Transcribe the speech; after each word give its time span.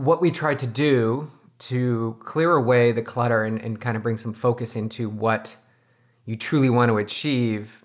what 0.00 0.22
we 0.22 0.30
tried 0.30 0.58
to 0.58 0.66
do 0.66 1.30
to 1.58 2.16
clear 2.24 2.52
away 2.52 2.90
the 2.90 3.02
clutter 3.02 3.44
and, 3.44 3.60
and 3.60 3.78
kind 3.82 3.98
of 3.98 4.02
bring 4.02 4.16
some 4.16 4.32
focus 4.32 4.74
into 4.74 5.10
what 5.10 5.54
you 6.24 6.36
truly 6.36 6.70
want 6.70 6.88
to 6.88 6.96
achieve 6.96 7.84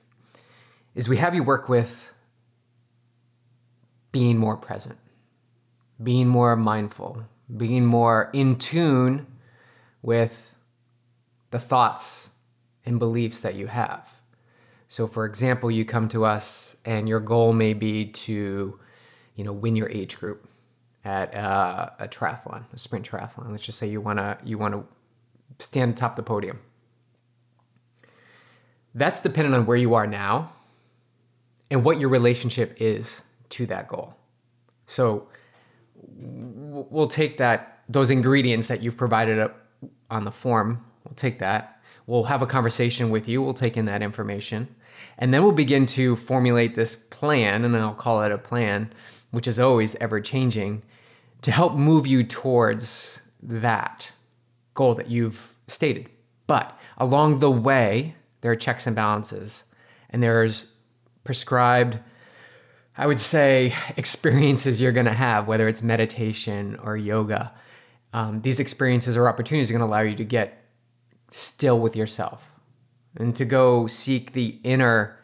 is 0.96 1.10
we 1.10 1.18
have 1.18 1.36
you 1.36 1.44
work 1.44 1.68
with 1.68 2.14
being 4.14 4.38
more 4.38 4.56
present, 4.56 4.98
being 6.02 6.26
more 6.26 6.56
mindful, 6.56 7.26
being 7.58 7.86
more 7.86 8.30
in 8.32 8.58
tune 8.58 9.28
with 10.02 10.56
the 11.52 11.60
thoughts 11.60 12.30
and 12.86 12.98
beliefs 12.98 13.42
that 13.42 13.56
you 13.56 13.68
have. 13.68 14.10
So, 14.88 15.06
for 15.06 15.26
example, 15.26 15.70
you 15.70 15.84
come 15.84 16.08
to 16.10 16.24
us 16.24 16.78
and 16.86 17.10
your 17.10 17.20
goal 17.20 17.52
may 17.52 17.74
be 17.74 18.06
to, 18.06 18.80
you 19.36 19.44
know, 19.44 19.52
win 19.52 19.76
your 19.76 19.90
age 19.90 20.16
group 20.16 20.48
at 21.06 21.34
uh, 21.36 21.90
a 22.00 22.08
triathlon, 22.08 22.64
a 22.74 22.78
sprint 22.78 23.10
triathlon. 23.10 23.52
Let's 23.52 23.66
just 23.66 23.78
say 23.78 23.88
you 23.88 24.02
wanna 24.02 24.38
you 24.44 24.58
wanna 24.58 24.84
stand 25.60 25.94
atop 25.94 26.16
the 26.16 26.24
podium. 26.24 26.60
That's 28.94 29.22
dependent 29.22 29.56
on 29.56 29.66
where 29.66 29.78
you 29.78 29.94
are 29.94 30.08
now 30.08 30.52
and 31.70 31.84
what 31.84 32.00
your 32.00 32.10
relationship 32.10 32.76
is 32.80 33.22
to 33.50 33.66
that 33.68 33.88
goal. 33.88 34.16
So 34.88 35.28
we'll 35.96 37.08
take 37.08 37.38
that 37.38 37.84
those 37.88 38.10
ingredients 38.10 38.68
that 38.68 38.82
you've 38.82 38.98
provided 38.98 39.40
up 39.40 39.68
on 40.10 40.24
the 40.26 40.32
form. 40.32 40.84
We'll 41.04 41.16
take 41.16 41.40
that. 41.40 41.82
We'll 42.08 42.24
have 42.24 42.42
a 42.42 42.48
conversation 42.48 43.10
with 43.10 43.28
you. 43.28 43.42
We'll 43.42 43.54
take 43.54 43.78
in 43.78 43.86
that 43.86 44.02
information. 44.02 44.76
And 45.18 45.34
then 45.34 45.44
we'll 45.44 45.52
begin 45.52 45.86
to 45.88 46.16
formulate 46.16 46.76
this 46.76 46.96
plan, 46.96 47.64
and 47.64 47.76
I'll 47.76 47.94
call 47.94 48.24
it 48.24 48.32
a 48.32 48.38
plan, 48.38 48.92
which 49.32 49.48
is 49.48 49.60
always 49.60 49.96
ever 49.96 50.20
changing, 50.20 50.82
to 51.46 51.52
help 51.52 51.76
move 51.76 52.08
you 52.08 52.24
towards 52.24 53.22
that 53.44 54.12
goal 54.74 54.96
that 54.96 55.12
you've 55.12 55.54
stated. 55.68 56.10
But 56.48 56.76
along 56.98 57.38
the 57.38 57.52
way, 57.52 58.16
there 58.42 58.52
are 58.52 58.56
checks 58.56 58.88
and 58.88 58.96
balances, 58.96 59.64
and 60.10 60.24
there's 60.24 60.76
prescribed, 61.24 62.00
I 62.98 63.06
would 63.06 63.20
say, 63.20 63.76
experiences 63.96 64.82
you're 64.82 64.92
going 64.92 65.06
to 65.06 65.14
have, 65.14 65.48
whether 65.48 65.68
it's 65.68 65.84
meditation 65.84 66.80
or 66.82 66.98
yoga. 66.98 67.54
Um, 68.12 68.42
these 68.42 68.60
experiences 68.60 69.16
or 69.16 69.30
opportunities 69.30 69.70
are 69.70 69.74
going 69.74 69.88
to 69.88 69.94
allow 69.94 70.02
you 70.02 70.16
to 70.16 70.26
get 70.26 70.64
still 71.30 71.80
with 71.80 71.96
yourself 71.96 72.54
and 73.18 73.36
to 73.36 73.46
go 73.46 73.86
seek 73.86 74.32
the 74.32 74.60
inner 74.64 75.20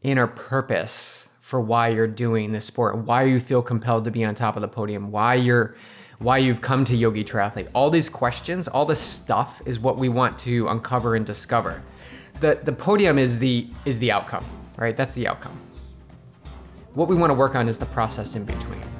inner 0.00 0.26
purpose 0.26 1.28
for 1.46 1.60
why 1.60 1.86
you're 1.86 2.08
doing 2.08 2.50
this 2.50 2.64
sport, 2.64 2.96
why 2.96 3.22
you 3.22 3.38
feel 3.38 3.62
compelled 3.62 4.02
to 4.02 4.10
be 4.10 4.24
on 4.24 4.34
top 4.34 4.56
of 4.56 4.62
the 4.62 4.68
podium, 4.68 5.12
why 5.12 5.34
you're 5.34 5.76
why 6.18 6.38
you've 6.38 6.60
come 6.60 6.84
to 6.84 6.96
Yogi 6.96 7.22
Triathlete. 7.22 7.68
All 7.72 7.88
these 7.88 8.08
questions, 8.08 8.66
all 8.66 8.84
this 8.84 8.98
stuff 8.98 9.62
is 9.64 9.78
what 9.78 9.96
we 9.96 10.08
want 10.08 10.36
to 10.40 10.66
uncover 10.66 11.14
and 11.14 11.24
discover. 11.24 11.84
The 12.40 12.58
the 12.64 12.72
podium 12.72 13.16
is 13.16 13.38
the 13.38 13.68
is 13.84 13.96
the 14.00 14.10
outcome, 14.10 14.44
right? 14.76 14.96
That's 14.96 15.14
the 15.14 15.28
outcome. 15.28 15.56
What 16.94 17.06
we 17.06 17.14
want 17.14 17.30
to 17.30 17.34
work 17.34 17.54
on 17.54 17.68
is 17.68 17.78
the 17.78 17.86
process 17.86 18.34
in 18.34 18.44
between. 18.44 18.95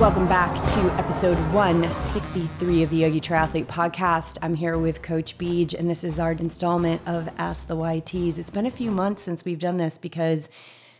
Welcome 0.00 0.28
back 0.28 0.56
to 0.56 0.80
episode 0.98 1.36
163 1.52 2.82
of 2.82 2.88
the 2.88 2.96
Yogi 2.96 3.20
Triathlete 3.20 3.66
podcast. 3.66 4.38
I'm 4.40 4.54
here 4.54 4.78
with 4.78 5.02
Coach 5.02 5.36
Beej, 5.36 5.78
and 5.78 5.90
this 5.90 6.04
is 6.04 6.18
our 6.18 6.32
installment 6.32 7.02
of 7.04 7.28
Ask 7.36 7.66
the 7.66 7.76
YTs. 7.76 8.38
It's 8.38 8.48
been 8.48 8.64
a 8.64 8.70
few 8.70 8.90
months 8.90 9.22
since 9.22 9.44
we've 9.44 9.58
done 9.58 9.76
this 9.76 9.98
because 9.98 10.48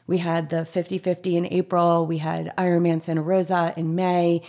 we 0.06 0.18
had 0.18 0.50
the 0.50 0.66
50 0.66 0.98
50 0.98 1.34
in 1.38 1.46
April, 1.46 2.06
we 2.06 2.18
had 2.18 2.52
Ironman 2.58 3.00
Santa 3.00 3.22
Rosa 3.22 3.72
in 3.74 3.94
May. 3.94 4.42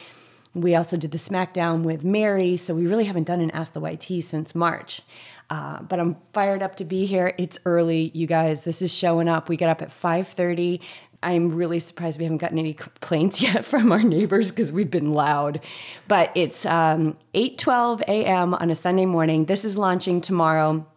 We 0.53 0.75
also 0.75 0.97
did 0.97 1.11
the 1.11 1.17
SmackDown 1.17 1.83
with 1.83 2.03
Mary, 2.03 2.57
so 2.57 2.75
we 2.75 2.85
really 2.85 3.05
haven't 3.05 3.23
done 3.23 3.39
an 3.39 3.51
Ask 3.51 3.71
the 3.71 3.79
YT 3.79 4.21
since 4.21 4.53
March. 4.53 5.01
Uh, 5.51 5.81
but 5.81 5.99
I'm 5.99 6.15
fired 6.31 6.63
up 6.63 6.77
to 6.77 6.85
be 6.85 7.05
here. 7.05 7.35
It's 7.37 7.59
early, 7.65 8.09
you 8.13 8.25
guys. 8.25 8.63
This 8.63 8.81
is 8.81 8.91
showing 8.91 9.27
up. 9.27 9.49
We 9.49 9.57
get 9.57 9.67
up 9.67 9.81
at 9.81 9.89
5:30. 9.89 10.79
I'm 11.21 11.49
really 11.49 11.79
surprised 11.79 12.17
we 12.17 12.23
haven't 12.23 12.37
gotten 12.37 12.57
any 12.57 12.73
complaints 12.73 13.41
yet 13.43 13.65
from 13.65 13.91
our 13.91 14.01
neighbors 14.01 14.49
because 14.49 14.71
we've 14.71 14.89
been 14.89 15.13
loud. 15.13 15.59
But 16.07 16.31
it's 16.35 16.65
um, 16.65 17.17
8:12 17.35 17.99
a.m. 18.03 18.53
on 18.53 18.71
a 18.71 18.75
Sunday 18.75 19.05
morning. 19.05 19.45
This 19.45 19.65
is 19.65 19.77
launching 19.77 20.21
tomorrow. 20.21 20.87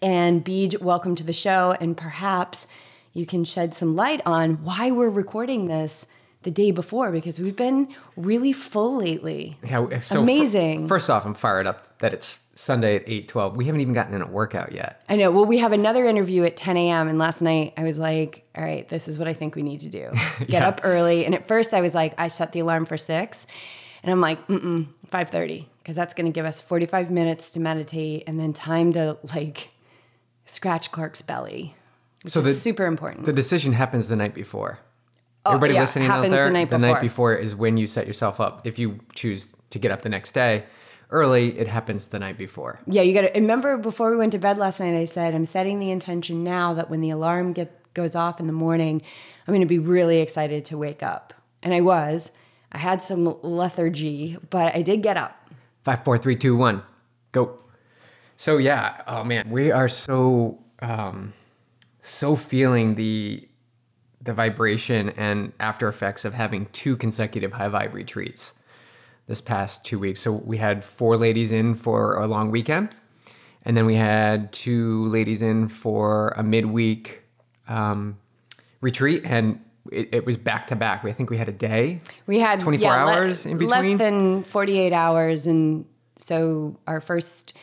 And 0.00 0.44
Beej, 0.44 0.80
welcome 0.80 1.16
to 1.16 1.24
the 1.24 1.32
show. 1.32 1.74
And 1.80 1.96
perhaps 1.96 2.68
you 3.12 3.26
can 3.26 3.44
shed 3.44 3.74
some 3.74 3.96
light 3.96 4.20
on 4.24 4.62
why 4.62 4.92
we're 4.92 5.10
recording 5.10 5.66
this 5.66 6.06
the 6.46 6.50
day 6.52 6.70
before 6.70 7.10
because 7.10 7.40
we've 7.40 7.56
been 7.56 7.92
really 8.16 8.52
full 8.52 8.98
lately. 8.98 9.58
Yeah, 9.64 9.98
so 9.98 10.22
amazing. 10.22 10.84
F- 10.84 10.88
first 10.88 11.10
off, 11.10 11.26
I'm 11.26 11.34
fired 11.34 11.66
up 11.66 11.98
that 11.98 12.14
it's 12.14 12.46
Sunday 12.54 12.94
at 12.94 13.08
8:12. 13.08 13.56
We 13.56 13.64
haven't 13.64 13.80
even 13.80 13.94
gotten 13.94 14.14
in 14.14 14.22
a 14.22 14.28
workout 14.28 14.70
yet. 14.70 15.02
I 15.08 15.16
know. 15.16 15.32
Well, 15.32 15.44
we 15.44 15.58
have 15.58 15.72
another 15.72 16.06
interview 16.06 16.44
at 16.44 16.56
10 16.56 16.76
a.m. 16.76 17.08
and 17.08 17.18
last 17.18 17.42
night 17.42 17.74
I 17.76 17.82
was 17.82 17.98
like, 17.98 18.48
"All 18.54 18.62
right, 18.62 18.88
this 18.88 19.08
is 19.08 19.18
what 19.18 19.26
I 19.26 19.32
think 19.32 19.56
we 19.56 19.64
need 19.64 19.80
to 19.80 19.88
do. 19.88 20.12
Get 20.38 20.50
yeah. 20.50 20.68
up 20.68 20.82
early." 20.84 21.26
And 21.26 21.34
at 21.34 21.48
first 21.48 21.74
I 21.74 21.80
was 21.80 21.96
like, 21.96 22.14
I 22.16 22.28
set 22.28 22.52
the 22.52 22.60
alarm 22.60 22.86
for 22.86 22.96
6. 22.96 23.46
And 24.04 24.12
I'm 24.12 24.20
like, 24.20 24.46
"Mm-mm, 24.46 24.86
5:30." 25.10 25.66
Because 25.82 25.96
that's 25.96 26.14
going 26.14 26.26
to 26.26 26.32
give 26.32 26.46
us 26.46 26.60
45 26.60 27.10
minutes 27.10 27.50
to 27.54 27.60
meditate 27.60 28.22
and 28.28 28.38
then 28.38 28.52
time 28.52 28.92
to 28.92 29.18
like 29.34 29.70
scratch 30.44 30.92
Clark's 30.92 31.22
belly. 31.22 31.74
so 32.24 32.40
the, 32.40 32.54
super 32.54 32.86
important. 32.86 33.26
The 33.26 33.32
decision 33.32 33.72
happens 33.72 34.06
the 34.06 34.14
night 34.14 34.34
before. 34.34 34.78
Oh, 35.46 35.50
Everybody 35.50 35.74
yeah, 35.74 35.80
listening 35.80 36.08
out 36.08 36.22
there, 36.28 36.46
the, 36.46 36.50
night, 36.50 36.70
the 36.70 36.78
night 36.78 37.00
before 37.00 37.34
is 37.34 37.54
when 37.54 37.76
you 37.76 37.86
set 37.86 38.06
yourself 38.06 38.40
up. 38.40 38.66
If 38.66 38.78
you 38.78 38.98
choose 39.14 39.54
to 39.70 39.78
get 39.78 39.92
up 39.92 40.02
the 40.02 40.08
next 40.08 40.32
day 40.32 40.64
early, 41.10 41.56
it 41.58 41.68
happens 41.68 42.08
the 42.08 42.18
night 42.18 42.36
before. 42.36 42.80
Yeah, 42.86 43.02
you 43.02 43.14
got 43.14 43.32
to 43.32 43.40
remember 43.40 43.76
before 43.76 44.10
we 44.10 44.16
went 44.16 44.32
to 44.32 44.38
bed 44.38 44.58
last 44.58 44.80
night, 44.80 44.94
I 44.94 45.04
said, 45.04 45.34
I'm 45.34 45.46
setting 45.46 45.78
the 45.78 45.90
intention 45.90 46.42
now 46.42 46.74
that 46.74 46.90
when 46.90 47.00
the 47.00 47.10
alarm 47.10 47.52
get, 47.52 47.80
goes 47.94 48.16
off 48.16 48.40
in 48.40 48.48
the 48.48 48.52
morning, 48.52 49.02
I'm 49.46 49.52
going 49.52 49.60
to 49.60 49.66
be 49.66 49.78
really 49.78 50.18
excited 50.18 50.64
to 50.66 50.78
wake 50.78 51.02
up. 51.02 51.32
And 51.62 51.72
I 51.72 51.80
was. 51.80 52.32
I 52.72 52.78
had 52.78 53.02
some 53.02 53.38
lethargy, 53.42 54.36
but 54.50 54.74
I 54.74 54.82
did 54.82 55.02
get 55.02 55.16
up. 55.16 55.50
Five, 55.84 56.04
four, 56.04 56.18
three, 56.18 56.34
two, 56.34 56.56
one, 56.56 56.82
go. 57.30 57.60
So 58.36 58.58
yeah, 58.58 59.02
oh 59.06 59.22
man, 59.22 59.48
we 59.48 59.70
are 59.70 59.88
so 59.88 60.58
um, 60.80 61.32
so 62.02 62.36
feeling 62.36 62.96
the 62.96 63.48
the 64.26 64.34
vibration 64.34 65.10
and 65.10 65.52
after 65.60 65.88
effects 65.88 66.24
of 66.24 66.34
having 66.34 66.66
two 66.72 66.96
consecutive 66.96 67.52
high 67.52 67.68
vibe 67.68 67.92
retreats 67.92 68.54
this 69.26 69.40
past 69.40 69.84
two 69.84 69.98
weeks. 69.98 70.20
So 70.20 70.32
we 70.32 70.56
had 70.56 70.84
four 70.84 71.16
ladies 71.16 71.52
in 71.52 71.74
for 71.74 72.16
a 72.16 72.26
long 72.26 72.50
weekend, 72.50 72.90
and 73.64 73.76
then 73.76 73.86
we 73.86 73.96
had 73.96 74.52
two 74.52 75.06
ladies 75.06 75.42
in 75.42 75.68
for 75.68 76.28
a 76.36 76.42
midweek 76.42 77.22
um, 77.68 78.18
retreat, 78.80 79.22
and 79.24 79.60
it, 79.90 80.08
it, 80.12 80.26
was 80.26 80.36
back 80.36 80.68
to 80.68 80.76
back. 80.76 81.04
I 81.04 81.12
think 81.12 81.30
we 81.30 81.36
had 81.36 81.48
a 81.48 81.52
day. 81.52 82.00
We 82.26 82.38
had 82.38 82.60
24 82.60 82.86
yeah, 82.88 82.94
hours 82.94 83.44
le- 83.44 83.52
in 83.52 83.58
between. 83.58 83.80
Less 83.80 83.98
than 83.98 84.44
48 84.44 84.92
hours, 84.92 85.46
and 85.46 85.84
so 86.18 86.78
our 86.86 87.00
first 87.00 87.54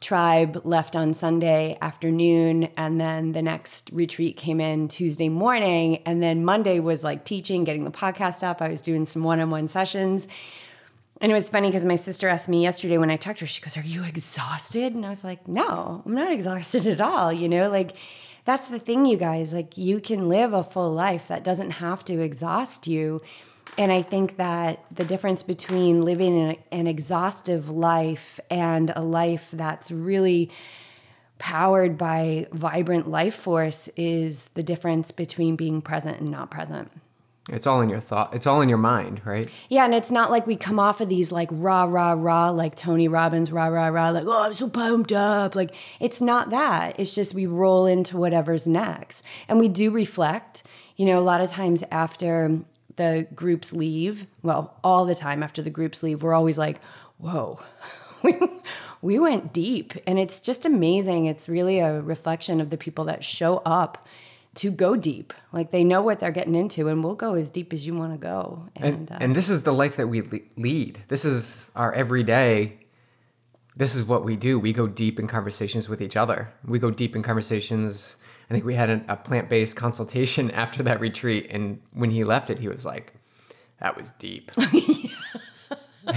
tribe 0.00 0.60
left 0.64 0.94
on 0.94 1.14
Sunday 1.14 1.78
afternoon, 1.80 2.68
and 2.76 3.00
then 3.00 3.32
the 3.32 3.42
next 3.42 3.90
retreat 3.92 4.36
came 4.36 4.60
in 4.60 4.88
Tuesday 4.88 5.28
morning. 5.28 6.02
And 6.04 6.22
then 6.22 6.44
Monday 6.44 6.80
was 6.80 7.02
like 7.02 7.24
teaching, 7.24 7.64
getting 7.64 7.84
the 7.84 7.90
podcast 7.90 8.42
up. 8.42 8.60
I 8.60 8.68
was 8.68 8.82
doing 8.82 9.06
some 9.06 9.24
one 9.24 9.40
on 9.40 9.50
one 9.50 9.68
sessions. 9.68 10.28
And 11.20 11.32
it 11.32 11.34
was 11.34 11.48
funny 11.48 11.68
because 11.68 11.84
my 11.84 11.96
sister 11.96 12.28
asked 12.28 12.48
me 12.48 12.62
yesterday 12.62 12.98
when 12.98 13.10
I 13.10 13.16
talked 13.16 13.38
to 13.38 13.44
her, 13.44 13.48
she 13.48 13.62
goes, 13.62 13.76
Are 13.76 13.82
you 13.82 14.04
exhausted? 14.04 14.94
And 14.94 15.06
I 15.06 15.10
was 15.10 15.24
like, 15.24 15.48
No, 15.48 16.02
I'm 16.04 16.14
not 16.14 16.30
exhausted 16.30 16.86
at 16.86 17.00
all. 17.00 17.32
You 17.32 17.48
know, 17.48 17.70
like 17.70 17.92
that's 18.44 18.68
the 18.68 18.78
thing, 18.78 19.06
you 19.06 19.16
guys. 19.16 19.54
Like 19.54 19.78
you 19.78 20.00
can 20.00 20.28
live 20.28 20.52
a 20.52 20.62
full 20.62 20.92
life 20.92 21.28
that 21.28 21.42
doesn't 21.42 21.72
have 21.72 22.04
to 22.06 22.20
exhaust 22.20 22.86
you. 22.86 23.22
And 23.78 23.92
I 23.92 24.02
think 24.02 24.36
that 24.36 24.84
the 24.90 25.04
difference 25.04 25.42
between 25.42 26.02
living 26.02 26.38
an, 26.38 26.56
an 26.72 26.86
exhaustive 26.86 27.68
life 27.68 28.40
and 28.50 28.92
a 28.96 29.02
life 29.02 29.50
that's 29.52 29.90
really 29.90 30.50
powered 31.38 31.98
by 31.98 32.46
vibrant 32.52 33.10
life 33.10 33.34
force 33.34 33.88
is 33.96 34.48
the 34.54 34.62
difference 34.62 35.10
between 35.10 35.56
being 35.56 35.82
present 35.82 36.20
and 36.20 36.30
not 36.30 36.50
present. 36.50 36.90
It's 37.48 37.66
all 37.66 37.80
in 37.80 37.88
your 37.88 38.00
thought. 38.00 38.34
It's 38.34 38.46
all 38.46 38.60
in 38.60 38.68
your 38.68 38.78
mind, 38.78 39.20
right? 39.24 39.48
Yeah, 39.68 39.84
and 39.84 39.94
it's 39.94 40.10
not 40.10 40.32
like 40.32 40.48
we 40.48 40.56
come 40.56 40.80
off 40.80 41.00
of 41.00 41.08
these 41.08 41.30
like 41.30 41.48
rah 41.52 41.84
rah 41.84 42.12
rah 42.12 42.50
like 42.50 42.74
Tony 42.74 43.06
Robbins 43.06 43.52
rah 43.52 43.66
rah 43.66 43.86
rah 43.86 44.10
like 44.10 44.24
oh 44.26 44.42
I'm 44.42 44.52
so 44.52 44.68
pumped 44.68 45.12
up. 45.12 45.54
Like 45.54 45.72
it's 46.00 46.20
not 46.20 46.50
that. 46.50 46.98
It's 46.98 47.14
just 47.14 47.34
we 47.34 47.46
roll 47.46 47.86
into 47.86 48.16
whatever's 48.16 48.66
next, 48.66 49.24
and 49.48 49.60
we 49.60 49.68
do 49.68 49.90
reflect. 49.90 50.64
You 50.96 51.06
know, 51.06 51.18
a 51.18 51.20
lot 51.20 51.40
of 51.40 51.50
times 51.50 51.84
after 51.92 52.62
the 52.96 53.26
groups 53.34 53.72
leave, 53.72 54.26
well, 54.42 54.74
all 54.82 55.04
the 55.04 55.14
time 55.14 55.42
after 55.42 55.62
the 55.62 55.70
groups 55.70 56.02
leave, 56.02 56.22
we're 56.22 56.34
always 56.34 56.58
like, 56.58 56.80
whoa, 57.18 57.60
we 58.22 58.38
we 59.02 59.18
went 59.18 59.52
deep. 59.52 59.94
And 60.06 60.18
it's 60.18 60.40
just 60.40 60.64
amazing. 60.64 61.26
It's 61.26 61.48
really 61.48 61.78
a 61.78 62.00
reflection 62.00 62.60
of 62.60 62.70
the 62.70 62.76
people 62.76 63.04
that 63.04 63.22
show 63.22 63.58
up 63.58 64.06
to 64.56 64.70
go 64.70 64.96
deep. 64.96 65.32
Like 65.52 65.70
they 65.70 65.84
know 65.84 66.02
what 66.02 66.18
they're 66.18 66.30
getting 66.30 66.54
into, 66.54 66.88
and 66.88 67.04
we'll 67.04 67.14
go 67.14 67.34
as 67.34 67.50
deep 67.50 67.72
as 67.72 67.86
you 67.86 67.94
want 67.94 68.12
to 68.12 68.18
go. 68.18 68.68
And, 68.76 68.84
and, 68.84 69.12
uh, 69.12 69.18
and 69.20 69.36
this 69.36 69.48
is 69.48 69.62
the 69.62 69.72
life 69.72 69.96
that 69.96 70.08
we 70.08 70.22
lead. 70.56 71.02
This 71.08 71.24
is 71.24 71.70
our 71.76 71.92
everyday. 71.92 72.78
This 73.76 73.94
is 73.94 74.04
what 74.04 74.24
we 74.24 74.36
do. 74.36 74.58
We 74.58 74.72
go 74.72 74.86
deep 74.86 75.18
in 75.18 75.26
conversations 75.26 75.88
with 75.88 76.00
each 76.00 76.16
other. 76.16 76.48
We 76.64 76.78
go 76.78 76.90
deep 76.90 77.14
in 77.14 77.22
conversations. 77.22 78.16
I 78.48 78.54
think 78.54 78.64
we 78.64 78.74
had 78.74 78.90
a, 78.90 79.04
a 79.08 79.16
plant 79.16 79.48
based 79.48 79.76
consultation 79.76 80.50
after 80.62 80.82
that 80.84 81.00
retreat, 81.00 81.48
and 81.50 81.80
when 81.92 82.10
he 82.10 82.24
left 82.24 82.50
it, 82.50 82.58
he 82.58 82.68
was 82.68 82.84
like, 82.84 83.14
"That 83.80 83.96
was 83.96 84.12
deep." 84.12 84.50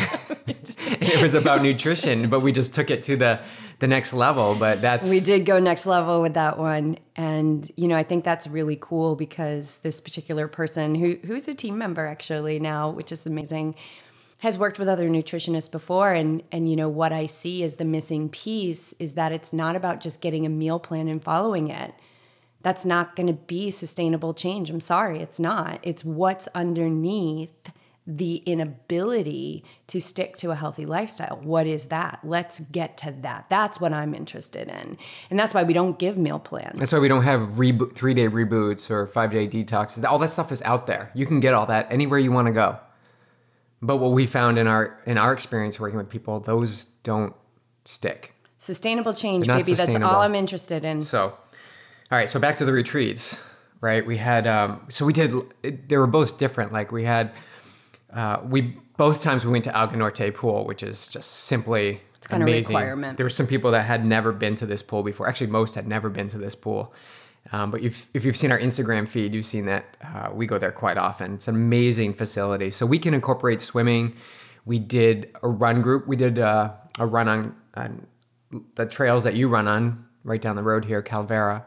it 0.48 1.22
was 1.22 1.34
about 1.34 1.64
nutrition, 1.64 2.30
but 2.30 2.42
we 2.42 2.52
just 2.52 2.74
took 2.76 2.92
it 2.92 3.02
to 3.04 3.16
the 3.16 3.40
the 3.80 3.88
next 3.88 4.14
level. 4.14 4.56
But 4.56 4.82
that's 4.82 5.10
we 5.10 5.20
did 5.20 5.46
go 5.46 5.60
next 5.60 5.88
level 5.88 6.22
with 6.22 6.36
that 6.36 6.60
one, 6.60 6.98
and 7.16 7.70
you 7.76 7.88
know 7.88 7.96
I 7.96 8.04
think 8.04 8.24
that's 8.24 8.46
really 8.46 8.78
cool 8.80 9.16
because 9.16 9.80
this 9.82 10.00
particular 10.00 10.48
person 10.48 10.94
who 10.94 11.18
who's 11.26 11.48
a 11.48 11.56
team 11.56 11.78
member 11.78 12.06
actually 12.06 12.60
now, 12.60 12.92
which 12.92 13.12
is 13.12 13.26
amazing, 13.26 13.74
has 14.40 14.60
worked 14.60 14.78
with 14.78 14.88
other 14.88 15.10
nutritionists 15.10 15.72
before, 15.72 16.14
and 16.14 16.44
and 16.52 16.70
you 16.70 16.76
know 16.76 16.90
what 16.90 17.12
I 17.12 17.26
see 17.26 17.64
as 17.64 17.76
the 17.76 17.86
missing 17.86 18.30
piece 18.30 18.94
is 19.00 19.14
that 19.14 19.32
it's 19.32 19.54
not 19.54 19.76
about 19.76 20.02
just 20.02 20.22
getting 20.22 20.46
a 20.46 20.50
meal 20.50 20.80
plan 20.80 21.08
and 21.08 21.24
following 21.24 21.70
it. 21.70 21.96
That's 22.62 22.86
not 22.86 23.16
going 23.16 23.28
to 23.28 23.34
be 23.34 23.72
sustainable 23.72 24.34
change. 24.34 24.70
I'm 24.70 24.82
sorry, 24.82 25.20
it's 25.20 25.40
not. 25.40 25.80
It's 25.82 26.04
what's 26.04 26.48
underneath 26.54 27.72
the 28.06 28.38
inability 28.38 29.64
to 29.88 30.02
stick 30.02 30.36
to 30.38 30.50
a 30.50 30.56
healthy 30.56 30.86
lifestyle. 30.86 31.40
What 31.44 31.68
is 31.68 31.86
that? 31.86 32.20
Let's 32.24 32.60
get 32.60 32.98
to 32.98 33.14
that. 33.22 33.46
That's 33.50 33.80
what 33.80 33.94
I'm 33.94 34.16
interested 34.16 34.68
in. 34.68 34.98
And 35.30 35.40
that's 35.40 35.54
why 35.54 35.62
we 35.64 35.74
don't 35.74 36.00
give 36.00 36.18
meal 36.18 36.40
plans. 36.40 36.80
That's 36.80 36.92
why 36.92 37.00
we 37.00 37.08
don't 37.08 37.24
have 37.24 37.42
reboot, 37.52 37.94
three 37.94 38.16
day 38.16 38.28
reboots 38.28 38.90
or 38.90 39.06
five 39.06 39.32
day 39.32 39.48
detoxes. 39.48 40.04
All 40.04 40.18
that 40.20 40.32
stuff 40.32 40.52
is 40.52 40.62
out 40.64 40.88
there. 40.88 41.12
You 41.14 41.28
can 41.28 41.40
get 41.40 41.54
all 41.54 41.68
that 41.68 41.92
anywhere 41.92 42.18
you 42.18 42.32
want 42.32 42.48
to 42.48 42.52
go. 42.52 42.80
But 43.82 43.98
what 43.98 44.12
we 44.12 44.26
found 44.26 44.58
in 44.58 44.68
our 44.68 45.00
in 45.06 45.18
our 45.18 45.32
experience 45.32 45.80
working 45.80 45.98
with 45.98 46.10
people, 46.10 46.40
those 46.40 46.86
don't 47.04 47.34
stick. 47.86 48.34
Sustainable 48.58 49.14
change, 49.14 49.48
baby. 49.48 49.74
That's 49.74 49.96
all 49.96 50.22
I'm 50.22 50.36
interested 50.36 50.84
in. 50.84 51.02
So, 51.02 51.38
all 52.12 52.18
right. 52.18 52.30
So 52.30 52.40
back 52.40 52.56
to 52.58 52.66
the 52.66 52.74
retreats, 52.74 53.38
right? 53.82 54.06
We 54.06 54.18
had 54.18 54.48
um, 54.48 54.82
so 54.90 55.06
we 55.06 55.14
did. 55.14 55.34
They 55.62 55.98
were 55.98 56.08
both 56.08 56.38
different. 56.38 56.74
Like 56.74 56.92
we 56.92 57.04
had 57.04 57.32
uh, 58.14 58.40
we 58.44 58.78
both 58.98 59.22
times 59.22 59.46
we 59.46 59.52
went 59.52 59.64
to 59.66 59.76
Alga 59.76 59.96
Norte 59.96 60.34
pool, 60.34 60.66
which 60.66 60.84
is 60.84 61.08
just 61.08 61.32
simply 61.32 62.02
it's 62.16 62.28
kind 62.28 62.44
amazing. 62.44 62.76
Of 62.76 62.82
requirement. 62.82 63.18
There 63.18 63.26
were 63.26 63.30
some 63.30 63.48
people 63.48 63.72
that 63.72 63.84
had 63.84 64.06
never 64.06 64.32
been 64.32 64.56
to 64.56 64.66
this 64.66 64.82
pool 64.82 65.04
before. 65.04 65.28
Actually, 65.28 65.48
most 65.48 65.76
had 65.76 65.88
never 65.88 66.10
been 66.10 66.28
to 66.30 66.38
this 66.38 66.56
pool. 66.56 66.94
Um, 67.52 67.72
but 67.72 67.82
if, 67.82 68.10
if 68.14 68.26
you've 68.26 68.36
seen 68.38 68.52
our 68.52 68.60
Instagram 68.60 69.08
feed, 69.08 69.34
you've 69.34 69.46
seen 69.46 69.66
that 69.66 69.98
uh, 70.04 70.30
we 70.34 70.46
go 70.46 70.58
there 70.58 70.72
quite 70.72 70.98
often. 70.98 71.36
It's 71.36 71.48
an 71.48 71.56
amazing 71.56 72.14
facility. 72.14 72.70
So 72.70 72.86
we 72.86 73.00
can 73.00 73.14
incorporate 73.14 73.62
swimming. 73.62 74.14
We 74.66 74.78
did 74.78 75.36
a 75.42 75.48
run 75.48 75.82
group. 75.82 76.06
We 76.08 76.16
did 76.16 76.38
uh, 76.38 76.74
a 77.00 77.06
run 77.06 77.28
on, 77.28 77.56
on 77.76 78.06
the 78.76 78.86
trails 78.86 79.24
that 79.24 79.36
you 79.36 79.48
run 79.48 79.68
on 79.68 80.06
right 80.24 80.42
down 80.42 80.58
the 80.58 80.64
road 80.64 80.86
here, 80.86 81.02
Calavera. 81.02 81.64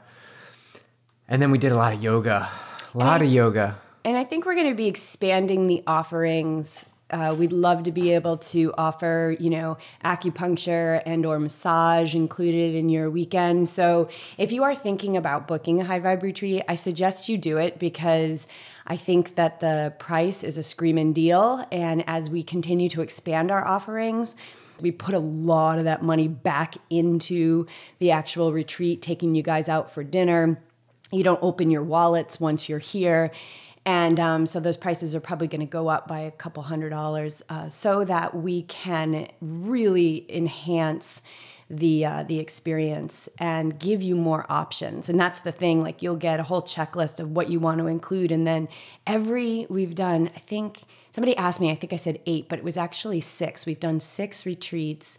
And 1.32 1.40
then 1.40 1.50
we 1.50 1.56
did 1.56 1.73
a 1.73 1.76
lot 1.76 1.94
of 1.94 2.02
yoga, 2.02 2.46
a 2.93 2.99
lot 2.99 3.23
of 3.23 3.32
yoga. 3.32 3.81
And 4.05 4.19
I 4.19 4.25
think 4.25 4.44
we're 4.44 4.55
going 4.55 4.69
to 4.69 4.75
be 4.75 4.87
expanding 4.87 5.67
the 5.67 5.82
offerings. 5.87 6.84
Uh, 7.08 7.34
we'd 7.38 7.55
love 7.55 7.84
to 7.84 7.90
be 7.90 8.11
able 8.11 8.37
to 8.37 8.75
offer, 8.76 9.34
you 9.40 9.49
know, 9.49 9.79
acupuncture 10.05 11.00
and 11.06 11.25
or 11.25 11.38
massage 11.38 12.14
included 12.14 12.75
in 12.75 12.90
your 12.90 13.08
weekend. 13.08 13.70
So 13.70 14.11
if 14.37 14.52
you 14.52 14.62
are 14.62 14.75
thinking 14.75 15.17
about 15.17 15.49
booking 15.49 15.81
a 15.81 15.84
high 15.84 16.00
vibe 16.00 16.23
retreat, 16.23 16.64
I 16.69 16.75
suggest 16.75 17.31
you 17.31 17.38
do 17.38 17.56
it 17.56 17.79
because 17.79 18.46
I 18.87 18.99
think 18.99 19.37
that 19.37 19.61
the 19.61 19.94
price 19.99 20.44
is 20.44 20.58
a 20.58 20.62
screaming 20.62 21.14
deal. 21.14 21.67
And 21.73 22.05
as 22.06 22.29
we 22.29 22.43
continue 22.43 22.90
to 22.90 23.00
expand 23.00 23.50
our 23.50 23.67
offerings, 23.67 24.37
we 24.82 24.90
put 24.90 25.14
a 25.14 25.19
lot 25.19 25.79
of 25.79 25.84
that 25.84 26.02
money 26.02 26.29
back 26.29 26.75
into 26.90 27.67
the 28.00 28.11
actual 28.11 28.52
retreat, 28.52 29.00
taking 29.00 29.34
you 29.34 29.43
guys 29.43 29.70
out 29.70 29.90
for 29.90 30.05
dinner. 30.05 30.58
You 31.12 31.23
don't 31.23 31.43
open 31.43 31.70
your 31.70 31.85
wallets 31.85 32.41
once 32.41 32.69
you're 32.69 32.79
here. 32.79 33.31
And 33.85 34.20
um, 34.20 34.47
so 34.47 34.61
those 34.61 34.76
prices 34.76 35.14
are 35.14 35.20
probably 35.20 35.49
going 35.49 35.61
to 35.61 35.67
go 35.67 35.88
up 35.88 36.06
by 36.06 36.20
a 36.20 36.31
couple 36.31 36.62
hundred 36.62 36.91
dollars 36.91 37.43
uh, 37.49 37.69
so 37.69 38.05
that 38.05 38.35
we 38.35 38.62
can 38.62 39.29
really 39.41 40.25
enhance 40.29 41.20
the 41.69 42.05
uh, 42.05 42.23
the 42.25 42.38
experience 42.38 43.29
and 43.38 43.79
give 43.79 44.03
you 44.03 44.14
more 44.14 44.47
options. 44.50 45.09
And 45.09 45.19
that's 45.19 45.41
the 45.41 45.53
thing. 45.53 45.82
Like 45.82 46.03
you'll 46.03 46.17
get 46.17 46.38
a 46.38 46.43
whole 46.43 46.62
checklist 46.62 47.19
of 47.19 47.31
what 47.31 47.49
you 47.49 47.58
want 47.58 47.79
to 47.79 47.87
include, 47.87 48.31
and 48.31 48.47
then 48.47 48.69
every 49.06 49.67
we've 49.69 49.94
done. 49.94 50.31
I 50.37 50.38
think 50.41 50.82
somebody 51.12 51.37
asked 51.37 51.61
me. 51.61 51.70
I 51.70 51.75
think 51.75 51.93
I 51.93 51.97
said 51.97 52.20
eight, 52.26 52.49
but 52.49 52.58
it 52.58 52.65
was 52.65 52.76
actually 52.76 53.23
six. 53.23 53.65
We've 53.65 53.81
done 53.81 54.00
six 54.00 54.44
retreats, 54.44 55.19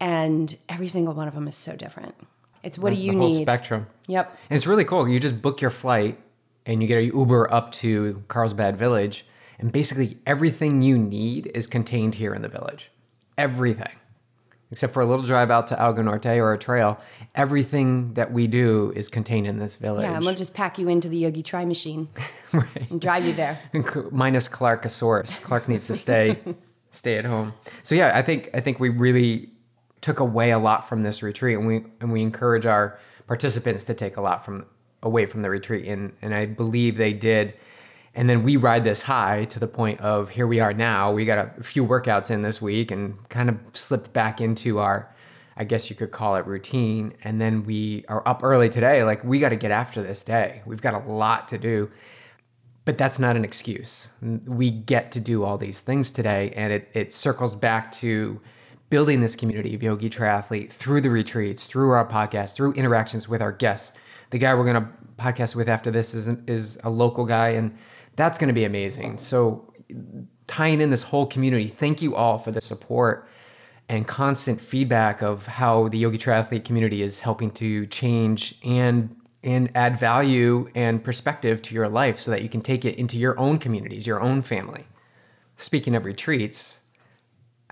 and 0.00 0.56
every 0.68 0.88
single 0.88 1.14
one 1.14 1.28
of 1.28 1.34
them 1.34 1.46
is 1.46 1.54
so 1.54 1.76
different. 1.76 2.16
It's 2.62 2.78
what 2.78 2.90
that's 2.90 3.00
do 3.00 3.06
you 3.06 3.12
the 3.12 3.18
whole 3.18 3.28
need? 3.28 3.42
Spectrum. 3.42 3.86
Yep. 4.06 4.30
And 4.50 4.56
it's 4.56 4.66
really 4.66 4.84
cool. 4.84 5.08
You 5.08 5.18
just 5.20 5.42
book 5.42 5.60
your 5.60 5.70
flight 5.70 6.18
and 6.66 6.80
you 6.80 6.88
get 6.88 6.98
a 6.98 7.04
Uber 7.04 7.52
up 7.52 7.72
to 7.72 8.22
Carlsbad 8.28 8.78
Village, 8.78 9.26
and 9.58 9.72
basically 9.72 10.18
everything 10.26 10.82
you 10.82 10.96
need 10.96 11.50
is 11.54 11.66
contained 11.66 12.14
here 12.14 12.34
in 12.34 12.42
the 12.42 12.48
village. 12.48 12.90
Everything. 13.36 13.92
Except 14.70 14.94
for 14.94 15.02
a 15.02 15.06
little 15.06 15.24
drive 15.24 15.50
out 15.50 15.66
to 15.66 15.78
Alga 15.78 16.02
Norte 16.02 16.26
or 16.26 16.54
a 16.54 16.58
trail, 16.58 16.98
everything 17.34 18.14
that 18.14 18.32
we 18.32 18.46
do 18.46 18.90
is 18.96 19.08
contained 19.10 19.46
in 19.46 19.58
this 19.58 19.76
village. 19.76 20.04
Yeah, 20.04 20.16
and 20.16 20.24
we'll 20.24 20.34
just 20.34 20.54
pack 20.54 20.78
you 20.78 20.88
into 20.88 21.10
the 21.10 21.18
Yogi 21.18 21.42
Tri 21.42 21.66
machine 21.66 22.08
right. 22.52 22.90
and 22.90 22.98
drive 22.98 23.26
you 23.26 23.34
there. 23.34 23.58
Minus 24.10 24.48
Clarkosaurus. 24.48 25.42
Clark 25.42 25.68
needs 25.68 25.86
to 25.88 25.96
stay 25.96 26.38
stay 26.90 27.16
at 27.18 27.26
home. 27.26 27.52
So 27.82 27.94
yeah, 27.94 28.12
I 28.14 28.22
think 28.22 28.48
I 28.54 28.60
think 28.60 28.80
we 28.80 28.88
really 28.88 29.50
took 30.02 30.20
away 30.20 30.50
a 30.50 30.58
lot 30.58 30.86
from 30.86 31.02
this 31.02 31.22
retreat, 31.22 31.56
and 31.56 31.66
we 31.66 31.84
and 32.00 32.12
we 32.12 32.20
encourage 32.20 32.66
our 32.66 32.98
participants 33.26 33.84
to 33.84 33.94
take 33.94 34.18
a 34.18 34.20
lot 34.20 34.44
from 34.44 34.66
away 35.02 35.24
from 35.24 35.40
the 35.40 35.48
retreat, 35.48 35.86
and 35.88 36.12
and 36.20 36.34
I 36.34 36.44
believe 36.44 36.98
they 36.98 37.14
did. 37.14 37.54
And 38.14 38.28
then 38.28 38.42
we 38.42 38.56
ride 38.56 38.84
this 38.84 39.02
high 39.02 39.46
to 39.46 39.58
the 39.58 39.66
point 39.66 40.00
of 40.00 40.28
here 40.28 40.46
we 40.46 40.60
are 40.60 40.74
now. 40.74 41.12
We 41.12 41.24
got 41.24 41.58
a 41.58 41.62
few 41.62 41.86
workouts 41.86 42.30
in 42.30 42.42
this 42.42 42.60
week 42.60 42.90
and 42.90 43.16
kind 43.30 43.48
of 43.48 43.58
slipped 43.72 44.12
back 44.12 44.40
into 44.40 44.80
our, 44.80 45.10
I 45.56 45.64
guess 45.64 45.88
you 45.88 45.96
could 45.96 46.10
call 46.10 46.36
it 46.36 46.46
routine. 46.46 47.14
And 47.24 47.40
then 47.40 47.64
we 47.64 48.04
are 48.08 48.26
up 48.28 48.44
early 48.44 48.68
today. 48.68 49.02
Like 49.02 49.24
we 49.24 49.40
got 49.40 49.48
to 49.48 49.56
get 49.56 49.70
after 49.70 50.02
this 50.02 50.22
day. 50.22 50.60
We've 50.66 50.82
got 50.82 50.92
a 50.92 51.10
lot 51.10 51.48
to 51.48 51.58
do. 51.58 51.90
But 52.84 52.98
that's 52.98 53.18
not 53.18 53.34
an 53.34 53.44
excuse. 53.46 54.08
We 54.20 54.70
get 54.70 55.10
to 55.12 55.20
do 55.20 55.44
all 55.44 55.56
these 55.56 55.80
things 55.80 56.10
today. 56.10 56.52
And 56.54 56.70
it, 56.70 56.90
it 56.92 57.12
circles 57.14 57.54
back 57.54 57.92
to 57.92 58.38
building 58.92 59.22
this 59.22 59.34
community 59.34 59.74
of 59.74 59.82
Yogi 59.82 60.10
Triathlete 60.10 60.70
through 60.70 61.00
the 61.00 61.10
retreats, 61.10 61.66
through 61.66 61.90
our 61.90 62.06
podcast, 62.06 62.54
through 62.54 62.74
interactions 62.74 63.26
with 63.26 63.40
our 63.42 63.50
guests 63.50 63.92
the 64.32 64.38
guy 64.38 64.54
we're 64.54 64.64
going 64.64 64.82
to 64.82 64.88
podcast 65.18 65.54
with 65.54 65.68
after 65.68 65.90
this 65.92 66.14
is 66.14 66.26
is 66.48 66.78
a 66.82 66.90
local 66.90 67.24
guy, 67.24 67.50
and 67.50 67.76
that's 68.16 68.38
going 68.38 68.48
to 68.48 68.54
be 68.54 68.64
amazing. 68.64 69.18
So 69.18 69.72
tying 70.48 70.80
in 70.80 70.90
this 70.90 71.02
whole 71.02 71.26
community, 71.26 71.68
thank 71.68 72.02
you 72.02 72.16
all 72.16 72.38
for 72.38 72.50
the 72.50 72.60
support 72.60 73.28
and 73.88 74.08
constant 74.08 74.60
feedback 74.60 75.22
of 75.22 75.46
how 75.46 75.88
the 75.88 75.98
yogi 75.98 76.18
triathlete 76.18 76.64
community 76.64 77.02
is 77.02 77.20
helping 77.20 77.50
to 77.52 77.86
change 77.86 78.54
and 78.64 79.14
and 79.44 79.70
add 79.74 79.98
value 79.98 80.68
and 80.74 81.04
perspective 81.04 81.60
to 81.60 81.74
your 81.74 81.88
life 81.88 82.18
so 82.18 82.30
that 82.30 82.42
you 82.42 82.48
can 82.48 82.62
take 82.62 82.84
it 82.84 82.96
into 82.96 83.18
your 83.18 83.38
own 83.38 83.58
communities, 83.58 84.06
your 84.06 84.20
own 84.20 84.40
family. 84.40 84.86
Speaking 85.56 85.94
of 85.94 86.04
retreats, 86.04 86.80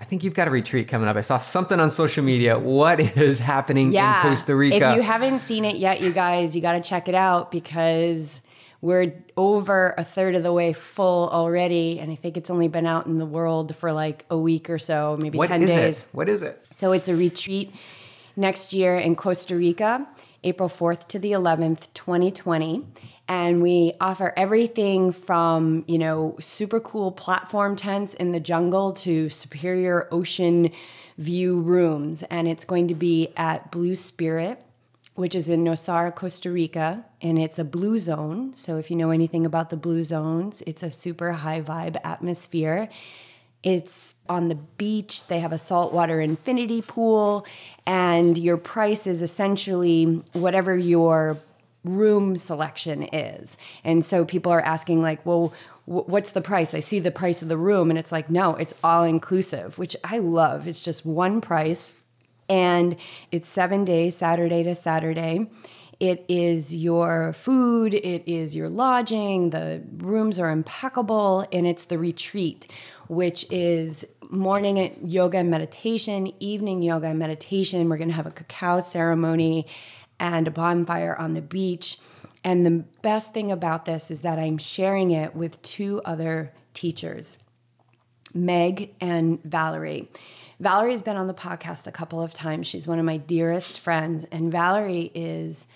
I 0.01 0.03
think 0.03 0.23
you've 0.23 0.33
got 0.33 0.47
a 0.47 0.51
retreat 0.51 0.87
coming 0.87 1.07
up. 1.07 1.15
I 1.15 1.21
saw 1.21 1.37
something 1.37 1.79
on 1.79 1.91
social 1.91 2.23
media. 2.23 2.57
What 2.57 2.99
is 2.99 3.37
happening 3.37 3.91
yeah. 3.91 4.23
in 4.23 4.29
Costa 4.29 4.55
Rica? 4.55 4.89
If 4.89 4.95
you 4.95 5.03
haven't 5.03 5.41
seen 5.41 5.63
it 5.63 5.75
yet, 5.77 6.01
you 6.01 6.11
guys, 6.11 6.55
you 6.55 6.61
got 6.61 6.73
to 6.73 6.81
check 6.81 7.07
it 7.07 7.13
out 7.13 7.51
because 7.51 8.41
we're 8.81 9.13
over 9.37 9.93
a 9.99 10.03
third 10.03 10.33
of 10.33 10.41
the 10.41 10.51
way 10.51 10.73
full 10.73 11.29
already. 11.29 11.99
And 11.99 12.11
I 12.11 12.15
think 12.15 12.35
it's 12.35 12.49
only 12.49 12.67
been 12.67 12.87
out 12.87 13.05
in 13.05 13.19
the 13.19 13.27
world 13.27 13.75
for 13.75 13.91
like 13.91 14.25
a 14.31 14.37
week 14.37 14.71
or 14.71 14.79
so, 14.79 15.17
maybe 15.21 15.37
what 15.37 15.49
10 15.49 15.65
days. 15.67 16.03
It? 16.03 16.07
What 16.13 16.27
is 16.27 16.41
it? 16.41 16.65
So 16.71 16.93
it's 16.93 17.07
a 17.07 17.15
retreat 17.15 17.71
next 18.35 18.73
year 18.73 18.97
in 18.97 19.15
Costa 19.15 19.55
Rica, 19.55 20.07
April 20.43 20.67
4th 20.67 21.09
to 21.09 21.19
the 21.19 21.31
11th, 21.33 21.93
2020 21.93 22.87
and 23.31 23.61
we 23.61 23.93
offer 24.01 24.33
everything 24.35 25.13
from 25.13 25.85
you 25.87 25.97
know 25.97 26.35
super 26.41 26.81
cool 26.81 27.13
platform 27.13 27.77
tents 27.77 28.13
in 28.15 28.33
the 28.33 28.41
jungle 28.41 28.91
to 28.91 29.29
superior 29.29 30.09
ocean 30.11 30.69
view 31.17 31.61
rooms. 31.61 32.23
And 32.23 32.45
it's 32.45 32.65
going 32.65 32.89
to 32.89 32.95
be 32.95 33.29
at 33.37 33.71
blue 33.71 33.95
spirit 33.95 34.63
which 35.15 35.35
is 35.35 35.49
in 35.49 35.63
nosara 35.63 36.13
costa 36.13 36.49
rica. 36.49 37.05
And 37.21 37.37
it's 37.37 37.59
a 37.59 37.63
blue 37.63 37.99
zone. 37.99 38.53
So 38.53 38.77
if 38.77 38.89
you 38.89 38.95
know 38.97 39.11
anything 39.11 39.45
about 39.45 39.69
the 39.69 39.77
blue 39.77 40.03
zones 40.03 40.61
it's 40.67 40.83
a 40.83 40.91
super 40.91 41.31
high 41.31 41.61
vibe 41.61 41.95
atmosphere. 42.03 42.89
It's 43.63 44.13
on 44.27 44.49
the 44.49 44.55
beach. 44.55 45.27
They 45.27 45.39
have 45.39 45.53
a 45.53 45.57
saltwater 45.57 46.19
infinity 46.19 46.81
pool, 46.81 47.45
and 47.85 48.37
your 48.37 48.57
price 48.57 49.05
is 49.05 49.21
essentially 49.21 50.23
whatever 50.33 50.75
your 50.75 51.37
room 51.83 52.37
selection 52.37 53.03
is. 53.13 53.57
And 53.83 54.03
so 54.05 54.25
people 54.25 54.51
are 54.51 54.61
asking, 54.61 55.01
like, 55.01 55.25
well, 55.25 55.53
what's 55.85 56.31
the 56.31 56.41
price? 56.41 56.73
I 56.73 56.79
see 56.79 56.99
the 56.99 57.11
price 57.11 57.41
of 57.41 57.47
the 57.47 57.57
room, 57.57 57.89
and 57.89 57.97
it's 57.97 58.11
like, 58.11 58.29
no, 58.29 58.55
it's 58.55 58.73
all 58.83 59.03
inclusive, 59.03 59.77
which 59.77 59.95
I 60.03 60.19
love. 60.19 60.67
It's 60.67 60.83
just 60.83 61.05
one 61.05 61.41
price, 61.41 61.93
and 62.47 62.95
it's 63.31 63.47
seven 63.47 63.83
days, 63.83 64.15
Saturday 64.15 64.63
to 64.63 64.75
Saturday. 64.75 65.49
It 65.99 66.25
is 66.27 66.75
your 66.75 67.31
food, 67.33 67.93
it 67.93 68.23
is 68.25 68.55
your 68.55 68.69
lodging, 68.69 69.51
the 69.51 69.83
rooms 69.97 70.39
are 70.39 70.49
impeccable, 70.49 71.47
and 71.51 71.67
it's 71.67 71.85
the 71.85 71.99
retreat, 71.99 72.67
which 73.07 73.45
is 73.51 74.03
morning 74.29 74.97
yoga 75.05 75.37
and 75.37 75.51
meditation, 75.51 76.33
evening 76.39 76.81
yoga 76.81 77.07
and 77.07 77.19
meditation. 77.19 77.87
We're 77.87 77.97
gonna 77.97 78.13
have 78.13 78.25
a 78.25 78.31
cacao 78.31 78.79
ceremony 78.79 79.67
and 80.21 80.47
a 80.47 80.51
bonfire 80.51 81.15
on 81.17 81.33
the 81.33 81.41
beach. 81.41 81.97
And 82.43 82.65
the 82.65 82.85
best 83.01 83.33
thing 83.33 83.51
about 83.51 83.85
this 83.85 84.09
is 84.09 84.21
that 84.21 84.39
I'm 84.39 84.57
sharing 84.57 85.11
it 85.11 85.35
with 85.35 85.61
two 85.63 86.01
other 86.05 86.53
teachers, 86.73 87.37
Meg 88.33 88.93
and 89.01 89.43
Valerie. 89.43 90.09
Valerie's 90.59 91.01
been 91.01 91.17
on 91.17 91.27
the 91.27 91.33
podcast 91.33 91.87
a 91.87 91.91
couple 91.91 92.21
of 92.21 92.33
times. 92.33 92.67
She's 92.67 92.87
one 92.87 92.99
of 92.99 93.05
my 93.05 93.17
dearest 93.17 93.79
friends. 93.79 94.25
And 94.31 94.51
Valerie 94.51 95.11
is, 95.15 95.67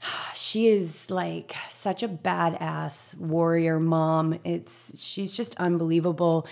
she 0.34 0.68
is 0.68 1.10
like 1.10 1.54
such 1.68 2.02
a 2.02 2.08
badass 2.08 3.18
warrior 3.18 3.80
mom. 3.80 4.38
It's, 4.44 5.00
she's 5.00 5.32
just 5.32 5.56
unbelievable. 5.56 6.46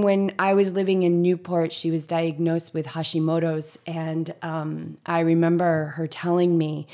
When 0.00 0.32
I 0.38 0.54
was 0.54 0.72
living 0.72 1.02
in 1.02 1.20
Newport, 1.20 1.70
she 1.70 1.90
was 1.90 2.06
diagnosed 2.06 2.72
with 2.72 2.86
Hashimoto's. 2.86 3.78
And 3.86 4.34
um, 4.40 4.96
I 5.04 5.20
remember 5.20 5.88
her 5.96 6.06
telling 6.06 6.56
me, 6.56 6.86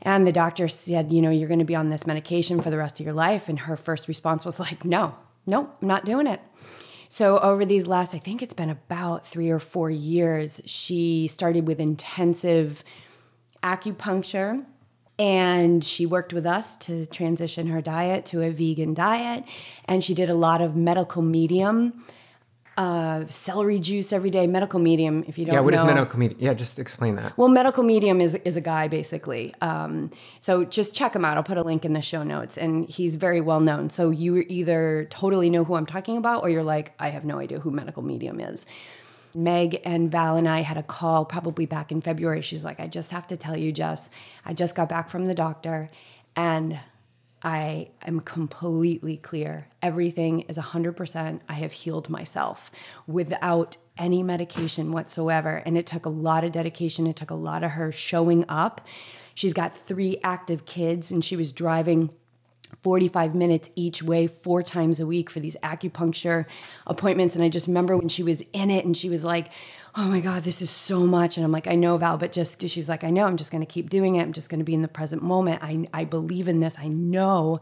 and 0.00 0.26
the 0.26 0.32
doctor 0.32 0.66
said, 0.66 1.12
you 1.12 1.20
know, 1.20 1.28
you're 1.28 1.48
going 1.48 1.58
to 1.58 1.66
be 1.66 1.74
on 1.74 1.90
this 1.90 2.06
medication 2.06 2.62
for 2.62 2.70
the 2.70 2.78
rest 2.78 2.98
of 2.98 3.04
your 3.04 3.14
life. 3.14 3.50
And 3.50 3.58
her 3.58 3.76
first 3.76 4.08
response 4.08 4.46
was 4.46 4.58
like, 4.58 4.86
no, 4.86 5.14
nope, 5.46 5.76
I'm 5.82 5.88
not 5.88 6.06
doing 6.06 6.26
it. 6.26 6.40
So, 7.10 7.38
over 7.40 7.66
these 7.66 7.86
last, 7.86 8.14
I 8.14 8.18
think 8.18 8.40
it's 8.40 8.54
been 8.54 8.70
about 8.70 9.26
three 9.26 9.50
or 9.50 9.58
four 9.58 9.90
years, 9.90 10.62
she 10.64 11.28
started 11.28 11.66
with 11.66 11.78
intensive 11.78 12.84
acupuncture 13.62 14.64
and 15.18 15.84
she 15.84 16.06
worked 16.06 16.32
with 16.32 16.46
us 16.46 16.76
to 16.76 17.04
transition 17.04 17.66
her 17.66 17.82
diet 17.82 18.24
to 18.26 18.40
a 18.40 18.50
vegan 18.50 18.94
diet. 18.94 19.44
And 19.84 20.02
she 20.02 20.14
did 20.14 20.30
a 20.30 20.34
lot 20.34 20.62
of 20.62 20.74
medical 20.74 21.20
medium 21.20 22.02
uh, 22.80 23.26
celery 23.28 23.78
juice 23.78 24.10
every 24.10 24.30
day. 24.30 24.46
Medical 24.46 24.80
medium, 24.80 25.22
if 25.28 25.36
you 25.36 25.44
don't. 25.44 25.54
Yeah, 25.54 25.60
what 25.60 25.74
know. 25.74 25.80
is 25.80 25.86
medical 25.86 26.18
medium? 26.18 26.40
Yeah, 26.40 26.54
just 26.54 26.78
explain 26.78 27.16
that. 27.16 27.36
Well, 27.36 27.48
medical 27.48 27.82
medium 27.82 28.22
is 28.22 28.34
is 28.36 28.56
a 28.56 28.62
guy 28.62 28.88
basically. 28.88 29.54
Um, 29.60 30.10
so 30.40 30.64
just 30.64 30.94
check 30.94 31.14
him 31.14 31.22
out. 31.22 31.36
I'll 31.36 31.42
put 31.42 31.58
a 31.58 31.62
link 31.62 31.84
in 31.84 31.92
the 31.92 32.00
show 32.00 32.22
notes, 32.22 32.56
and 32.56 32.88
he's 32.88 33.16
very 33.16 33.42
well 33.42 33.60
known. 33.60 33.90
So 33.90 34.08
you 34.08 34.38
either 34.48 35.06
totally 35.10 35.50
know 35.50 35.62
who 35.62 35.74
I'm 35.74 35.84
talking 35.84 36.16
about, 36.16 36.42
or 36.42 36.48
you're 36.48 36.62
like, 36.62 36.94
I 36.98 37.10
have 37.10 37.26
no 37.26 37.38
idea 37.38 37.60
who 37.60 37.70
medical 37.70 38.02
medium 38.02 38.40
is. 38.40 38.64
Meg 39.34 39.82
and 39.84 40.10
Val 40.10 40.36
and 40.36 40.48
I 40.48 40.62
had 40.62 40.78
a 40.78 40.82
call 40.82 41.26
probably 41.26 41.66
back 41.66 41.92
in 41.92 42.00
February. 42.00 42.40
She's 42.40 42.64
like, 42.64 42.80
I 42.80 42.86
just 42.86 43.10
have 43.10 43.26
to 43.26 43.36
tell 43.36 43.58
you, 43.58 43.72
Jess, 43.72 44.08
I 44.46 44.54
just 44.54 44.74
got 44.74 44.88
back 44.88 45.10
from 45.10 45.26
the 45.26 45.34
doctor, 45.34 45.90
and 46.34 46.80
I 47.42 47.88
am 48.02 48.20
completely 48.20 49.16
clear. 49.16 49.66
Everything 49.80 50.40
is 50.40 50.58
100%. 50.58 51.40
I 51.48 51.52
have 51.54 51.72
healed 51.72 52.10
myself 52.10 52.70
without 53.06 53.76
any 53.96 54.22
medication 54.22 54.92
whatsoever. 54.92 55.62
And 55.64 55.78
it 55.78 55.86
took 55.86 56.04
a 56.04 56.10
lot 56.10 56.44
of 56.44 56.52
dedication. 56.52 57.06
It 57.06 57.16
took 57.16 57.30
a 57.30 57.34
lot 57.34 57.62
of 57.64 57.72
her 57.72 57.90
showing 57.92 58.44
up. 58.48 58.86
She's 59.34 59.54
got 59.54 59.76
three 59.76 60.18
active 60.22 60.66
kids, 60.66 61.10
and 61.10 61.24
she 61.24 61.36
was 61.36 61.52
driving 61.52 62.10
45 62.82 63.34
minutes 63.34 63.70
each 63.74 64.02
way, 64.02 64.26
four 64.26 64.62
times 64.62 65.00
a 65.00 65.06
week 65.06 65.28
for 65.28 65.40
these 65.40 65.56
acupuncture 65.62 66.46
appointments. 66.86 67.34
And 67.34 67.44
I 67.44 67.48
just 67.48 67.66
remember 67.66 67.96
when 67.96 68.08
she 68.08 68.22
was 68.22 68.42
in 68.52 68.70
it 68.70 68.84
and 68.84 68.96
she 68.96 69.10
was 69.10 69.24
like, 69.24 69.50
oh 69.96 70.06
my 70.06 70.20
God, 70.20 70.44
this 70.44 70.62
is 70.62 70.70
so 70.70 71.00
much. 71.00 71.36
And 71.36 71.44
I'm 71.44 71.52
like, 71.52 71.66
I 71.66 71.74
know, 71.74 71.96
Val, 71.96 72.16
but 72.16 72.32
just, 72.32 72.66
she's 72.68 72.88
like, 72.88 73.02
I 73.02 73.10
know, 73.10 73.26
I'm 73.26 73.36
just 73.36 73.50
going 73.50 73.62
to 73.62 73.66
keep 73.66 73.90
doing 73.90 74.16
it. 74.16 74.22
I'm 74.22 74.32
just 74.32 74.48
going 74.48 74.60
to 74.60 74.64
be 74.64 74.74
in 74.74 74.82
the 74.82 74.88
present 74.88 75.22
moment. 75.22 75.62
I, 75.62 75.88
I 75.92 76.04
believe 76.04 76.48
in 76.48 76.60
this. 76.60 76.78
I 76.78 76.88
know 76.88 77.60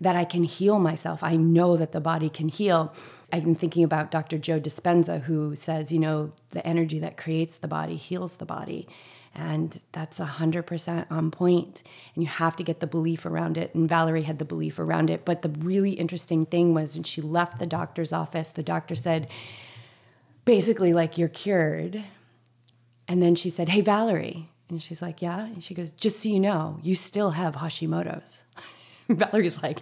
that 0.00 0.16
I 0.16 0.24
can 0.24 0.44
heal 0.44 0.78
myself. 0.78 1.22
I 1.22 1.36
know 1.36 1.76
that 1.76 1.92
the 1.92 2.00
body 2.00 2.28
can 2.28 2.48
heal. 2.48 2.92
I'm 3.32 3.54
thinking 3.54 3.84
about 3.84 4.10
Dr. 4.10 4.36
Joe 4.36 4.60
Dispenza, 4.60 5.22
who 5.22 5.56
says, 5.56 5.92
you 5.92 5.98
know, 5.98 6.32
the 6.50 6.66
energy 6.66 6.98
that 6.98 7.16
creates 7.16 7.56
the 7.56 7.68
body 7.68 7.96
heals 7.96 8.36
the 8.36 8.44
body. 8.44 8.86
And 9.34 9.80
that's 9.92 10.18
100% 10.18 11.06
on 11.10 11.30
point. 11.30 11.82
And 12.14 12.22
you 12.22 12.28
have 12.28 12.56
to 12.56 12.64
get 12.64 12.80
the 12.80 12.86
belief 12.86 13.24
around 13.24 13.56
it. 13.56 13.74
And 13.74 13.88
Valerie 13.88 14.24
had 14.24 14.38
the 14.38 14.44
belief 14.44 14.78
around 14.78 15.08
it. 15.08 15.24
But 15.24 15.40
the 15.40 15.48
really 15.48 15.92
interesting 15.92 16.44
thing 16.44 16.74
was 16.74 16.94
when 16.94 17.04
she 17.04 17.22
left 17.22 17.58
the 17.58 17.66
doctor's 17.66 18.12
office, 18.12 18.50
the 18.50 18.62
doctor 18.62 18.94
said, 18.94 19.28
basically 20.44 20.92
like 20.92 21.18
you're 21.18 21.28
cured. 21.28 22.04
And 23.08 23.22
then 23.22 23.34
she 23.34 23.50
said, 23.50 23.68
"Hey 23.68 23.80
Valerie." 23.80 24.50
And 24.68 24.82
she's 24.82 25.02
like, 25.02 25.20
"Yeah." 25.20 25.44
And 25.44 25.62
she 25.62 25.74
goes, 25.74 25.90
"Just 25.90 26.22
so 26.22 26.28
you 26.28 26.40
know, 26.40 26.78
you 26.82 26.94
still 26.94 27.30
have 27.32 27.56
Hashimoto's." 27.56 28.44
Valerie's 29.08 29.62
like, 29.62 29.80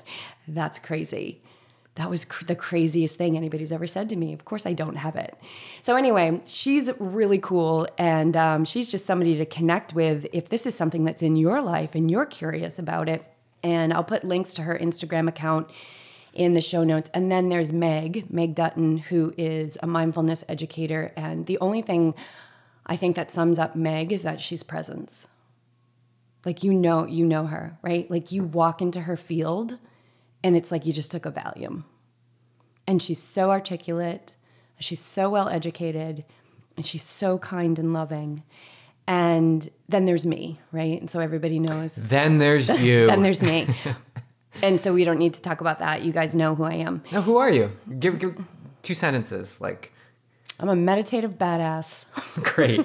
"That's 0.48 0.78
crazy." 0.78 1.42
That 1.96 2.08
was 2.08 2.24
cr- 2.24 2.44
the 2.44 2.54
craziest 2.54 3.16
thing 3.16 3.36
anybody's 3.36 3.72
ever 3.72 3.86
said 3.86 4.08
to 4.10 4.16
me. 4.16 4.32
Of 4.32 4.44
course, 4.44 4.64
I 4.64 4.72
don't 4.72 4.96
have 4.96 5.16
it. 5.16 5.36
So, 5.82 5.96
anyway, 5.96 6.40
she's 6.46 6.88
really 6.98 7.38
cool. 7.38 7.88
And 7.98 8.36
um, 8.36 8.64
she's 8.64 8.90
just 8.90 9.06
somebody 9.06 9.36
to 9.36 9.44
connect 9.44 9.92
with 9.92 10.26
if 10.32 10.48
this 10.48 10.66
is 10.66 10.74
something 10.74 11.04
that's 11.04 11.22
in 11.22 11.36
your 11.36 11.60
life 11.60 11.94
and 11.94 12.10
you're 12.10 12.26
curious 12.26 12.78
about 12.78 13.08
it. 13.08 13.24
And 13.62 13.92
I'll 13.92 14.04
put 14.04 14.24
links 14.24 14.54
to 14.54 14.62
her 14.62 14.78
Instagram 14.80 15.28
account 15.28 15.70
in 16.32 16.52
the 16.52 16.60
show 16.60 16.84
notes. 16.84 17.10
And 17.12 17.30
then 17.30 17.48
there's 17.48 17.72
Meg, 17.72 18.30
Meg 18.30 18.54
Dutton, 18.54 18.98
who 18.98 19.34
is 19.36 19.76
a 19.82 19.86
mindfulness 19.86 20.44
educator. 20.48 21.12
And 21.16 21.46
the 21.46 21.58
only 21.58 21.82
thing 21.82 22.14
I 22.86 22.96
think 22.96 23.16
that 23.16 23.30
sums 23.30 23.58
up 23.58 23.76
Meg 23.76 24.12
is 24.12 24.22
that 24.22 24.40
she's 24.40 24.62
presence. 24.62 25.28
Like 26.44 26.62
you 26.62 26.72
know, 26.72 27.06
you 27.06 27.26
know 27.26 27.46
her, 27.46 27.78
right? 27.82 28.10
Like 28.10 28.32
you 28.32 28.44
walk 28.44 28.80
into 28.80 29.02
her 29.02 29.16
field 29.16 29.78
and 30.42 30.56
it's 30.56 30.72
like 30.72 30.86
you 30.86 30.92
just 30.92 31.10
took 31.10 31.26
a 31.26 31.30
Valium. 31.30 31.84
And 32.86 33.02
she's 33.02 33.22
so 33.22 33.50
articulate, 33.50 34.36
she's 34.78 35.00
so 35.00 35.28
well 35.30 35.48
educated, 35.48 36.24
and 36.76 36.84
she's 36.84 37.04
so 37.04 37.38
kind 37.38 37.78
and 37.78 37.92
loving. 37.92 38.42
And 39.06 39.68
then 39.88 40.04
there's 40.04 40.24
me, 40.24 40.60
right? 40.72 41.00
And 41.00 41.10
so 41.10 41.20
everybody 41.20 41.58
knows. 41.58 41.94
Then 41.94 42.38
there's 42.38 42.68
you. 42.80 43.06
then 43.06 43.22
there's 43.22 43.42
me. 43.42 43.66
and 44.62 44.80
so 44.80 44.92
we 44.92 45.04
don't 45.04 45.18
need 45.18 45.34
to 45.34 45.42
talk 45.42 45.60
about 45.60 45.78
that. 45.78 46.02
You 46.02 46.12
guys 46.12 46.34
know 46.34 46.54
who 46.54 46.64
I 46.64 46.74
am. 46.74 47.02
Now, 47.12 47.22
who 47.22 47.36
are 47.36 47.50
you? 47.50 47.72
Give, 47.98 48.18
give 48.18 48.36
two 48.82 48.94
sentences. 48.94 49.60
Like, 49.60 49.92
I'm 50.58 50.68
a 50.68 50.76
meditative 50.76 51.38
badass. 51.38 52.04
great, 52.42 52.84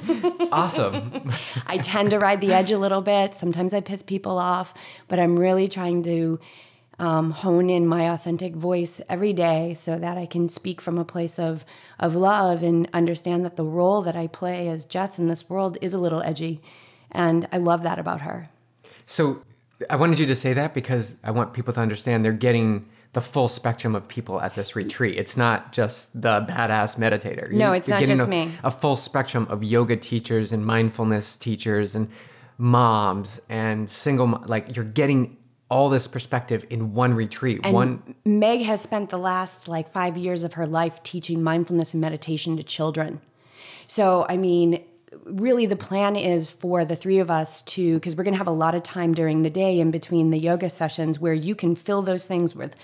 awesome. 0.51 1.31
I 1.67 1.77
tend 1.77 2.11
to 2.11 2.19
ride 2.19 2.41
the 2.41 2.53
edge 2.53 2.71
a 2.71 2.77
little 2.77 3.01
bit. 3.01 3.35
Sometimes 3.35 3.73
I 3.73 3.81
piss 3.81 4.01
people 4.01 4.37
off, 4.37 4.73
but 5.07 5.19
I'm 5.19 5.37
really 5.37 5.67
trying 5.67 6.03
to 6.03 6.39
um, 6.99 7.31
hone 7.31 7.69
in 7.69 7.85
my 7.85 8.03
authentic 8.13 8.55
voice 8.55 9.01
every 9.09 9.33
day 9.33 9.73
so 9.73 9.97
that 9.97 10.17
I 10.17 10.25
can 10.25 10.47
speak 10.47 10.79
from 10.79 10.97
a 10.97 11.03
place 11.03 11.37
of, 11.37 11.65
of 11.99 12.15
love 12.15 12.63
and 12.63 12.87
understand 12.93 13.43
that 13.43 13.57
the 13.57 13.65
role 13.65 14.01
that 14.03 14.15
I 14.15 14.27
play 14.27 14.69
as 14.69 14.85
Jess 14.85 15.19
in 15.19 15.27
this 15.27 15.49
world 15.49 15.77
is 15.81 15.93
a 15.93 15.99
little 15.99 16.21
edgy. 16.21 16.61
And 17.11 17.47
I 17.51 17.57
love 17.57 17.83
that 17.83 17.99
about 17.99 18.21
her. 18.21 18.49
So, 19.05 19.43
I 19.89 19.95
wanted 19.95 20.19
you 20.19 20.25
to 20.27 20.35
say 20.35 20.53
that 20.53 20.73
because 20.73 21.17
I 21.23 21.31
want 21.31 21.53
people 21.53 21.73
to 21.73 21.79
understand 21.79 22.23
they're 22.23 22.31
getting 22.31 22.87
the 23.13 23.21
full 23.21 23.47
spectrum 23.47 23.95
of 23.95 24.07
people 24.07 24.41
at 24.41 24.55
this 24.55 24.75
retreat. 24.75 25.17
It's 25.17 25.37
not 25.37 25.71
just 25.71 26.21
the 26.21 26.45
badass 26.49 26.97
meditator. 26.97 27.51
No, 27.51 27.71
it's 27.71 27.87
You're 27.87 27.95
not 27.95 27.99
getting 28.01 28.17
just 28.17 28.27
a, 28.27 28.29
me. 28.29 28.51
A 28.63 28.71
full 28.71 28.97
spectrum 28.97 29.47
of 29.49 29.63
yoga 29.63 29.95
teachers 29.95 30.51
and 30.51 30.65
mindfulness 30.65 31.37
teachers 31.37 31.95
and 31.95 32.09
moms 32.57 33.41
and 33.49 33.89
single 33.89 34.41
like 34.45 34.75
you're 34.75 34.85
getting 34.85 35.37
all 35.69 35.89
this 35.89 36.07
perspective 36.07 36.65
in 36.69 36.93
one 36.93 37.13
retreat. 37.13 37.59
And 37.63 37.73
one 37.73 38.15
Meg 38.23 38.61
has 38.61 38.81
spent 38.81 39.09
the 39.09 39.17
last 39.17 39.67
like 39.67 39.89
five 39.89 40.17
years 40.17 40.43
of 40.43 40.53
her 40.53 40.67
life 40.67 41.01
teaching 41.03 41.41
mindfulness 41.41 41.93
and 41.93 42.01
meditation 42.01 42.57
to 42.57 42.63
children. 42.63 43.19
So, 43.87 44.25
I 44.29 44.37
mean, 44.37 44.83
really 45.23 45.65
the 45.65 45.75
plan 45.75 46.15
is 46.15 46.49
for 46.51 46.85
the 46.85 46.95
three 46.95 47.19
of 47.19 47.31
us 47.31 47.61
to, 47.63 47.95
because 47.95 48.15
we're 48.15 48.23
going 48.23 48.33
to 48.33 48.37
have 48.37 48.47
a 48.47 48.51
lot 48.51 48.75
of 48.75 48.83
time 48.83 49.13
during 49.13 49.41
the 49.41 49.49
day 49.49 49.79
in 49.79 49.91
between 49.91 50.29
the 50.29 50.37
yoga 50.37 50.69
sessions 50.69 51.19
where 51.19 51.33
you 51.33 51.55
can 51.55 51.75
fill 51.75 52.01
those 52.01 52.25
things 52.25 52.55
with 52.55 52.75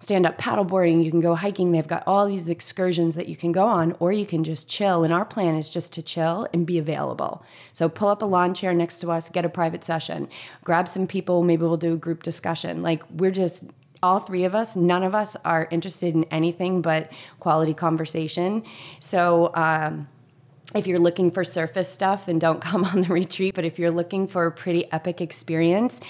stand 0.00 0.24
up 0.24 0.38
paddleboarding, 0.38 1.04
you 1.04 1.10
can 1.10 1.20
go 1.20 1.34
hiking. 1.34 1.72
They've 1.72 1.86
got 1.86 2.02
all 2.06 2.26
these 2.26 2.48
excursions 2.48 3.14
that 3.16 3.28
you 3.28 3.36
can 3.36 3.52
go 3.52 3.66
on, 3.66 3.94
or 4.00 4.12
you 4.12 4.24
can 4.24 4.44
just 4.44 4.66
chill. 4.66 5.04
And 5.04 5.12
our 5.12 5.26
plan 5.26 5.54
is 5.54 5.68
just 5.68 5.92
to 5.92 6.02
chill 6.02 6.48
and 6.52 6.66
be 6.66 6.78
available. 6.78 7.44
So 7.74 7.88
pull 7.88 8.08
up 8.08 8.22
a 8.22 8.24
lawn 8.24 8.54
chair 8.54 8.72
next 8.72 9.00
to 9.00 9.10
us, 9.10 9.28
get 9.28 9.44
a 9.44 9.50
private 9.50 9.84
session, 9.84 10.28
grab 10.64 10.88
some 10.88 11.06
people, 11.06 11.42
maybe 11.42 11.62
we'll 11.62 11.76
do 11.76 11.94
a 11.94 11.98
group 11.98 12.22
discussion. 12.22 12.82
Like 12.82 13.02
we're 13.10 13.30
just, 13.30 13.64
all 14.02 14.18
three 14.18 14.44
of 14.44 14.54
us, 14.54 14.74
none 14.74 15.02
of 15.02 15.14
us 15.14 15.36
are 15.44 15.68
interested 15.70 16.14
in 16.14 16.24
anything 16.24 16.80
but 16.80 17.12
quality 17.38 17.74
conversation. 17.74 18.64
So, 18.98 19.52
um, 19.54 20.08
if 20.74 20.86
you're 20.86 20.98
looking 20.98 21.30
for 21.30 21.44
surface 21.44 21.88
stuff, 21.88 22.26
then 22.26 22.38
don't 22.38 22.60
come 22.70 22.84
on 22.84 23.02
the 23.02 23.08
retreat. 23.08 23.54
But 23.54 23.64
if 23.64 23.78
you're 23.78 23.90
looking 23.90 24.26
for 24.26 24.46
a 24.46 24.52
pretty 24.52 24.90
epic 24.92 25.20
experience, 25.20 26.00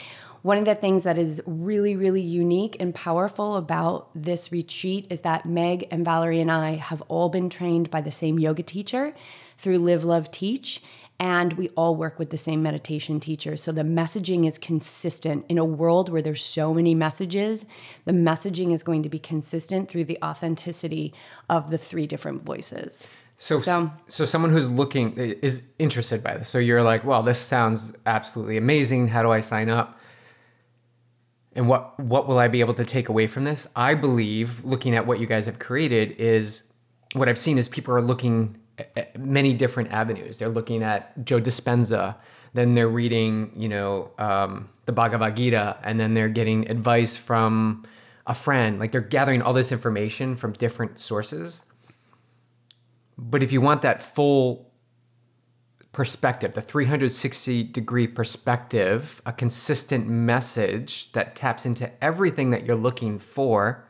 one 0.42 0.56
of 0.56 0.64
the 0.64 0.74
things 0.74 1.04
that 1.04 1.18
is 1.18 1.42
really, 1.44 1.96
really 1.96 2.22
unique 2.22 2.76
and 2.80 2.94
powerful 2.94 3.56
about 3.56 4.08
this 4.14 4.50
retreat 4.50 5.06
is 5.10 5.20
that 5.20 5.44
Meg 5.44 5.86
and 5.90 6.02
Valerie 6.02 6.40
and 6.40 6.50
I 6.50 6.76
have 6.76 7.02
all 7.08 7.28
been 7.28 7.50
trained 7.50 7.90
by 7.90 8.00
the 8.00 8.10
same 8.10 8.38
yoga 8.38 8.62
teacher 8.62 9.12
through 9.58 9.78
Live, 9.78 10.02
Love, 10.04 10.30
Teach. 10.30 10.80
And 11.18 11.52
we 11.52 11.68
all 11.70 11.94
work 11.94 12.18
with 12.18 12.30
the 12.30 12.38
same 12.38 12.62
meditation 12.62 13.20
teacher. 13.20 13.58
So 13.58 13.72
the 13.72 13.82
messaging 13.82 14.46
is 14.46 14.56
consistent. 14.56 15.44
In 15.50 15.58
a 15.58 15.64
world 15.66 16.08
where 16.08 16.22
there's 16.22 16.42
so 16.42 16.72
many 16.72 16.94
messages, 16.94 17.66
the 18.06 18.12
messaging 18.12 18.72
is 18.72 18.82
going 18.82 19.02
to 19.02 19.10
be 19.10 19.18
consistent 19.18 19.90
through 19.90 20.06
the 20.06 20.18
authenticity 20.24 21.12
of 21.50 21.70
the 21.70 21.76
three 21.76 22.06
different 22.06 22.44
voices. 22.44 23.06
So, 23.42 23.58
so, 23.58 23.90
so 24.06 24.24
someone 24.26 24.52
who's 24.52 24.68
looking 24.68 25.16
is 25.16 25.62
interested 25.78 26.22
by 26.22 26.36
this. 26.36 26.48
So 26.50 26.58
you're 26.58 26.82
like, 26.82 27.04
well, 27.04 27.22
this 27.22 27.38
sounds 27.38 27.96
absolutely 28.04 28.58
amazing. 28.58 29.08
How 29.08 29.22
do 29.22 29.30
I 29.30 29.40
sign 29.40 29.70
up? 29.70 29.98
and 31.52 31.68
what 31.68 31.98
what 31.98 32.28
will 32.28 32.38
I 32.38 32.48
be 32.48 32.60
able 32.60 32.74
to 32.74 32.84
take 32.84 33.08
away 33.08 33.26
from 33.26 33.44
this? 33.44 33.66
I 33.74 33.94
believe 33.94 34.64
looking 34.64 34.94
at 34.94 35.06
what 35.06 35.20
you 35.20 35.26
guys 35.26 35.46
have 35.46 35.58
created 35.58 36.12
is 36.12 36.62
what 37.14 37.28
I've 37.28 37.38
seen 37.38 37.58
is 37.58 37.68
people 37.68 37.94
are 37.94 38.02
looking 38.02 38.56
at 38.78 39.18
many 39.18 39.52
different 39.52 39.90
avenues. 39.90 40.38
They're 40.38 40.48
looking 40.48 40.82
at 40.82 41.24
Joe 41.24 41.40
Dispenza, 41.40 42.14
then 42.54 42.74
they're 42.74 42.88
reading, 42.88 43.52
you 43.54 43.68
know, 43.68 44.10
um, 44.18 44.68
the 44.86 44.92
Bhagavad 44.92 45.36
Gita, 45.36 45.76
and 45.82 45.98
then 45.98 46.14
they're 46.14 46.28
getting 46.28 46.70
advice 46.70 47.16
from 47.16 47.84
a 48.26 48.34
friend. 48.34 48.78
Like 48.78 48.92
they're 48.92 49.00
gathering 49.00 49.42
all 49.42 49.52
this 49.52 49.72
information 49.72 50.36
from 50.36 50.52
different 50.52 51.00
sources. 51.00 51.62
But 53.20 53.42
if 53.42 53.52
you 53.52 53.60
want 53.60 53.82
that 53.82 54.00
full 54.00 54.70
perspective, 55.92 56.54
the 56.54 56.62
360 56.62 57.64
degree 57.64 58.06
perspective, 58.06 59.20
a 59.26 59.32
consistent 59.32 60.08
message 60.08 61.12
that 61.12 61.36
taps 61.36 61.66
into 61.66 61.90
everything 62.02 62.50
that 62.50 62.64
you're 62.64 62.76
looking 62.76 63.18
for. 63.18 63.86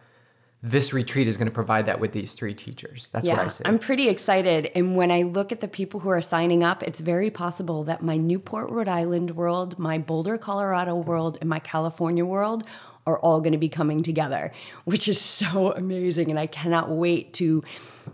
This 0.63 0.93
retreat 0.93 1.27
is 1.27 1.39
going 1.39 1.47
to 1.47 1.53
provide 1.53 1.87
that 1.87 2.01
with 2.01 2.13
these 2.13 2.35
three 2.35 2.53
teachers. 2.53 3.09
That's 3.15 3.27
yeah, 3.27 3.37
what 3.37 3.47
I 3.47 3.49
say. 3.49 3.63
I'm 3.65 3.79
pretty 3.79 4.09
excited. 4.09 4.71
And 4.75 4.95
when 4.95 5.11
I 5.11 5.23
look 5.23 5.53
at 5.53 5.63
the 5.63 5.69
people 5.69 6.01
who 6.01 6.11
are 6.11 6.21
signing 6.21 6.63
up, 6.63 6.83
it's 6.83 7.01
very 7.01 7.31
possible 7.31 7.83
that 7.85 8.03
my 8.03 8.19
Newport, 8.19 8.71
Rhode 8.71 8.89
Island 8.89 9.37
world, 9.37 9.79
my 9.79 9.97
Boulder, 9.97 10.37
Colorado 10.37 10.97
world, 10.97 11.39
and 11.41 11.49
my 11.49 11.61
California 11.61 12.27
world 12.27 12.65
are 13.11 13.19
all 13.19 13.40
going 13.40 13.52
to 13.52 13.59
be 13.59 13.69
coming 13.69 14.02
together, 14.02 14.52
which 14.85 15.09
is 15.09 15.21
so 15.21 15.73
amazing. 15.73 16.31
And 16.31 16.38
I 16.38 16.47
cannot 16.47 16.90
wait 16.90 17.33
to, 17.35 17.62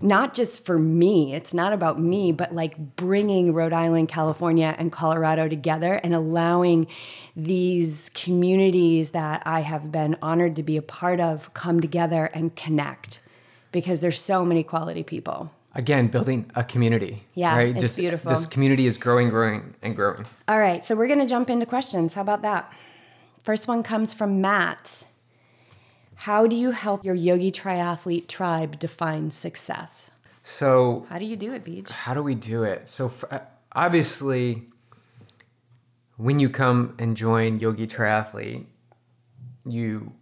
not 0.00 0.34
just 0.34 0.64
for 0.64 0.78
me, 0.78 1.34
it's 1.34 1.54
not 1.54 1.72
about 1.72 2.00
me, 2.00 2.32
but 2.32 2.54
like 2.54 2.96
bringing 2.96 3.52
Rhode 3.52 3.72
Island, 3.72 4.08
California, 4.08 4.74
and 4.78 4.90
Colorado 4.90 5.48
together 5.48 5.94
and 5.94 6.14
allowing 6.14 6.86
these 7.34 8.10
communities 8.14 9.10
that 9.10 9.42
I 9.46 9.60
have 9.60 9.92
been 9.92 10.16
honored 10.22 10.56
to 10.56 10.62
be 10.62 10.76
a 10.76 10.82
part 10.82 11.20
of 11.20 11.52
come 11.54 11.80
together 11.80 12.30
and 12.32 12.54
connect 12.56 13.20
because 13.72 14.00
there's 14.00 14.20
so 14.20 14.44
many 14.44 14.62
quality 14.62 15.02
people. 15.02 15.52
Again 15.74 16.08
building 16.08 16.50
a 16.54 16.64
community 16.64 17.22
yeah 17.34 17.54
right? 17.54 17.74
it's 17.74 17.82
Just, 17.82 17.98
beautiful. 17.98 18.30
this 18.30 18.46
community 18.46 18.86
is 18.86 18.96
growing 18.96 19.28
growing 19.28 19.74
and 19.82 19.94
growing. 19.94 20.24
All 20.48 20.58
right 20.58 20.82
so 20.82 20.96
we're 20.96 21.06
going 21.06 21.18
to 21.18 21.26
jump 21.26 21.50
into 21.50 21.66
questions. 21.66 22.14
How 22.14 22.22
about 22.22 22.40
that 22.40 22.72
First 23.46 23.68
one 23.68 23.84
comes 23.84 24.12
from 24.12 24.40
Matt. 24.40 25.04
How 26.16 26.48
do 26.48 26.56
you 26.56 26.72
help 26.72 27.04
your 27.04 27.14
yogi 27.14 27.52
triathlete 27.52 28.26
tribe 28.26 28.76
define 28.80 29.30
success? 29.30 30.10
So, 30.42 31.06
how 31.08 31.20
do 31.20 31.26
you 31.26 31.36
do 31.36 31.52
it, 31.52 31.64
Beej? 31.64 31.90
How 31.90 32.12
do 32.12 32.24
we 32.24 32.34
do 32.34 32.64
it? 32.64 32.88
So, 32.88 33.08
for, 33.08 33.32
uh, 33.32 33.38
obviously, 33.70 34.64
when 36.16 36.40
you 36.40 36.48
come 36.48 36.96
and 36.98 37.16
join 37.16 37.60
Yogi 37.60 37.86
Triathlete, 37.86 38.64
you 39.64 40.12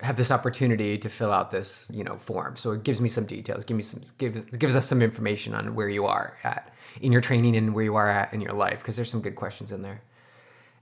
have 0.00 0.16
this 0.16 0.32
opportunity 0.32 0.98
to 0.98 1.08
fill 1.08 1.32
out 1.32 1.52
this, 1.52 1.86
you 1.92 2.02
know, 2.02 2.16
form. 2.16 2.56
So 2.56 2.72
it 2.72 2.82
gives 2.82 3.00
me 3.00 3.08
some 3.08 3.24
details, 3.24 3.64
give 3.64 3.76
me 3.76 3.84
some, 3.84 4.02
give, 4.18 4.58
gives 4.58 4.74
us 4.74 4.88
some 4.88 5.00
information 5.00 5.54
on 5.54 5.76
where 5.76 5.88
you 5.88 6.06
are 6.06 6.38
at 6.42 6.74
in 7.00 7.12
your 7.12 7.20
training 7.20 7.56
and 7.56 7.72
where 7.72 7.84
you 7.84 7.94
are 7.94 8.10
at 8.10 8.34
in 8.34 8.40
your 8.40 8.52
life, 8.52 8.80
because 8.80 8.96
there's 8.96 9.10
some 9.10 9.22
good 9.22 9.36
questions 9.36 9.70
in 9.70 9.82
there. 9.82 10.02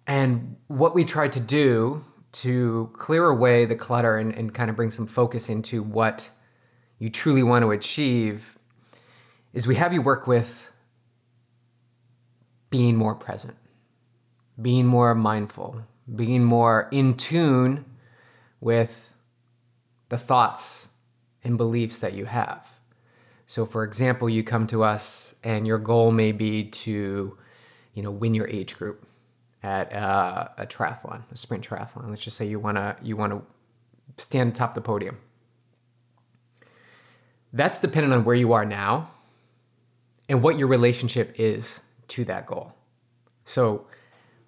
And 0.06 0.56
what 0.66 0.94
we 0.94 1.04
tried 1.04 1.32
to 1.32 1.40
do 1.40 2.04
to 2.32 2.90
clear 2.94 3.26
away 3.26 3.66
the 3.66 3.76
clutter 3.76 4.16
and, 4.16 4.34
and 4.34 4.52
kind 4.52 4.70
of 4.70 4.76
bring 4.76 4.90
some 4.90 5.06
focus 5.06 5.48
into 5.48 5.82
what 5.82 6.30
you 6.98 7.10
truly 7.10 7.42
want 7.42 7.62
to 7.62 7.70
achieve 7.70 8.58
is 9.52 9.66
we 9.66 9.74
have 9.74 9.92
you 9.92 10.00
work 10.00 10.26
with 10.26 10.70
being 12.70 12.96
more 12.96 13.14
present, 13.14 13.56
being 14.60 14.86
more 14.86 15.14
mindful, 15.14 15.82
being 16.14 16.42
more 16.42 16.88
in 16.90 17.14
tune 17.16 17.84
with 18.60 19.12
the 20.08 20.16
thoughts 20.16 20.88
and 21.44 21.58
beliefs 21.58 21.98
that 21.98 22.14
you 22.14 22.24
have. 22.24 22.66
So 23.46 23.66
for 23.66 23.84
example, 23.84 24.30
you 24.30 24.42
come 24.42 24.66
to 24.68 24.82
us 24.82 25.34
and 25.44 25.66
your 25.66 25.78
goal 25.78 26.12
may 26.12 26.32
be 26.32 26.64
to, 26.64 27.36
you 27.92 28.02
know, 28.02 28.10
win 28.10 28.32
your 28.32 28.48
age 28.48 28.74
group 28.76 29.06
at 29.62 29.92
uh, 29.92 30.48
a 30.59 30.66
triathlon, 30.66 31.22
a 31.31 31.37
sprint 31.37 31.66
triathlon. 31.66 32.11
Let's 32.11 32.22
just 32.22 32.37
say 32.37 32.46
you 32.46 32.59
wanna 32.59 32.96
you 33.03 33.16
wanna 33.16 33.42
stand 34.18 34.53
atop 34.53 34.75
the 34.75 34.81
podium. 34.81 35.18
That's 37.53 37.81
dependent 37.81 38.14
on 38.14 38.25
where 38.25 38.35
you 38.35 38.53
are 38.53 38.64
now 38.64 39.11
and 40.29 40.42
what 40.42 40.59
your 40.59 40.68
relationship 40.68 41.35
is 41.38 41.81
to 42.09 42.25
that 42.25 42.46
goal. 42.46 42.72
So 43.44 43.87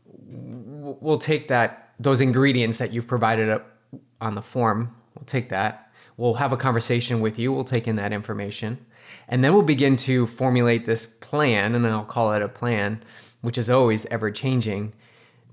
we'll 0.07 1.19
take 1.19 1.49
that 1.49 1.93
those 2.01 2.21
ingredients 2.21 2.79
that 2.79 2.93
you've 2.93 3.07
provided 3.07 3.49
up 3.49 3.79
on 4.21 4.35
the 4.35 4.43
form. 4.43 4.95
We'll 5.15 5.27
take 5.27 5.49
that. 5.51 5.93
We'll 6.17 6.35
have 6.35 6.53
a 6.53 6.57
conversation 6.57 7.21
with 7.21 7.39
you. 7.39 7.53
We'll 7.53 7.65
take 7.65 7.87
in 7.87 7.97
that 7.97 8.13
information. 8.13 8.85
And 9.29 9.43
then 9.43 9.53
we'll 9.53 9.63
begin 9.63 9.97
to 9.97 10.27
formulate 10.27 10.87
this 10.87 11.07
plan, 11.07 11.75
and 11.75 11.87
I'll 11.87 12.05
call 12.05 12.33
it 12.33 12.43
a 12.43 12.49
plan, 12.49 13.03
which 13.41 13.59
is 13.59 13.71
always 13.71 14.07
ever 14.07 14.31
changing, 14.31 14.93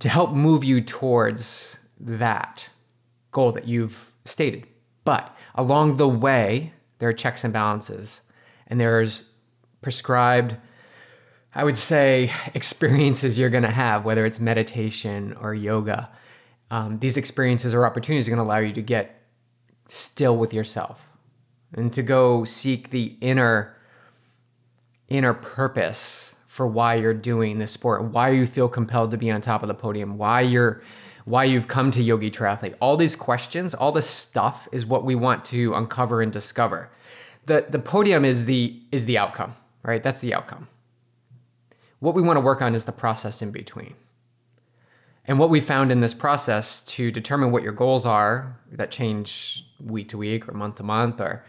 to 0.01 0.09
help 0.09 0.31
move 0.31 0.63
you 0.63 0.81
towards 0.81 1.77
that 1.99 2.67
goal 3.29 3.51
that 3.51 3.67
you've 3.67 4.11
stated. 4.25 4.65
But 5.03 5.35
along 5.53 5.97
the 5.97 6.09
way, 6.09 6.73
there 6.97 7.07
are 7.07 7.13
checks 7.13 7.43
and 7.43 7.53
balances, 7.53 8.21
and 8.65 8.79
there's 8.79 9.31
prescribed, 9.81 10.55
I 11.53 11.63
would 11.63 11.77
say, 11.77 12.31
experiences 12.55 13.37
you're 13.37 13.51
going 13.51 13.63
to 13.63 13.69
have, 13.69 14.03
whether 14.03 14.25
it's 14.25 14.39
meditation 14.39 15.37
or 15.39 15.53
yoga. 15.53 16.09
Um, 16.71 16.97
these 16.97 17.15
experiences 17.15 17.75
or 17.75 17.85
opportunities 17.85 18.27
are 18.27 18.31
going 18.31 18.43
to 18.43 18.49
allow 18.49 18.57
you 18.57 18.73
to 18.73 18.81
get 18.81 19.21
still 19.87 20.35
with 20.35 20.51
yourself 20.51 21.11
and 21.73 21.93
to 21.93 22.01
go 22.01 22.43
seek 22.43 22.89
the 22.89 23.17
inner 23.21 23.77
inner 25.09 25.33
purpose 25.33 26.35
for 26.51 26.67
why 26.67 26.95
you're 26.95 27.13
doing 27.13 27.59
this 27.59 27.71
sport, 27.71 28.03
why 28.03 28.29
you 28.29 28.45
feel 28.45 28.67
compelled 28.67 29.09
to 29.09 29.17
be 29.17 29.31
on 29.31 29.39
top 29.39 29.61
of 29.63 29.69
the 29.69 29.73
podium, 29.73 30.17
why 30.17 30.41
you're 30.41 30.81
why 31.23 31.45
you've 31.45 31.69
come 31.69 31.91
to 31.91 32.03
Yogi 32.03 32.29
Triathlete. 32.29 32.75
All 32.81 32.97
these 32.97 33.15
questions, 33.15 33.73
all 33.73 33.93
this 33.93 34.09
stuff 34.09 34.67
is 34.73 34.85
what 34.85 35.05
we 35.05 35.15
want 35.15 35.45
to 35.45 35.73
uncover 35.73 36.21
and 36.21 36.29
discover. 36.29 36.89
The 37.45 37.67
the 37.69 37.79
podium 37.79 38.25
is 38.25 38.43
the 38.43 38.81
is 38.91 39.05
the 39.05 39.17
outcome, 39.17 39.55
right? 39.81 40.03
That's 40.03 40.19
the 40.19 40.33
outcome. 40.33 40.67
What 41.99 42.15
we 42.15 42.21
want 42.21 42.35
to 42.35 42.41
work 42.41 42.61
on 42.61 42.75
is 42.75 42.85
the 42.85 42.91
process 42.91 43.41
in 43.41 43.51
between. 43.51 43.93
And 45.23 45.39
what 45.39 45.49
we 45.49 45.61
found 45.61 45.89
in 45.89 46.01
this 46.01 46.13
process 46.13 46.83
to 46.97 47.11
determine 47.11 47.51
what 47.51 47.63
your 47.63 47.71
goals 47.71 48.05
are 48.05 48.59
that 48.73 48.91
change 48.91 49.65
week 49.79 50.09
to 50.09 50.17
week 50.17 50.49
or 50.49 50.51
month 50.51 50.75
to 50.75 50.83
month 50.83 51.21
or 51.21 51.45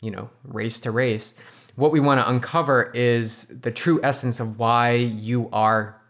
you 0.00 0.10
know, 0.10 0.30
race 0.44 0.80
to 0.80 0.90
race 0.90 1.34
what 1.76 1.92
we 1.92 2.00
want 2.00 2.20
to 2.20 2.28
uncover 2.28 2.90
is 2.94 3.44
the 3.44 3.70
true 3.70 4.00
essence 4.02 4.40
of 4.40 4.58
why 4.58 4.92
you 4.92 5.48
are 5.52 6.00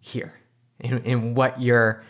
here 0.00 0.34
and, 0.80 1.06
and 1.06 1.36
what 1.36 1.60
your 1.60 2.02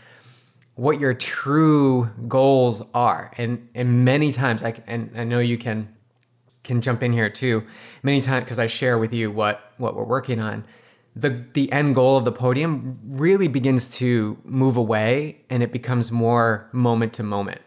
what 0.76 0.98
your 0.98 1.14
true 1.14 2.10
goals 2.26 2.82
are. 2.94 3.32
And 3.36 3.68
and 3.74 4.04
many 4.04 4.32
times 4.32 4.62
I 4.62 4.74
and 4.86 5.10
I 5.16 5.24
know 5.24 5.40
you 5.40 5.58
can 5.58 5.88
can 6.62 6.80
jump 6.80 7.02
in 7.02 7.12
here 7.12 7.28
too. 7.28 7.64
Many 8.02 8.20
times 8.20 8.44
because 8.44 8.58
I 8.58 8.68
share 8.68 8.96
with 8.98 9.12
you 9.12 9.30
what 9.30 9.72
what 9.76 9.94
we're 9.96 10.04
working 10.04 10.40
on. 10.40 10.64
The 11.16 11.44
the 11.52 11.70
end 11.72 11.96
goal 11.96 12.16
of 12.16 12.24
the 12.24 12.32
podium 12.32 12.98
really 13.04 13.48
begins 13.48 13.94
to 13.96 14.38
move 14.44 14.76
away 14.76 15.44
and 15.50 15.62
it 15.62 15.72
becomes 15.72 16.10
more 16.10 16.68
moment 16.72 17.12
to 17.14 17.22
moment. 17.24 17.60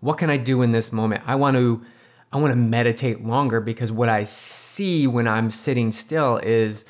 What 0.00 0.18
can 0.18 0.28
I 0.30 0.36
do 0.36 0.62
in 0.62 0.72
this 0.72 0.92
moment? 0.92 1.22
I 1.26 1.36
want 1.36 1.56
to 1.56 1.84
I 2.32 2.38
want 2.38 2.52
to 2.52 2.56
meditate 2.56 3.24
longer 3.24 3.60
because 3.60 3.92
what 3.92 4.08
I 4.08 4.24
see 4.24 5.06
when 5.06 5.28
I'm 5.28 5.50
sitting 5.50 5.92
still 5.92 6.38
is 6.38 6.84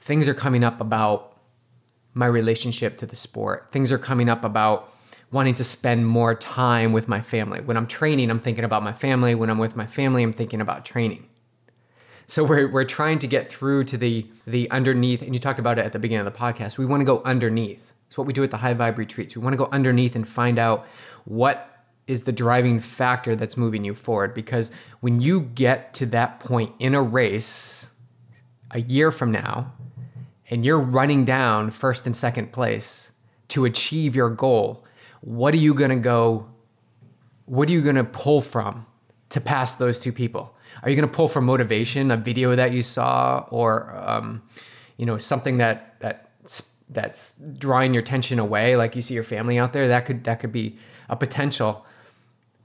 things 0.00 0.28
are 0.28 0.34
coming 0.34 0.62
up 0.62 0.80
about 0.80 1.36
my 2.14 2.26
relationship 2.26 2.96
to 2.98 3.06
the 3.06 3.16
sport. 3.16 3.68
Things 3.70 3.90
are 3.90 3.98
coming 3.98 4.28
up 4.28 4.44
about 4.44 4.94
wanting 5.30 5.54
to 5.56 5.64
spend 5.64 6.06
more 6.06 6.34
time 6.34 6.92
with 6.92 7.08
my 7.08 7.20
family. 7.20 7.60
When 7.60 7.76
I'm 7.76 7.86
training, 7.86 8.30
I'm 8.30 8.40
thinking 8.40 8.64
about 8.64 8.82
my 8.82 8.92
family. 8.92 9.34
When 9.34 9.50
I'm 9.50 9.58
with 9.58 9.76
my 9.76 9.86
family, 9.86 10.22
I'm 10.22 10.32
thinking 10.32 10.60
about 10.60 10.84
training. 10.84 11.28
So 12.26 12.44
we're 12.44 12.68
we're 12.70 12.84
trying 12.84 13.18
to 13.20 13.26
get 13.26 13.50
through 13.50 13.84
to 13.84 13.96
the 13.96 14.26
the 14.46 14.70
underneath, 14.70 15.22
and 15.22 15.34
you 15.34 15.40
talked 15.40 15.58
about 15.58 15.78
it 15.78 15.84
at 15.84 15.92
the 15.92 15.98
beginning 15.98 16.26
of 16.26 16.32
the 16.32 16.38
podcast. 16.38 16.78
We 16.78 16.86
want 16.86 17.00
to 17.00 17.04
go 17.04 17.22
underneath. 17.24 17.82
It's 18.06 18.16
what 18.16 18.26
we 18.26 18.32
do 18.32 18.42
at 18.42 18.50
the 18.50 18.58
high 18.58 18.74
vibe 18.74 18.96
retreats. 18.96 19.36
We 19.36 19.42
want 19.42 19.54
to 19.54 19.58
go 19.58 19.68
underneath 19.72 20.14
and 20.14 20.26
find 20.26 20.58
out 20.58 20.86
what 21.24 21.67
is 22.08 22.24
the 22.24 22.32
driving 22.32 22.80
factor 22.80 23.36
that's 23.36 23.56
moving 23.56 23.84
you 23.84 23.94
forward. 23.94 24.34
Because 24.34 24.72
when 25.00 25.20
you 25.20 25.42
get 25.42 25.94
to 25.94 26.06
that 26.06 26.40
point 26.40 26.72
in 26.80 26.94
a 26.94 27.02
race, 27.02 27.90
a 28.72 28.80
year 28.80 29.12
from 29.12 29.30
now, 29.30 29.72
and 30.50 30.64
you're 30.64 30.80
running 30.80 31.26
down 31.26 31.70
first 31.70 32.06
and 32.06 32.16
second 32.16 32.50
place 32.50 33.12
to 33.48 33.66
achieve 33.66 34.16
your 34.16 34.30
goal, 34.30 34.84
what 35.20 35.52
are 35.52 35.58
you 35.58 35.74
going 35.74 35.90
to 35.90 35.96
go? 35.96 36.48
What 37.44 37.68
are 37.68 37.72
you 37.72 37.82
going 37.82 37.96
to 37.96 38.04
pull 38.04 38.40
from 38.40 38.86
to 39.28 39.40
pass 39.40 39.74
those 39.74 40.00
two 40.00 40.12
people? 40.12 40.56
Are 40.82 40.88
you 40.88 40.96
going 40.96 41.08
to 41.08 41.14
pull 41.14 41.28
from 41.28 41.44
motivation, 41.44 42.10
a 42.10 42.16
video 42.16 42.56
that 42.56 42.72
you 42.72 42.82
saw, 42.82 43.46
or 43.50 43.94
um, 43.96 44.42
you 44.96 45.04
know 45.04 45.18
something 45.18 45.58
that 45.58 46.00
that 46.00 46.30
that's 46.88 47.34
drawing 47.58 47.92
your 47.92 48.02
attention 48.02 48.38
away, 48.38 48.76
like 48.76 48.96
you 48.96 49.02
see 49.02 49.14
your 49.14 49.24
family 49.24 49.58
out 49.58 49.72
there? 49.74 49.88
That 49.88 50.06
could 50.06 50.24
that 50.24 50.40
could 50.40 50.52
be 50.52 50.78
a 51.10 51.16
potential. 51.16 51.84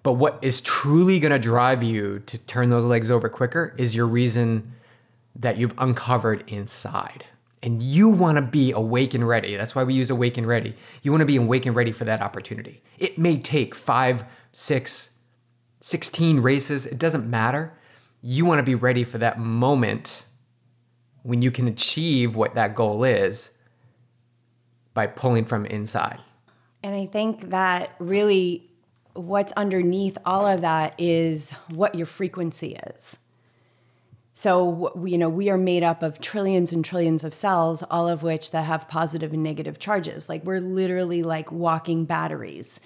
But 0.03 0.13
what 0.13 0.37
is 0.41 0.59
truly 0.61 1.19
going 1.19 1.31
to 1.31 1.39
drive 1.39 1.81
you 1.81 2.19
to 2.25 2.37
turn 2.37 2.69
those 2.69 2.83
legs 2.83 3.09
over 3.09 3.29
quicker 3.29 3.73
is 3.77 3.95
your 3.95 4.05
reason 4.05 4.73
that 5.35 5.57
you've 5.57 5.73
uncovered 5.77 6.43
inside. 6.47 7.25
And 7.63 7.81
you 7.81 8.09
want 8.09 8.35
to 8.35 8.41
be 8.41 8.73
awake 8.73 9.13
and 9.13 9.25
ready. 9.25 9.55
That's 9.55 9.73
why 9.73 9.85
we 9.85 9.93
use 9.93 10.09
awake 10.09 10.37
and 10.37 10.45
ready. 10.45 10.75
You 11.01 11.11
want 11.11 11.21
to 11.21 11.25
be 11.25 11.37
awake 11.37 11.65
and 11.65 11.73
ready 11.73 11.93
for 11.93 12.03
that 12.03 12.21
opportunity. 12.21 12.83
It 12.99 13.17
may 13.17 13.37
take 13.37 13.73
five, 13.73 14.25
six, 14.51 15.13
16 15.79 16.41
races, 16.41 16.85
it 16.85 16.97
doesn't 16.97 17.29
matter. 17.29 17.73
You 18.21 18.45
want 18.45 18.59
to 18.59 18.63
be 18.63 18.75
ready 18.75 19.03
for 19.03 19.17
that 19.17 19.39
moment 19.39 20.23
when 21.23 21.41
you 21.41 21.51
can 21.51 21.67
achieve 21.67 22.35
what 22.35 22.55
that 22.55 22.75
goal 22.75 23.03
is 23.03 23.51
by 24.93 25.07
pulling 25.07 25.45
from 25.45 25.65
inside. 25.65 26.19
And 26.83 26.95
I 26.95 27.05
think 27.05 27.49
that 27.49 27.95
really 27.99 28.69
what's 29.13 29.51
underneath 29.53 30.17
all 30.25 30.45
of 30.45 30.61
that 30.61 30.93
is 30.97 31.51
what 31.69 31.95
your 31.95 32.05
frequency 32.05 32.77
is. 32.87 33.17
So, 34.35 34.91
you 35.05 35.17
know, 35.17 35.29
we 35.29 35.49
are 35.49 35.57
made 35.57 35.83
up 35.83 36.01
of 36.01 36.19
trillions 36.19 36.73
and 36.73 36.83
trillions 36.83 37.23
of 37.23 37.33
cells, 37.33 37.83
all 37.83 38.09
of 38.09 38.23
which 38.23 38.51
that 38.51 38.63
have 38.63 38.89
positive 38.89 39.31
and 39.31 39.43
negative 39.43 39.77
charges. 39.77 40.27
Like 40.27 40.43
we're 40.43 40.59
literally 40.59 41.21
like 41.21 41.51
walking 41.51 42.05
batteries. 42.05 42.79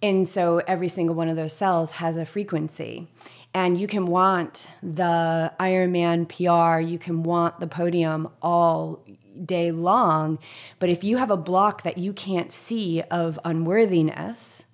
And 0.00 0.28
so 0.28 0.58
every 0.68 0.88
single 0.88 1.16
one 1.16 1.28
of 1.28 1.36
those 1.36 1.52
cells 1.52 1.92
has 1.92 2.16
a 2.16 2.24
frequency. 2.24 3.08
And 3.52 3.80
you 3.80 3.86
can 3.86 4.06
want 4.06 4.68
the 4.82 5.52
Ironman 5.58 6.28
PR, 6.28 6.80
you 6.80 6.98
can 6.98 7.22
want 7.22 7.58
the 7.58 7.66
podium 7.66 8.28
all 8.42 9.04
day 9.44 9.72
long. 9.72 10.38
But 10.78 10.90
if 10.90 11.02
you 11.02 11.16
have 11.16 11.30
a 11.30 11.36
block 11.36 11.82
that 11.82 11.98
you 11.98 12.12
can't 12.12 12.52
see 12.52 13.02
of 13.10 13.38
unworthiness, 13.44 14.64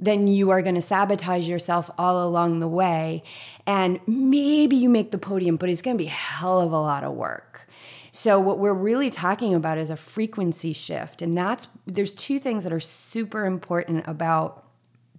then 0.00 0.26
you 0.26 0.50
are 0.50 0.62
going 0.62 0.74
to 0.74 0.82
sabotage 0.82 1.46
yourself 1.46 1.90
all 1.98 2.26
along 2.26 2.60
the 2.60 2.68
way. 2.68 3.22
And 3.66 4.00
maybe 4.06 4.74
you 4.74 4.88
make 4.88 5.10
the 5.10 5.18
podium, 5.18 5.56
but 5.56 5.68
it's 5.68 5.82
going 5.82 5.96
to 5.96 6.02
be 6.02 6.08
a 6.08 6.10
hell 6.10 6.60
of 6.60 6.72
a 6.72 6.80
lot 6.80 7.04
of 7.04 7.12
work. 7.12 7.68
So 8.10 8.40
what 8.40 8.58
we're 8.58 8.74
really 8.74 9.10
talking 9.10 9.54
about 9.54 9.78
is 9.78 9.90
a 9.90 9.96
frequency 9.96 10.72
shift. 10.72 11.22
And 11.22 11.36
that's 11.36 11.68
there's 11.86 12.14
two 12.14 12.40
things 12.40 12.64
that 12.64 12.72
are 12.72 12.80
super 12.80 13.44
important 13.44 14.08
about 14.08 14.64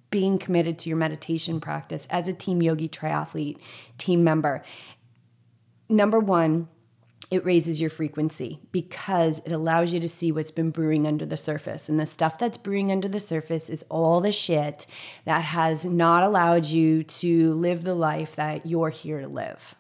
being 0.10 0.38
committed 0.38 0.78
to 0.80 0.89
your 0.89 0.98
meditation 0.98 1.62
practice 1.62 2.06
as 2.10 2.28
a 2.28 2.34
team 2.34 2.62
yogi 2.62 2.89
triathlete 2.89 3.58
team 3.98 4.24
member. 4.24 4.63
Number 5.88 6.20
1, 6.20 6.67
it 7.30 7.46
raises 7.46 7.80
your 7.80 7.90
frequency 7.90 8.60
because 8.72 9.40
it 9.46 9.52
allows 9.52 9.94
you 9.94 10.00
to 10.00 10.10
see 10.10 10.32
what's 10.32 10.52
been 10.52 10.72
brewing 10.72 11.08
under 11.08 11.26
the 11.26 11.38
surface. 11.38 11.88
And 11.88 12.00
the 12.00 12.06
stuff 12.06 12.38
that's 12.38 12.58
brewing 12.58 12.92
under 12.92 13.08
the 13.08 13.20
surface 13.20 13.70
is 13.70 13.86
all 13.90 14.20
the 14.20 14.32
shit 14.32 14.86
that 15.26 15.44
has 15.44 15.86
not 15.86 16.24
allowed 16.24 16.66
you 16.66 17.04
to 17.04 17.54
live 17.54 17.84
the 17.84 17.96
life 17.96 18.36
that 18.36 18.66
you're 18.66 18.90
here 18.90 19.22
to 19.22 19.28
live. 19.28 19.76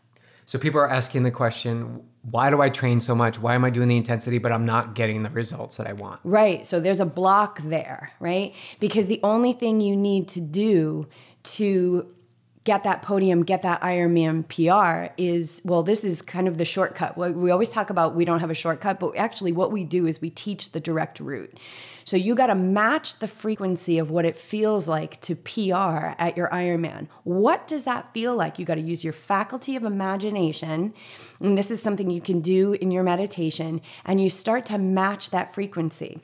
So 0.45 0.59
people 0.59 0.79
are 0.79 0.89
asking 0.89 1.23
the 1.23 1.31
question, 1.31 2.03
why 2.29 2.49
do 2.49 2.61
I 2.61 2.69
train 2.69 2.99
so 2.99 3.15
much? 3.15 3.39
Why 3.39 3.55
am 3.55 3.65
I 3.65 3.69
doing 3.69 3.87
the 3.87 3.97
intensity, 3.97 4.37
but 4.37 4.51
I'm 4.51 4.65
not 4.65 4.95
getting 4.95 5.23
the 5.23 5.29
results 5.29 5.77
that 5.77 5.87
I 5.87 5.93
want? 5.93 6.19
Right. 6.23 6.67
So 6.67 6.79
there's 6.79 6.99
a 6.99 7.05
block 7.05 7.61
there, 7.61 8.11
right? 8.19 8.53
Because 8.79 9.07
the 9.07 9.19
only 9.23 9.53
thing 9.53 9.81
you 9.81 9.95
need 9.95 10.27
to 10.29 10.41
do 10.41 11.07
to 11.43 12.13
get 12.63 12.83
that 12.83 13.01
podium, 13.01 13.43
get 13.43 13.63
that 13.63 13.81
Ironman 13.81 14.47
PR 14.47 15.13
is 15.17 15.61
well, 15.63 15.83
this 15.83 16.03
is 16.03 16.21
kind 16.21 16.47
of 16.47 16.57
the 16.57 16.65
shortcut. 16.65 17.17
We 17.17 17.51
always 17.51 17.69
talk 17.69 17.89
about 17.89 18.15
we 18.15 18.25
don't 18.25 18.39
have 18.39 18.51
a 18.51 18.55
shortcut, 18.55 18.99
but 18.99 19.17
actually, 19.17 19.51
what 19.51 19.71
we 19.71 19.83
do 19.83 20.05
is 20.05 20.21
we 20.21 20.29
teach 20.29 20.71
the 20.71 20.79
direct 20.79 21.19
route. 21.19 21.57
So 22.03 22.17
you 22.17 22.33
got 22.33 22.47
to 22.47 22.55
match 22.55 23.19
the 23.19 23.27
frequency 23.27 23.99
of 23.99 24.09
what 24.09 24.25
it 24.25 24.35
feels 24.35 24.87
like 24.87 25.21
to 25.21 25.35
PR 25.35 26.15
at 26.19 26.35
your 26.35 26.49
Ironman. 26.49 27.07
What 27.23 27.67
does 27.67 27.83
that 27.83 28.11
feel 28.13 28.35
like? 28.35 28.57
You 28.57 28.65
got 28.65 28.75
to 28.75 28.81
use 28.81 29.03
your 29.03 29.13
faculty 29.13 29.75
of 29.75 29.83
imagination. 29.83 30.93
And 31.39 31.57
this 31.57 31.69
is 31.69 31.81
something 31.81 32.09
you 32.09 32.21
can 32.21 32.41
do 32.41 32.73
in 32.73 32.91
your 32.91 33.03
meditation, 33.03 33.81
and 34.05 34.21
you 34.21 34.29
start 34.29 34.65
to 34.67 34.77
match 34.77 35.29
that 35.29 35.53
frequency 35.53 36.21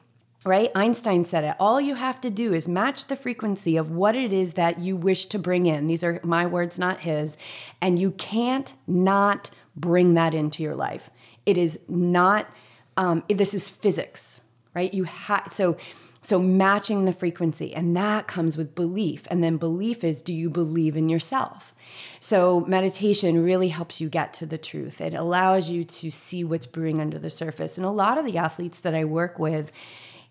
right? 0.47 0.71
Einstein 0.73 1.25
said 1.25 1.43
it. 1.43 1.55
All 1.59 1.79
you 1.79 1.95
have 1.95 2.21
to 2.21 2.29
do 2.29 2.53
is 2.53 2.67
match 2.67 3.05
the 3.05 3.15
frequency 3.15 3.77
of 3.77 3.91
what 3.91 4.15
it 4.15 4.31
is 4.31 4.53
that 4.53 4.79
you 4.79 4.95
wish 4.95 5.25
to 5.27 5.37
bring 5.37 5.65
in. 5.65 5.87
These 5.87 6.03
are 6.03 6.19
my 6.23 6.45
words, 6.45 6.79
not 6.79 7.01
his. 7.01 7.37
And 7.81 7.99
you 7.99 8.11
can't 8.11 8.73
not 8.87 9.49
bring 9.75 10.13
that 10.15 10.33
into 10.33 10.63
your 10.63 10.75
life. 10.75 11.09
It 11.45 11.57
is 11.57 11.79
not, 11.87 12.49
um, 12.95 13.23
this 13.29 13.53
is 13.53 13.69
physics, 13.69 14.41
right? 14.73 14.93
You 14.93 15.03
have, 15.03 15.51
so, 15.51 15.77
so 16.21 16.39
matching 16.39 17.05
the 17.05 17.13
frequency, 17.13 17.73
and 17.73 17.95
that 17.95 18.27
comes 18.27 18.57
with 18.57 18.75
belief. 18.75 19.27
And 19.29 19.43
then 19.43 19.57
belief 19.57 20.03
is 20.03 20.21
do 20.21 20.33
you 20.33 20.49
believe 20.49 20.97
in 20.97 21.07
yourself? 21.07 21.73
So 22.19 22.61
meditation 22.67 23.43
really 23.43 23.69
helps 23.69 24.01
you 24.01 24.09
get 24.09 24.33
to 24.35 24.45
the 24.45 24.57
truth. 24.57 24.99
It 24.99 25.13
allows 25.13 25.69
you 25.69 25.85
to 25.85 26.11
see 26.11 26.43
what's 26.43 26.65
brewing 26.65 26.99
under 26.99 27.17
the 27.19 27.29
surface. 27.29 27.77
And 27.77 27.85
a 27.85 27.91
lot 27.91 28.17
of 28.17 28.25
the 28.25 28.37
athletes 28.37 28.79
that 28.81 28.93
I 28.95 29.05
work 29.05 29.39
with, 29.39 29.71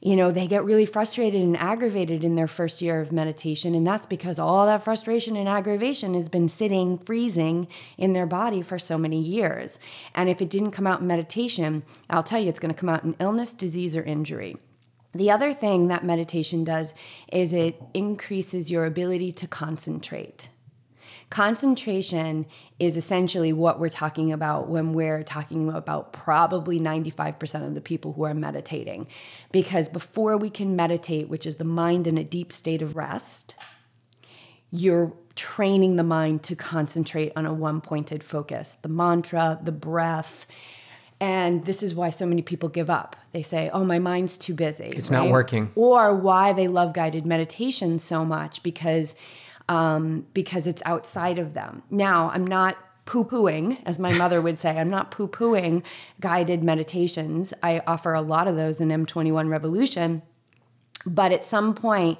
you 0.06 0.14
know, 0.14 0.30
they 0.30 0.46
get 0.46 0.64
really 0.64 0.86
frustrated 0.86 1.42
and 1.42 1.56
aggravated 1.56 2.22
in 2.22 2.36
their 2.36 2.46
first 2.46 2.80
year 2.80 3.00
of 3.00 3.10
meditation. 3.10 3.74
And 3.74 3.84
that's 3.84 4.06
because 4.06 4.38
all 4.38 4.64
that 4.64 4.84
frustration 4.84 5.34
and 5.34 5.48
aggravation 5.48 6.14
has 6.14 6.28
been 6.28 6.48
sitting, 6.48 6.96
freezing 6.98 7.66
in 7.98 8.12
their 8.12 8.24
body 8.24 8.62
for 8.62 8.78
so 8.78 8.96
many 8.96 9.20
years. 9.20 9.80
And 10.14 10.28
if 10.28 10.40
it 10.40 10.48
didn't 10.48 10.70
come 10.70 10.86
out 10.86 11.00
in 11.00 11.08
meditation, 11.08 11.82
I'll 12.08 12.22
tell 12.22 12.38
you, 12.38 12.48
it's 12.48 12.60
going 12.60 12.72
to 12.72 12.78
come 12.78 12.88
out 12.88 13.02
in 13.02 13.16
illness, 13.18 13.52
disease, 13.52 13.96
or 13.96 14.04
injury. 14.04 14.56
The 15.12 15.32
other 15.32 15.52
thing 15.52 15.88
that 15.88 16.04
meditation 16.04 16.62
does 16.62 16.94
is 17.32 17.52
it 17.52 17.82
increases 17.92 18.70
your 18.70 18.86
ability 18.86 19.32
to 19.32 19.48
concentrate. 19.48 20.50
Concentration 21.28 22.46
is 22.78 22.96
essentially 22.96 23.52
what 23.52 23.80
we're 23.80 23.88
talking 23.88 24.32
about 24.32 24.68
when 24.68 24.92
we're 24.92 25.24
talking 25.24 25.70
about 25.70 26.12
probably 26.12 26.78
95% 26.78 27.66
of 27.66 27.74
the 27.74 27.80
people 27.80 28.12
who 28.12 28.24
are 28.24 28.34
meditating. 28.34 29.08
Because 29.50 29.88
before 29.88 30.36
we 30.36 30.50
can 30.50 30.76
meditate, 30.76 31.28
which 31.28 31.44
is 31.44 31.56
the 31.56 31.64
mind 31.64 32.06
in 32.06 32.16
a 32.16 32.22
deep 32.22 32.52
state 32.52 32.80
of 32.80 32.94
rest, 32.94 33.56
you're 34.70 35.12
training 35.34 35.96
the 35.96 36.04
mind 36.04 36.42
to 36.44 36.54
concentrate 36.54 37.32
on 37.34 37.44
a 37.44 37.52
one 37.52 37.80
pointed 37.80 38.22
focus 38.22 38.78
the 38.82 38.88
mantra, 38.88 39.58
the 39.62 39.72
breath. 39.72 40.46
And 41.18 41.64
this 41.64 41.82
is 41.82 41.94
why 41.94 42.10
so 42.10 42.26
many 42.26 42.42
people 42.42 42.68
give 42.68 42.90
up. 42.90 43.16
They 43.32 43.42
say, 43.42 43.70
Oh, 43.72 43.84
my 43.84 43.98
mind's 43.98 44.38
too 44.38 44.54
busy. 44.54 44.84
It's 44.84 45.10
right? 45.10 45.24
not 45.24 45.30
working. 45.30 45.72
Or 45.74 46.14
why 46.14 46.52
they 46.52 46.68
love 46.68 46.92
guided 46.92 47.26
meditation 47.26 47.98
so 47.98 48.24
much 48.24 48.62
because 48.62 49.14
um, 49.68 50.26
because 50.34 50.66
it's 50.66 50.82
outside 50.84 51.38
of 51.38 51.54
them. 51.54 51.82
Now, 51.90 52.30
I'm 52.32 52.46
not 52.46 52.76
poo 53.04 53.24
pooing, 53.24 53.78
as 53.86 53.98
my 53.98 54.12
mother 54.12 54.40
would 54.40 54.58
say, 54.58 54.78
I'm 54.78 54.90
not 54.90 55.10
poo 55.10 55.28
pooing 55.28 55.82
guided 56.20 56.62
meditations. 56.62 57.54
I 57.62 57.80
offer 57.86 58.12
a 58.12 58.20
lot 58.20 58.48
of 58.48 58.56
those 58.56 58.80
in 58.80 58.88
M21 58.88 59.48
Revolution. 59.48 60.22
But 61.06 61.30
at 61.30 61.46
some 61.46 61.74
point, 61.74 62.18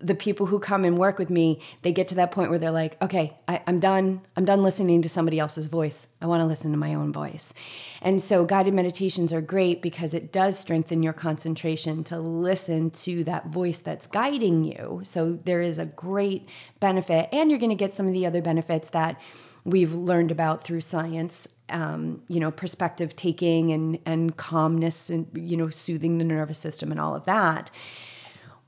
the 0.00 0.14
people 0.14 0.46
who 0.46 0.60
come 0.60 0.84
and 0.84 0.96
work 0.96 1.18
with 1.18 1.28
me, 1.28 1.60
they 1.82 1.92
get 1.92 2.06
to 2.08 2.14
that 2.14 2.30
point 2.30 2.50
where 2.50 2.58
they're 2.58 2.70
like, 2.70 3.00
okay, 3.02 3.36
I, 3.48 3.60
am 3.66 3.80
done. 3.80 4.20
I'm 4.36 4.44
done 4.44 4.62
listening 4.62 5.02
to 5.02 5.08
somebody 5.08 5.40
else's 5.40 5.66
voice. 5.66 6.06
I 6.22 6.26
want 6.26 6.40
to 6.40 6.46
listen 6.46 6.70
to 6.70 6.76
my 6.76 6.94
own 6.94 7.12
voice. 7.12 7.52
And 8.00 8.20
so 8.20 8.44
guided 8.44 8.74
meditations 8.74 9.32
are 9.32 9.40
great 9.40 9.82
because 9.82 10.14
it 10.14 10.30
does 10.32 10.56
strengthen 10.56 11.02
your 11.02 11.12
concentration 11.12 12.04
to 12.04 12.18
listen 12.20 12.90
to 12.90 13.24
that 13.24 13.48
voice 13.48 13.80
that's 13.80 14.06
guiding 14.06 14.62
you. 14.62 15.00
So 15.02 15.32
there 15.32 15.60
is 15.60 15.78
a 15.78 15.86
great 15.86 16.48
benefit, 16.78 17.28
and 17.32 17.50
you're 17.50 17.58
going 17.58 17.70
to 17.70 17.76
get 17.76 17.92
some 17.92 18.06
of 18.06 18.12
the 18.12 18.26
other 18.26 18.40
benefits 18.40 18.90
that 18.90 19.20
we've 19.64 19.92
learned 19.92 20.30
about 20.30 20.62
through 20.62 20.80
science 20.80 21.48
um, 21.70 22.22
you 22.28 22.40
know, 22.40 22.50
perspective 22.50 23.14
taking 23.14 23.72
and 23.72 23.98
and 24.06 24.36
calmness 24.36 25.10
and 25.10 25.26
you 25.34 25.56
know, 25.56 25.68
soothing 25.68 26.16
the 26.16 26.24
nervous 26.24 26.58
system 26.58 26.90
and 26.90 27.00
all 27.00 27.14
of 27.14 27.24
that. 27.26 27.70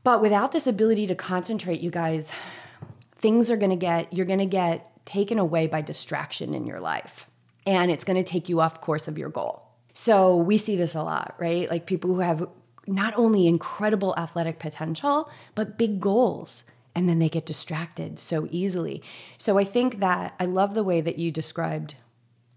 But 0.03 0.23
without 0.23 0.53
this 0.53 0.67
ability 0.67 1.07
to 1.09 1.15
concentrate, 1.15 1.81
you 1.81 1.91
guys, 1.91 2.33
things 3.17 3.51
are 3.51 3.57
going 3.57 3.71
to 3.71 3.77
get, 3.77 4.13
you're 4.13 4.27
going 4.27 4.39
to 4.39 4.47
get 4.47 5.05
taken 5.05 5.39
away 5.39 5.67
by 5.67 5.83
distraction 5.83 6.55
in 6.55 6.67
your 6.67 6.81
life. 6.81 7.27
and 7.67 7.91
it's 7.91 8.05
going 8.05 8.17
to 8.17 8.29
take 8.29 8.49
you 8.49 8.61
off 8.61 8.81
course 8.81 9.09
of 9.09 9.19
your 9.19 9.29
goal. 9.29 9.63
So 9.93 10.37
we 10.37 10.59
see 10.59 10.77
this 10.77 10.95
a 10.95 11.03
lot, 11.03 11.35
right? 11.39 11.71
Like 11.71 11.87
people 11.87 12.15
who 12.15 12.21
have 12.21 12.49
not 12.87 13.15
only 13.17 13.47
incredible 13.47 14.15
athletic 14.17 14.59
potential, 14.59 15.31
but 15.55 15.79
big 15.79 16.01
goals. 16.01 16.65
And 16.95 17.09
then 17.09 17.19
they 17.19 17.29
get 17.29 17.47
distracted 17.47 18.19
so 18.19 18.49
easily. 18.51 19.03
So 19.39 19.59
I 19.59 19.65
think 19.65 20.01
that 20.01 20.35
I 20.41 20.47
love 20.47 20.75
the 20.75 20.83
way 20.83 21.01
that 21.01 21.19
you 21.19 21.31
described 21.31 21.95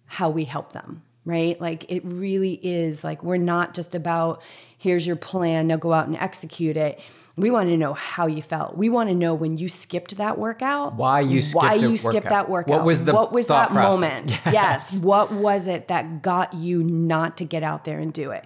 how 0.06 0.30
we 0.30 0.46
help 0.46 0.74
them, 0.74 1.04
right? 1.26 1.60
Like 1.62 1.86
it 1.90 2.04
really 2.04 2.60
is 2.64 3.04
like 3.04 3.24
we're 3.24 3.38
not 3.38 3.74
just 3.74 3.94
about 3.94 4.42
here's 4.78 5.06
your 5.06 5.16
plan, 5.16 5.68
now 5.68 5.78
go 5.78 5.94
out 5.94 6.08
and 6.08 6.18
execute 6.18 6.78
it. 6.78 7.00
We 7.36 7.50
want 7.50 7.70
to 7.70 7.78
know 7.78 7.94
how 7.94 8.28
you 8.28 8.44
felt. 8.44 8.78
We 8.78 8.90
want 8.90 9.10
to 9.10 9.16
know 9.16 9.34
when 9.34 9.58
you 9.58 9.68
skipped 9.68 10.18
that 10.18 10.38
workout, 10.38 10.96
why 10.96 11.22
you 11.22 11.42
skipped 11.42 11.64
why 11.64 11.74
you 11.74 11.90
workout. 11.90 12.00
skipped 12.00 12.30
that 12.30 12.50
workout. 12.50 12.70
What 12.76 12.86
was 12.86 13.06
the 13.06 13.14
what 13.14 13.32
was 13.32 13.48
that 13.48 13.70
process? 13.70 14.02
moment? 14.02 14.42
Yes. 14.46 14.54
yes, 14.54 15.02
what 15.04 15.32
was 15.32 15.68
it 15.68 15.88
that 15.88 16.22
got 16.22 16.54
you 16.54 16.84
not 16.84 17.38
to 17.38 17.46
get 17.46 17.64
out 17.64 17.86
there 17.86 17.98
and 17.98 18.14
do 18.14 18.32
it? 18.32 18.46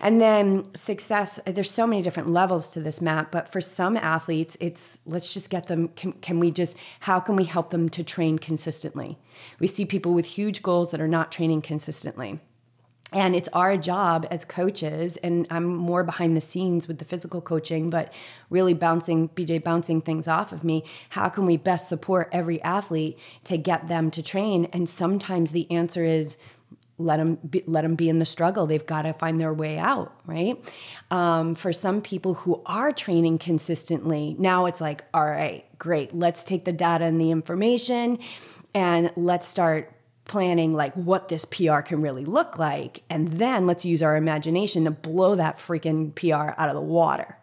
And 0.00 0.20
then 0.20 0.72
success, 0.74 1.40
there's 1.44 1.70
so 1.70 1.86
many 1.86 2.02
different 2.02 2.30
levels 2.30 2.68
to 2.70 2.80
this 2.80 3.00
map, 3.00 3.32
but 3.32 3.50
for 3.50 3.60
some 3.60 3.96
athletes, 3.96 4.56
it's 4.60 5.00
let's 5.06 5.34
just 5.34 5.50
get 5.50 5.66
them, 5.66 5.88
can, 5.88 6.12
can, 6.12 6.38
we 6.38 6.50
just, 6.50 6.76
how 7.00 7.18
can 7.18 7.34
we 7.34 7.44
help 7.44 7.70
them 7.70 7.88
to 7.90 8.04
train 8.04 8.38
consistently? 8.38 9.18
We 9.58 9.66
see 9.66 9.84
people 9.84 10.14
with 10.14 10.26
huge 10.26 10.62
goals 10.62 10.92
that 10.92 11.00
are 11.00 11.08
not 11.08 11.32
training 11.32 11.62
consistently. 11.62 12.40
And 13.12 13.34
it's 13.34 13.48
our 13.54 13.78
job 13.78 14.26
as 14.30 14.44
coaches, 14.44 15.16
and 15.18 15.46
I'm 15.50 15.64
more 15.64 16.04
behind 16.04 16.36
the 16.36 16.42
scenes 16.42 16.86
with 16.86 16.98
the 16.98 17.06
physical 17.06 17.40
coaching, 17.40 17.88
but 17.88 18.12
really 18.50 18.74
bouncing, 18.74 19.30
BJ 19.30 19.62
bouncing 19.62 20.02
things 20.02 20.28
off 20.28 20.52
of 20.52 20.62
me. 20.62 20.84
How 21.10 21.30
can 21.30 21.46
we 21.46 21.56
best 21.56 21.88
support 21.88 22.28
every 22.32 22.60
athlete 22.62 23.18
to 23.44 23.56
get 23.56 23.88
them 23.88 24.10
to 24.10 24.22
train? 24.22 24.66
And 24.74 24.88
sometimes 24.88 25.52
the 25.52 25.70
answer 25.70 26.04
is, 26.04 26.36
let 26.98 27.18
them 27.18 27.36
be, 27.36 27.62
let 27.66 27.82
them 27.82 27.94
be 27.94 28.08
in 28.08 28.18
the 28.18 28.26
struggle. 28.26 28.66
They've 28.66 28.84
got 28.84 29.02
to 29.02 29.12
find 29.12 29.40
their 29.40 29.54
way 29.54 29.78
out, 29.78 30.12
right? 30.26 30.62
Um, 31.10 31.54
for 31.54 31.72
some 31.72 32.02
people 32.02 32.34
who 32.34 32.60
are 32.66 32.92
training 32.92 33.38
consistently, 33.38 34.36
now 34.38 34.66
it's 34.66 34.80
like, 34.80 35.04
all 35.14 35.24
right, 35.24 35.64
great. 35.78 36.14
Let's 36.14 36.44
take 36.44 36.64
the 36.64 36.72
data 36.72 37.04
and 37.04 37.20
the 37.20 37.30
information, 37.30 38.18
and 38.74 39.12
let's 39.16 39.46
start 39.46 39.92
planning 40.28 40.74
like 40.74 40.94
what 40.94 41.28
this 41.28 41.44
PR 41.44 41.80
can 41.80 42.00
really 42.00 42.24
look 42.24 42.58
like, 42.58 43.02
and 43.10 43.28
then 43.32 43.66
let's 43.66 43.84
use 43.84 44.02
our 44.02 44.16
imagination 44.16 44.84
to 44.84 44.92
blow 44.92 45.34
that 45.34 45.58
freaking 45.58 46.14
PR 46.14 46.54
out 46.60 46.68
of 46.68 46.74
the 46.74 46.80
water. 46.80 47.36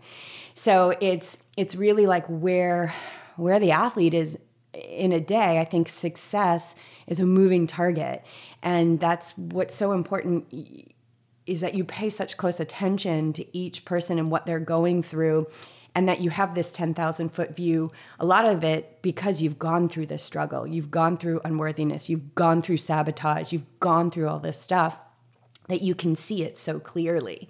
So 0.54 0.96
it's 1.02 1.38
it's 1.58 1.76
really 1.76 2.06
like 2.06 2.26
where 2.28 2.94
where 3.36 3.60
the 3.60 3.72
athlete 3.72 4.14
is 4.14 4.38
in 4.74 5.12
a 5.12 5.20
day. 5.20 5.60
I 5.60 5.66
think 5.66 5.90
success 5.90 6.76
is 7.08 7.20
a 7.20 7.26
moving 7.26 7.68
target, 7.68 8.24
and 8.64 9.00
that's 9.00 9.38
what's 9.38 9.76
so 9.76 9.92
important 9.92 10.46
is 11.46 11.62
that 11.62 11.76
you 11.76 11.84
pay 11.84 12.10
such 12.10 12.38
close 12.38 12.60
attention 12.60 13.34
to 13.34 13.58
each 13.58 13.86
person 13.86 14.18
and 14.18 14.32
what 14.32 14.46
they're 14.46 14.60
going 14.60 15.04
through 15.04 15.46
and 15.96 16.10
that 16.10 16.20
you 16.20 16.30
have 16.30 16.54
this 16.54 16.72
10,000 16.74 17.30
foot 17.30 17.56
view, 17.56 17.92
a 18.20 18.26
lot 18.26 18.46
of 18.46 18.64
it 18.64 19.02
because 19.02 19.42
you've 19.42 19.58
gone 19.58 19.88
through 19.88 20.06
this 20.06 20.22
struggle. 20.22 20.68
You've 20.68 20.92
gone 20.92 21.18
through 21.18 21.42
unworthiness, 21.46 22.10
you've 22.10 22.36
gone 22.36 22.62
through 22.62 22.78
sabotage, 22.78 23.54
you've 23.54 23.80
gone 23.80 24.12
through 24.12 24.28
all 24.28 24.40
this 24.40 24.60
stuff 24.60 25.00
that 25.70 25.82
you 25.82 25.96
can 25.96 26.16
see 26.16 26.44
it 26.44 26.58
so 26.58 26.80
clearly. 26.80 27.50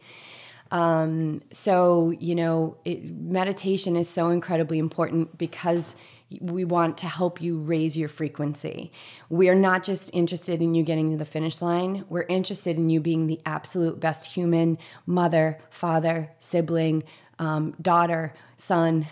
Um, 0.72 1.42
so, 1.52 2.12
you 2.20 2.36
know, 2.36 2.78
it, 2.86 3.04
meditation 3.04 3.96
is 3.96 4.10
so 4.10 4.30
incredibly 4.30 4.80
important 4.80 5.38
because 5.38 5.96
we 6.42 6.66
want 6.66 6.98
to 6.98 7.08
help 7.08 7.40
you 7.40 7.58
raise 7.58 7.96
your 7.96 8.10
frequency. 8.10 8.92
We 9.30 9.48
are 9.50 9.56
not 9.56 9.84
just 9.84 10.10
interested 10.14 10.62
in 10.62 10.74
you 10.74 10.84
getting 10.84 11.12
to 11.12 11.18
the 11.18 11.26
finish 11.26 11.62
line, 11.62 12.04
we're 12.10 12.24
interested 12.24 12.78
in 12.78 12.90
you 12.90 13.00
being 13.00 13.28
the 13.28 13.40
absolute 13.46 14.00
best 14.00 14.34
human, 14.34 14.78
mother, 15.06 15.60
father, 15.70 16.32
sibling, 16.40 17.04
um, 17.40 17.76
daughter, 17.82 18.34
son, 18.58 19.08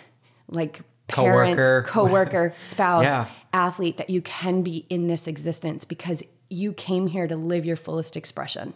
like 0.47 0.81
parent, 1.07 1.57
Coworker. 1.57 1.83
coworker, 1.87 2.53
spouse, 2.63 3.03
Yeah. 3.05 3.27
athlete 3.51 3.97
that 3.97 4.09
you 4.09 4.21
can 4.21 4.61
be 4.61 4.85
in 4.89 5.07
this 5.07 5.27
existence 5.27 5.85
because 5.85 6.23
you 6.49 6.73
came 6.73 7.07
here 7.07 7.27
to 7.27 7.35
live 7.35 7.65
your 7.65 7.75
fullest 7.75 8.15
expression. 8.15 8.73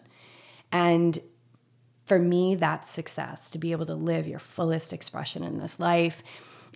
And 0.72 1.18
for 2.06 2.20
me, 2.20 2.56
that's 2.56 2.90
success 2.90 3.50
to 3.52 3.58
be 3.58 3.72
able 3.72 3.86
to 3.86 3.96
live 3.96 4.28
your 4.28 4.40
fullest 4.40 4.94
expression 4.94 5.44
in 5.44 5.60
this 5.60 5.80
life 5.80 6.24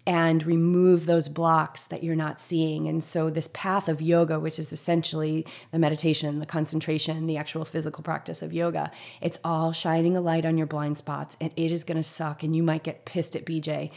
and 0.06 0.46
remove 0.46 1.06
those 1.06 1.30
blocks 1.30 1.86
that 1.86 2.04
you're 2.04 2.16
not 2.16 2.40
seeing. 2.40 2.88
And 2.88 3.04
so, 3.04 3.30
this 3.30 3.50
path 3.54 3.88
of 3.88 4.02
yoga, 4.02 4.40
which 4.40 4.58
is 4.58 4.72
essentially 4.74 5.46
the 5.72 5.80
meditation, 5.80 6.40
the 6.40 6.46
concentration, 6.46 7.28
the 7.28 7.38
actual 7.38 7.66
physical 7.66 8.04
practice 8.04 8.42
of 8.42 8.54
yoga, 8.54 8.92
it's 9.22 9.40
all 9.44 9.72
shining 9.72 10.18
a 10.18 10.22
light 10.22 10.46
on 10.46 10.58
your 10.58 10.68
blind 10.68 10.98
spots, 10.98 11.38
and 11.40 11.52
it 11.56 11.72
is 11.72 11.84
going 11.84 11.98
to 11.98 12.04
suck. 12.04 12.44
And 12.44 12.56
you 12.56 12.64
might 12.64 12.84
get 12.84 13.06
pissed 13.06 13.36
at 13.36 13.46
BJ. 13.46 13.92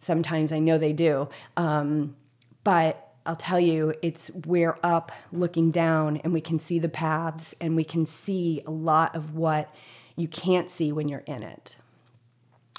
Sometimes 0.00 0.52
I 0.52 0.60
know 0.60 0.78
they 0.78 0.92
do. 0.92 1.28
Um, 1.56 2.14
but 2.62 3.08
I'll 3.26 3.36
tell 3.36 3.60
you, 3.60 3.94
it's 4.00 4.30
we're 4.46 4.78
up 4.82 5.12
looking 5.32 5.70
down 5.70 6.16
and 6.18 6.32
we 6.32 6.40
can 6.40 6.58
see 6.58 6.78
the 6.78 6.88
paths 6.88 7.54
and 7.60 7.76
we 7.76 7.84
can 7.84 8.06
see 8.06 8.62
a 8.66 8.70
lot 8.70 9.14
of 9.14 9.34
what 9.34 9.74
you 10.16 10.28
can't 10.28 10.70
see 10.70 10.92
when 10.92 11.08
you're 11.08 11.20
in 11.20 11.42
it. 11.42 11.76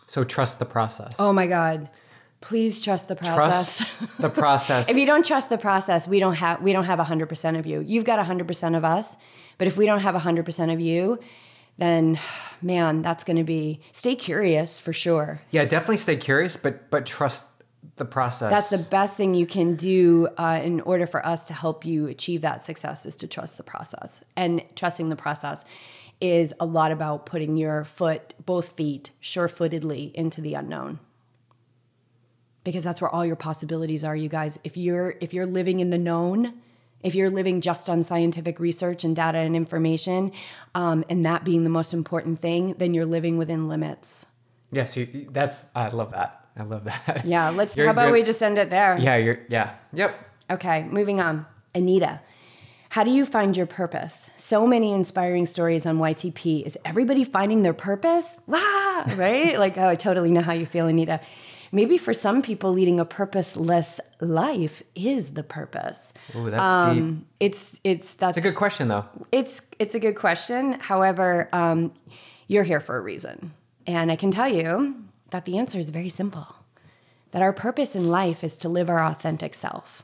So 0.08 0.24
trust 0.24 0.58
the 0.58 0.66
process. 0.66 1.14
Oh 1.20 1.32
my 1.32 1.46
God. 1.46 1.88
Please 2.42 2.82
trust 2.82 3.08
the 3.08 3.16
process. 3.16 3.86
Trust 3.86 4.18
the 4.18 4.30
process. 4.30 4.90
if 4.90 4.98
you 4.98 5.06
don't 5.06 5.26
trust 5.26 5.50
the 5.50 5.58
process, 5.58 6.08
we 6.08 6.20
don't 6.20 6.36
have 6.36 6.62
we 6.62 6.72
don't 6.72 6.86
have 6.86 7.00
100% 7.00 7.60
of 7.60 7.66
you. 7.66 7.82
You've 7.82 8.06
got 8.06 8.26
100% 8.26 8.78
of 8.78 8.86
us, 8.86 9.18
but 9.58 9.68
if 9.68 9.76
we 9.76 9.86
don't 9.86 10.00
have 10.00 10.16
100% 10.16 10.74
of 10.74 10.80
you, 10.80 11.20
then 11.78 12.20
man, 12.62 13.02
that's 13.02 13.24
going 13.24 13.38
to 13.38 13.44
be 13.44 13.82
stay 13.92 14.16
curious 14.16 14.80
for 14.80 14.94
sure. 14.94 15.42
yeah, 15.52 15.66
definitely 15.66 15.98
stay 15.98 16.16
curious, 16.16 16.56
but 16.56 16.90
but 16.90 17.06
trust 17.06 17.46
the 17.96 18.06
process. 18.06 18.50
That's 18.50 18.70
the 18.70 18.90
best 18.90 19.16
thing 19.16 19.34
you 19.34 19.46
can 19.46 19.76
do 19.76 20.28
uh, 20.38 20.60
in 20.64 20.82
order 20.82 21.06
for 21.06 21.26
us 21.26 21.48
to 21.48 21.54
help 21.54 21.86
you 21.86 22.08
achieve 22.08 22.42
that 22.42 22.66
success 22.66 23.06
is 23.06 23.16
to 23.18 23.28
trust 23.28 23.58
the 23.58 23.64
process. 23.64 24.24
And 24.36 24.64
trusting 24.76 25.10
the 25.10 25.16
process 25.16 25.66
is 26.22 26.54
a 26.60 26.66
lot 26.66 26.92
about 26.92 27.26
putting 27.26 27.56
your 27.58 27.84
foot, 27.86 28.34
both 28.46 28.74
feet, 28.74 29.12
sure-footedly 29.20 30.12
into 30.14 30.42
the 30.42 30.54
unknown. 30.54 31.00
Because 32.64 32.84
that's 32.84 33.02
where 33.02 33.10
all 33.10 33.26
your 33.26 33.36
possibilities 33.36 34.04
are, 34.04 34.16
you 34.16 34.30
guys. 34.30 34.60
If 34.64 34.76
you're 34.78 35.16
if 35.22 35.34
you're 35.34 35.46
living 35.46 35.80
in 35.80 35.90
the 35.90 35.98
known, 35.98 36.54
if 37.02 37.16
you're 37.16 37.30
living 37.30 37.62
just 37.62 37.90
on 37.90 38.04
scientific 38.04 38.60
research 38.60 39.04
and 39.04 39.16
data 39.16 39.38
and 39.38 39.56
information, 39.56 40.32
um, 40.76 41.06
and 41.10 41.24
that 41.26 41.46
being 41.46 41.64
the 41.64 41.70
most 41.70 41.94
important 41.94 42.40
thing, 42.40 42.76
then 42.78 42.94
you're 42.94 43.06
living 43.06 43.38
within 43.38 43.70
limits. 43.70 44.26
Yes, 44.72 44.96
you, 44.98 45.30
that's 45.32 45.70
I 45.74 45.90
love 45.90 46.12
that. 46.12 46.46
I 46.58 46.64
love 46.64 46.84
that. 46.84 47.24
Yeah, 47.26 47.50
let's. 47.50 47.76
You're- 47.78 47.88
how 47.88 47.92
about 47.94 48.12
we 48.12 48.22
just 48.24 48.44
end 48.44 48.58
it 48.58 48.70
there? 48.70 48.98
Yeah, 49.00 49.16
you're 49.16 49.40
yeah. 49.48 49.76
Yep. 49.94 50.20
Okay, 50.52 50.84
moving 50.84 51.22
on. 51.22 51.46
Anita, 51.74 52.20
how 52.90 53.04
do 53.04 53.12
you 53.12 53.26
find 53.26 53.56
your 53.56 53.68
purpose? 53.68 54.30
So 54.36 54.68
many 54.68 54.92
inspiring 54.92 55.46
stories 55.46 55.86
on 55.86 55.98
YTP. 56.00 56.66
Is 56.66 56.78
everybody 56.84 57.24
finding 57.24 57.62
their 57.62 57.74
purpose? 57.74 58.36
Wow, 58.48 59.06
right? 59.16 59.58
like, 59.58 59.78
oh, 59.78 59.88
I 59.88 59.96
totally 59.96 60.32
know 60.32 60.42
how 60.42 60.54
you 60.54 60.66
feel, 60.66 60.88
Anita. 60.88 61.22
Maybe 61.72 61.98
for 61.98 62.14
some 62.14 62.42
people, 62.42 62.72
leading 62.72 63.00
a 63.00 63.06
purposeless 63.06 64.00
life 64.20 64.82
is 64.96 65.32
the 65.36 65.44
purpose. 65.44 66.14
Ooh, 66.36 66.50
that's 66.50 66.94
deep. 66.96 67.04
Um, 67.04 67.26
it's 67.40 67.72
it's 67.84 68.14
that's 68.16 68.38
It's 68.38 68.46
a 68.46 68.50
good 68.50 68.58
question 68.58 68.88
though. 68.88 69.06
it's 69.32 69.62
it's 69.78 69.94
a 69.96 70.00
good 70.00 70.16
question. 70.16 70.74
However, 70.80 71.48
um, 71.54 71.94
you're 72.48 72.64
here 72.64 72.80
for 72.80 72.98
a 72.98 73.02
reason, 73.02 73.54
and 73.86 74.12
I 74.12 74.16
can 74.16 74.32
tell 74.32 74.48
you 74.50 74.96
that 75.30 75.46
the 75.46 75.58
answer 75.60 75.78
is 75.80 75.90
very 75.92 76.10
simple. 76.10 76.48
That 77.32 77.44
our 77.44 77.54
purpose 77.54 77.94
in 77.96 78.10
life 78.10 78.44
is 78.44 78.58
to 78.58 78.70
live 78.70 78.90
our 78.90 79.04
authentic 79.04 79.54
self, 79.54 80.04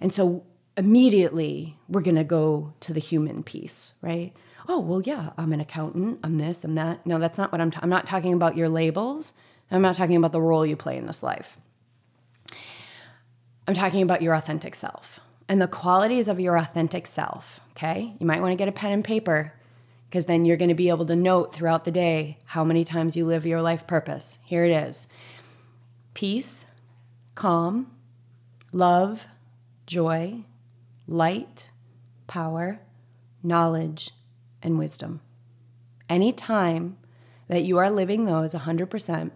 and 0.00 0.12
so 0.12 0.44
immediately 0.76 1.76
we're 1.88 2.00
going 2.02 2.16
to 2.16 2.24
go 2.24 2.72
to 2.80 2.92
the 2.92 3.00
human 3.00 3.42
piece, 3.42 3.94
right? 4.00 4.32
Oh 4.68 4.78
well, 4.80 5.02
yeah, 5.02 5.30
I'm 5.36 5.52
an 5.52 5.60
accountant. 5.60 6.20
I'm 6.22 6.38
this. 6.38 6.62
I'm 6.64 6.74
that. 6.76 7.04
No, 7.04 7.18
that's 7.18 7.38
not 7.38 7.50
what 7.52 7.60
I'm. 7.60 7.70
Ta- 7.72 7.80
I'm 7.82 7.88
not 7.90 8.06
talking 8.06 8.32
about 8.32 8.56
your 8.56 8.68
labels. 8.68 9.32
I'm 9.70 9.82
not 9.82 9.96
talking 9.96 10.16
about 10.16 10.32
the 10.32 10.40
role 10.40 10.64
you 10.64 10.76
play 10.76 10.96
in 10.96 11.06
this 11.06 11.22
life. 11.22 11.56
I'm 13.66 13.74
talking 13.74 14.02
about 14.02 14.22
your 14.22 14.34
authentic 14.34 14.74
self 14.74 15.20
and 15.48 15.60
the 15.60 15.68
qualities 15.68 16.28
of 16.28 16.40
your 16.40 16.56
authentic 16.56 17.06
self. 17.06 17.60
Okay. 17.72 18.14
You 18.18 18.26
might 18.26 18.40
want 18.40 18.52
to 18.52 18.56
get 18.56 18.68
a 18.68 18.72
pen 18.72 18.92
and 18.92 19.04
paper 19.04 19.52
because 20.08 20.24
then 20.24 20.44
you're 20.44 20.56
going 20.56 20.70
to 20.70 20.74
be 20.74 20.88
able 20.88 21.06
to 21.06 21.16
note 21.16 21.54
throughout 21.54 21.84
the 21.84 21.90
day 21.90 22.38
how 22.46 22.64
many 22.64 22.82
times 22.82 23.16
you 23.16 23.26
live 23.26 23.44
your 23.44 23.60
life 23.60 23.86
purpose. 23.86 24.38
Here 24.44 24.64
it 24.64 24.72
is 24.72 25.06
peace, 26.14 26.66
calm, 27.34 27.90
love, 28.72 29.28
joy, 29.86 30.44
light, 31.06 31.70
power, 32.26 32.80
knowledge, 33.42 34.10
and 34.62 34.78
wisdom. 34.78 35.20
Any 36.08 36.32
time 36.32 36.96
that 37.48 37.64
you 37.64 37.78
are 37.78 37.90
living 37.90 38.24
those 38.24 38.54
100%, 38.54 39.30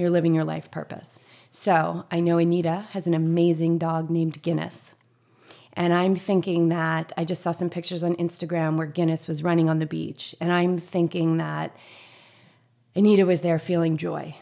you're 0.00 0.10
living 0.10 0.34
your 0.34 0.44
life 0.44 0.70
purpose. 0.70 1.18
So 1.50 2.04
I 2.10 2.20
know 2.20 2.38
Anita 2.38 2.86
has 2.90 3.06
an 3.06 3.14
amazing 3.14 3.78
dog 3.78 4.10
named 4.10 4.42
Guinness. 4.42 4.94
And 5.74 5.92
I'm 5.94 6.16
thinking 6.16 6.68
that 6.70 7.12
I 7.16 7.24
just 7.24 7.42
saw 7.42 7.52
some 7.52 7.70
pictures 7.70 8.02
on 8.02 8.16
Instagram 8.16 8.76
where 8.76 8.86
Guinness 8.86 9.28
was 9.28 9.42
running 9.44 9.68
on 9.70 9.78
the 9.78 9.86
beach. 9.86 10.34
And 10.40 10.52
I'm 10.52 10.78
thinking 10.78 11.36
that 11.36 11.74
Anita 12.94 13.24
was 13.24 13.40
there 13.42 13.58
feeling 13.58 13.96
joy. 13.96 14.36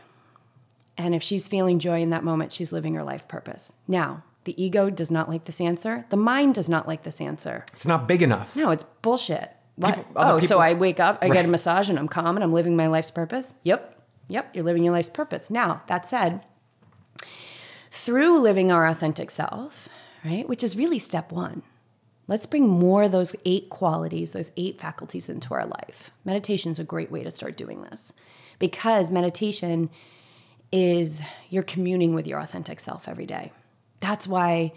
And 0.96 1.14
if 1.14 1.22
she's 1.22 1.46
feeling 1.46 1.78
joy 1.78 2.00
in 2.00 2.10
that 2.10 2.24
moment, 2.24 2.52
she's 2.52 2.72
living 2.72 2.94
her 2.94 3.04
life 3.04 3.28
purpose. 3.28 3.72
Now, 3.86 4.24
the 4.44 4.60
ego 4.62 4.90
does 4.90 5.10
not 5.10 5.28
like 5.28 5.44
this 5.44 5.60
answer. 5.60 6.06
The 6.10 6.16
mind 6.16 6.54
does 6.54 6.68
not 6.68 6.88
like 6.88 7.02
this 7.02 7.20
answer. 7.20 7.64
It's 7.72 7.86
not 7.86 8.08
big 8.08 8.22
enough. 8.22 8.56
No, 8.56 8.70
it's 8.70 8.84
bullshit. 9.02 9.50
What? 9.76 9.96
People- 9.96 10.12
oh, 10.16 10.40
so 10.40 10.58
I 10.58 10.74
wake 10.74 10.98
up, 10.98 11.18
I 11.22 11.28
get 11.28 11.44
a 11.44 11.48
massage, 11.48 11.88
and 11.88 11.98
I'm 11.98 12.08
calm 12.08 12.36
and 12.36 12.42
I'm 12.42 12.52
living 12.52 12.74
my 12.74 12.88
life's 12.88 13.10
purpose? 13.10 13.54
Yep. 13.62 13.97
Yep, 14.28 14.54
you're 14.54 14.64
living 14.64 14.84
your 14.84 14.92
life's 14.92 15.08
purpose. 15.08 15.50
Now, 15.50 15.82
that 15.86 16.06
said, 16.06 16.44
through 17.90 18.38
living 18.38 18.70
our 18.70 18.86
authentic 18.86 19.30
self, 19.30 19.88
right, 20.24 20.48
which 20.48 20.62
is 20.62 20.76
really 20.76 20.98
step 20.98 21.32
one, 21.32 21.62
let's 22.26 22.46
bring 22.46 22.68
more 22.68 23.04
of 23.04 23.12
those 23.12 23.34
eight 23.44 23.70
qualities, 23.70 24.32
those 24.32 24.52
eight 24.56 24.78
faculties 24.78 25.28
into 25.28 25.54
our 25.54 25.66
life. 25.66 26.10
Meditation 26.24 26.72
is 26.72 26.78
a 26.78 26.84
great 26.84 27.10
way 27.10 27.24
to 27.24 27.30
start 27.30 27.56
doing 27.56 27.82
this 27.82 28.12
because 28.58 29.10
meditation 29.10 29.88
is 30.70 31.22
you're 31.48 31.62
communing 31.62 32.14
with 32.14 32.26
your 32.26 32.38
authentic 32.38 32.78
self 32.78 33.08
every 33.08 33.26
day. 33.26 33.50
That's 34.00 34.26
why 34.26 34.72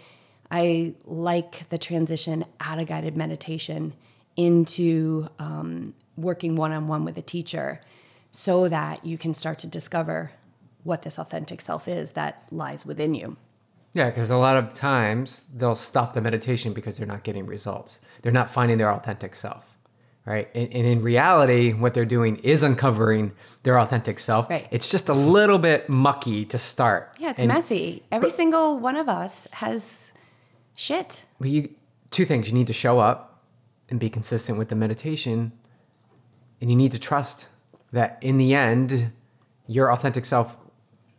I 0.50 0.94
like 1.04 1.68
the 1.68 1.78
transition 1.78 2.44
out 2.60 2.80
of 2.80 2.86
guided 2.88 3.16
meditation 3.16 3.92
into 4.36 5.28
um, 5.38 5.94
working 6.16 6.56
one 6.56 6.72
on 6.72 6.88
one 6.88 7.04
with 7.04 7.18
a 7.18 7.22
teacher 7.22 7.80
so 8.32 8.66
that 8.68 9.04
you 9.06 9.16
can 9.16 9.32
start 9.34 9.58
to 9.60 9.66
discover 9.68 10.32
what 10.82 11.02
this 11.02 11.18
authentic 11.18 11.60
self 11.60 11.86
is 11.86 12.12
that 12.12 12.42
lies 12.50 12.84
within 12.84 13.14
you. 13.14 13.36
Yeah, 13.92 14.08
because 14.08 14.30
a 14.30 14.36
lot 14.36 14.56
of 14.56 14.74
times 14.74 15.46
they'll 15.54 15.74
stop 15.74 16.14
the 16.14 16.20
meditation 16.20 16.72
because 16.72 16.96
they're 16.96 17.06
not 17.06 17.22
getting 17.24 17.46
results. 17.46 18.00
They're 18.22 18.32
not 18.32 18.50
finding 18.50 18.78
their 18.78 18.90
authentic 18.90 19.36
self, 19.36 19.66
right? 20.24 20.48
And, 20.54 20.72
and 20.72 20.86
in 20.86 21.02
reality, 21.02 21.72
what 21.74 21.92
they're 21.92 22.06
doing 22.06 22.36
is 22.38 22.62
uncovering 22.62 23.32
their 23.64 23.78
authentic 23.78 24.18
self. 24.18 24.48
Right. 24.48 24.66
It's 24.70 24.88
just 24.88 25.10
a 25.10 25.12
little 25.12 25.58
bit 25.58 25.90
mucky 25.90 26.46
to 26.46 26.58
start. 26.58 27.14
Yeah, 27.18 27.30
it's 27.30 27.40
And- 27.40 27.48
messy. 27.48 28.02
Every 28.10 28.30
single 28.30 28.78
one 28.78 28.96
of 28.96 29.10
us 29.10 29.46
has 29.52 30.12
shit. 30.74 31.24
But 31.38 31.50
you, 31.50 31.68
two 32.10 32.24
things: 32.24 32.48
you 32.48 32.54
need 32.54 32.68
to 32.68 32.72
show 32.72 32.98
up 32.98 33.42
and 33.90 34.00
be 34.00 34.08
consistent 34.08 34.56
with 34.56 34.70
the 34.70 34.74
meditation, 34.74 35.52
and 36.62 36.70
you 36.70 36.76
need 36.76 36.92
to 36.92 36.98
trust 36.98 37.46
that 37.92 38.18
in 38.20 38.38
the 38.38 38.54
end, 38.54 39.12
your 39.66 39.92
authentic 39.92 40.24
self 40.24 40.56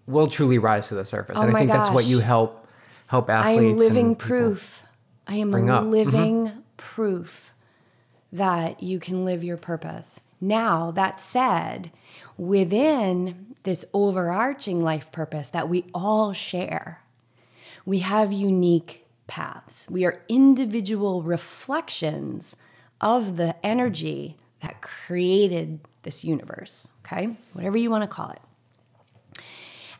will 0.05 0.27
truly 0.27 0.57
rise 0.57 0.89
to 0.89 0.95
the 0.95 1.05
surface. 1.05 1.38
Oh 1.39 1.43
and 1.43 1.55
I 1.55 1.59
think 1.59 1.71
that's 1.71 1.89
what 1.89 2.05
you 2.05 2.19
help 2.19 2.67
help 3.07 3.29
athletes. 3.29 3.59
I 3.59 3.63
am 3.63 3.77
living 3.77 4.15
proof. 4.15 4.83
I 5.27 5.36
am 5.36 5.53
up. 5.53 5.83
Mm-hmm. 5.83 5.89
living 5.89 6.51
proof 6.77 7.53
that 8.31 8.81
you 8.81 8.99
can 8.99 9.23
live 9.23 9.43
your 9.43 9.57
purpose. 9.57 10.19
Now, 10.41 10.91
that 10.91 11.21
said, 11.21 11.91
within 12.38 13.55
this 13.63 13.86
overarching 13.93 14.83
life 14.83 15.12
purpose 15.12 15.47
that 15.49 15.69
we 15.69 15.86
all 15.93 16.33
share, 16.33 17.01
we 17.86 17.99
have 17.99 18.33
unique 18.33 19.05
paths. 19.27 19.88
We 19.89 20.03
are 20.03 20.21
individual 20.27 21.21
reflections 21.21 22.57
of 22.99 23.38
the 23.38 23.55
energy 23.65 24.38
that 24.62 24.81
created 24.81 25.79
this 26.04 26.24
universe, 26.24 26.88
okay? 27.06 27.36
Whatever 27.54 27.78
you 27.78 27.89
want 27.89 28.04
to 28.04 28.08
call 28.08 28.30
it. 28.32 28.42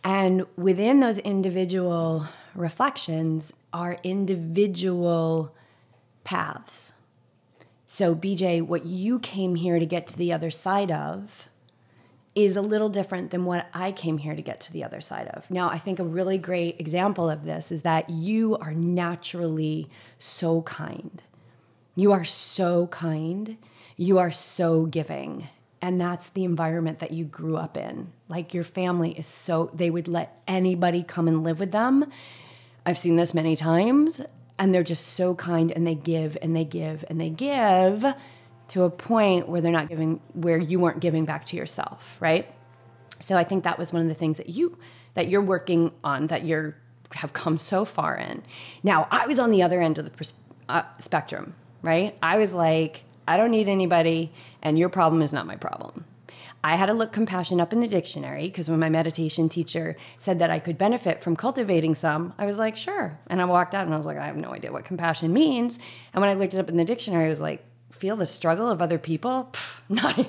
And 0.04 0.46
within 0.58 1.00
those 1.00 1.18
individual 1.18 2.28
reflections 2.56 3.54
are 3.72 3.98
individual 4.04 5.56
paths. 6.24 6.94
So, 7.86 8.16
Beej, 8.16 8.62
what 8.64 8.86
you 8.86 9.20
came 9.20 9.56
here 9.56 9.80
to 9.80 9.86
get 9.86 10.08
to 10.08 10.18
the 10.18 10.34
other 10.34 10.52
side 10.52 10.92
of 10.92 11.48
is 12.36 12.56
a 12.56 12.62
little 12.62 12.90
different 12.90 13.30
than 13.30 13.46
what 13.46 13.68
I 13.74 13.92
came 13.92 14.18
here 14.18 14.36
to 14.36 14.42
get 14.42 14.60
to 14.62 14.74
the 14.74 14.84
other 14.84 15.02
side 15.02 15.28
of. 15.28 15.50
Now, 15.52 15.70
I 15.70 15.78
think 15.78 16.00
a 16.00 16.04
really 16.04 16.40
great 16.40 16.80
example 16.80 17.30
of 17.30 17.46
this 17.46 17.72
is 17.72 17.84
that 17.84 18.10
you 18.10 18.58
are 18.58 18.74
naturally 18.74 19.90
so 20.18 20.64
kind. 20.64 21.22
You 21.96 22.12
are 22.12 22.24
so 22.24 22.88
kind. 22.88 23.58
You 23.98 24.18
are 24.18 24.32
so 24.32 24.86
giving. 24.88 25.48
And 25.84 26.00
that's 26.00 26.30
the 26.30 26.46
environment 26.46 27.00
that 27.00 27.12
you 27.12 27.26
grew 27.26 27.58
up 27.58 27.76
in. 27.76 28.14
Like 28.30 28.54
your 28.54 28.64
family 28.64 29.12
is 29.20 29.28
so, 29.28 29.70
they 29.74 29.90
would 29.90 30.08
let 30.08 30.42
anybody 30.48 31.04
come 31.04 31.28
and 31.28 31.44
live 31.44 31.60
with 31.60 31.74
them. 31.74 32.10
I've 32.86 32.98
seen 32.98 33.18
this 33.18 33.34
many 33.34 33.58
times. 33.58 34.22
And 34.58 34.74
they're 34.74 34.82
just 34.82 35.08
so 35.08 35.36
kind 35.36 35.74
and 35.74 35.86
they 35.86 35.96
give 35.96 36.38
and 36.42 36.56
they 36.56 36.64
give 36.64 37.04
and 37.10 37.20
they 37.20 37.30
give 37.30 38.06
to 38.70 38.84
a 38.84 38.90
point 38.90 39.50
where 39.50 39.60
they're 39.60 39.74
not 39.74 39.90
giving, 39.90 40.22
where 40.32 40.58
you 40.58 40.80
weren't 40.80 41.02
giving 41.02 41.26
back 41.26 41.46
to 41.48 41.58
yourself, 41.58 42.16
right? 42.22 42.50
So 43.20 43.36
I 43.36 43.44
think 43.44 43.66
that 43.66 43.78
was 43.78 43.92
one 43.92 44.02
of 44.04 44.08
the 44.08 44.16
things 44.16 44.38
that 44.38 44.48
you 44.48 44.78
that 45.16 45.28
you're 45.28 45.42
working 45.42 45.92
on 46.02 46.28
that 46.28 46.46
you're 46.46 46.78
have 47.16 47.34
come 47.34 47.58
so 47.58 47.84
far 47.84 48.16
in. 48.16 48.42
Now 48.84 49.10
I 49.12 49.28
was 49.28 49.38
on 49.38 49.52
the 49.52 49.62
other 49.62 49.82
end 49.82 49.98
of 49.98 50.06
the 50.06 50.12
pers- 50.12 50.34
uh, 50.70 50.84
spectrum, 51.00 51.56
right? 51.82 52.18
I 52.24 52.38
was 52.38 52.54
like, 52.54 53.04
I 53.28 53.38
don't 53.38 53.52
need 53.52 53.70
anybody, 53.70 54.32
and 54.62 54.78
your 54.78 54.90
problem 54.90 55.22
is 55.22 55.34
not 55.34 55.48
my 55.48 55.56
problem. 55.56 56.06
I 56.66 56.78
had 56.78 56.86
to 56.86 56.94
look 56.94 57.12
compassion 57.12 57.60
up 57.60 57.74
in 57.74 57.82
the 57.82 57.88
dictionary 57.88 58.48
because 58.48 58.70
when 58.70 58.80
my 58.80 58.88
meditation 58.88 59.50
teacher 59.50 59.98
said 60.18 60.40
that 60.40 60.50
I 60.50 60.60
could 60.60 60.78
benefit 60.78 61.20
from 61.20 61.36
cultivating 61.36 61.94
some, 61.94 62.34
I 62.38 62.46
was 62.46 62.58
like, 62.58 62.78
sure. 62.78 63.20
And 63.28 63.42
I 63.42 63.46
walked 63.46 63.76
out 63.76 63.86
and 63.86 63.94
I 63.94 63.98
was 63.98 64.06
like, 64.06 64.18
I 64.18 64.26
have 64.26 64.38
no 64.38 64.54
idea 64.54 64.72
what 64.72 64.86
compassion 64.86 65.34
means. 65.34 65.78
And 66.14 66.22
when 66.22 66.30
I 66.30 66.36
looked 66.36 66.54
it 66.54 66.60
up 66.60 66.70
in 66.70 66.78
the 66.78 66.86
dictionary, 66.86 67.26
I 67.26 67.30
was 67.30 67.42
like, 67.42 67.66
feel 67.92 68.16
the 68.16 68.26
struggle 68.26 68.70
of 68.70 68.82
other 68.82 68.98
people? 68.98 69.52
Not, 69.90 70.26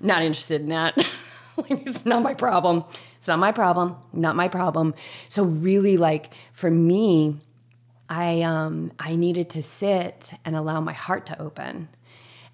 not 0.00 0.22
interested 0.22 0.60
in 0.60 0.68
that. 0.68 0.94
It's 1.68 2.06
not 2.06 2.22
my 2.22 2.34
problem. 2.34 2.84
It's 3.16 3.26
not 3.26 3.40
my 3.40 3.50
problem. 3.50 3.96
Not 4.12 4.36
my 4.36 4.46
problem. 4.46 4.94
So 5.28 5.42
really, 5.42 5.96
like 5.96 6.32
for 6.52 6.70
me, 6.70 7.40
I 8.08 8.42
um 8.42 8.92
I 8.98 9.16
needed 9.16 9.50
to 9.50 9.62
sit 9.62 10.32
and 10.44 10.54
allow 10.54 10.80
my 10.80 10.92
heart 10.92 11.26
to 11.26 11.40
open. 11.40 11.88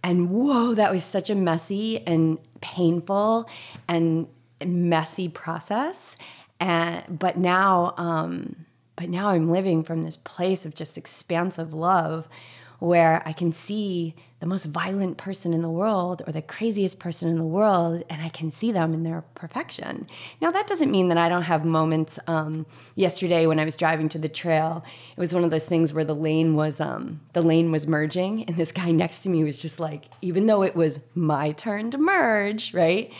And 0.05 0.29
whoa, 0.29 0.75
that 0.75 0.93
was 0.93 1.03
such 1.03 1.31
a 1.31 1.35
messy 1.35 2.07
and 2.07 2.39
painful 2.61 3.49
and 3.89 4.29
messy 4.63 5.31
process. 5.31 6.17
And 6.61 7.19
but 7.19 7.39
now, 7.39 7.95
um, 7.97 8.55
but 8.97 9.09
now 9.09 9.31
I'm 9.31 9.51
living 9.51 9.83
from 9.83 10.03
this 10.03 10.17
place 10.17 10.67
of 10.67 10.75
just 10.75 10.99
expansive 10.99 11.73
love 11.73 12.29
where 12.81 13.23
I 13.25 13.33
can 13.33 13.51
see 13.51 14.15
the 14.41 14.47
most 14.47 14.67
violent 14.67 15.17
person 15.17 15.55
in 15.55 15.63
the 15.63 15.71
world 15.71 16.21
or 16.27 16.33
the 16.33 16.43
craziest 16.43 16.99
person 16.99 17.29
in 17.29 17.37
the 17.37 17.45
world, 17.45 18.05
and 18.11 18.21
I 18.21 18.29
can 18.29 18.51
see 18.51 18.73
them 18.73 18.93
in 18.93 19.03
their 19.03 19.23
perfection. 19.35 20.07
Now, 20.41 20.51
that 20.51 20.67
doesn't 20.67 20.91
mean 20.91 21.09
that 21.09 21.17
I 21.17 21.29
don't 21.29 21.43
have 21.43 21.65
moments. 21.65 22.19
Um, 22.27 22.67
yesterday, 22.95 23.47
when 23.47 23.59
I 23.59 23.65
was 23.65 23.77
driving 23.77 24.09
to 24.11 24.19
the 24.19 24.29
trail, 24.29 24.85
it 25.17 25.21
was 25.21 25.33
one 25.33 25.45
of 25.45 25.51
those 25.51 25.65
things 25.65 25.95
where 25.95 26.05
the 26.05 26.15
lane 26.15 26.57
was 26.57 26.81
um, 26.81 27.21
the 27.33 27.43
lane 27.43 27.71
was 27.71 27.87
merging, 27.87 28.45
and 28.45 28.57
this 28.57 28.73
guy 28.73 28.91
next 28.91 29.21
to 29.21 29.31
me 29.31 29.45
was 29.45 29.61
just 29.63 29.81
like, 29.81 30.07
even 30.21 30.47
though 30.47 30.63
it 30.63 30.75
was 30.75 31.01
my 31.15 31.53
turn 31.53 31.91
to 31.93 31.99
merge, 31.99 32.75
right? 32.75 33.13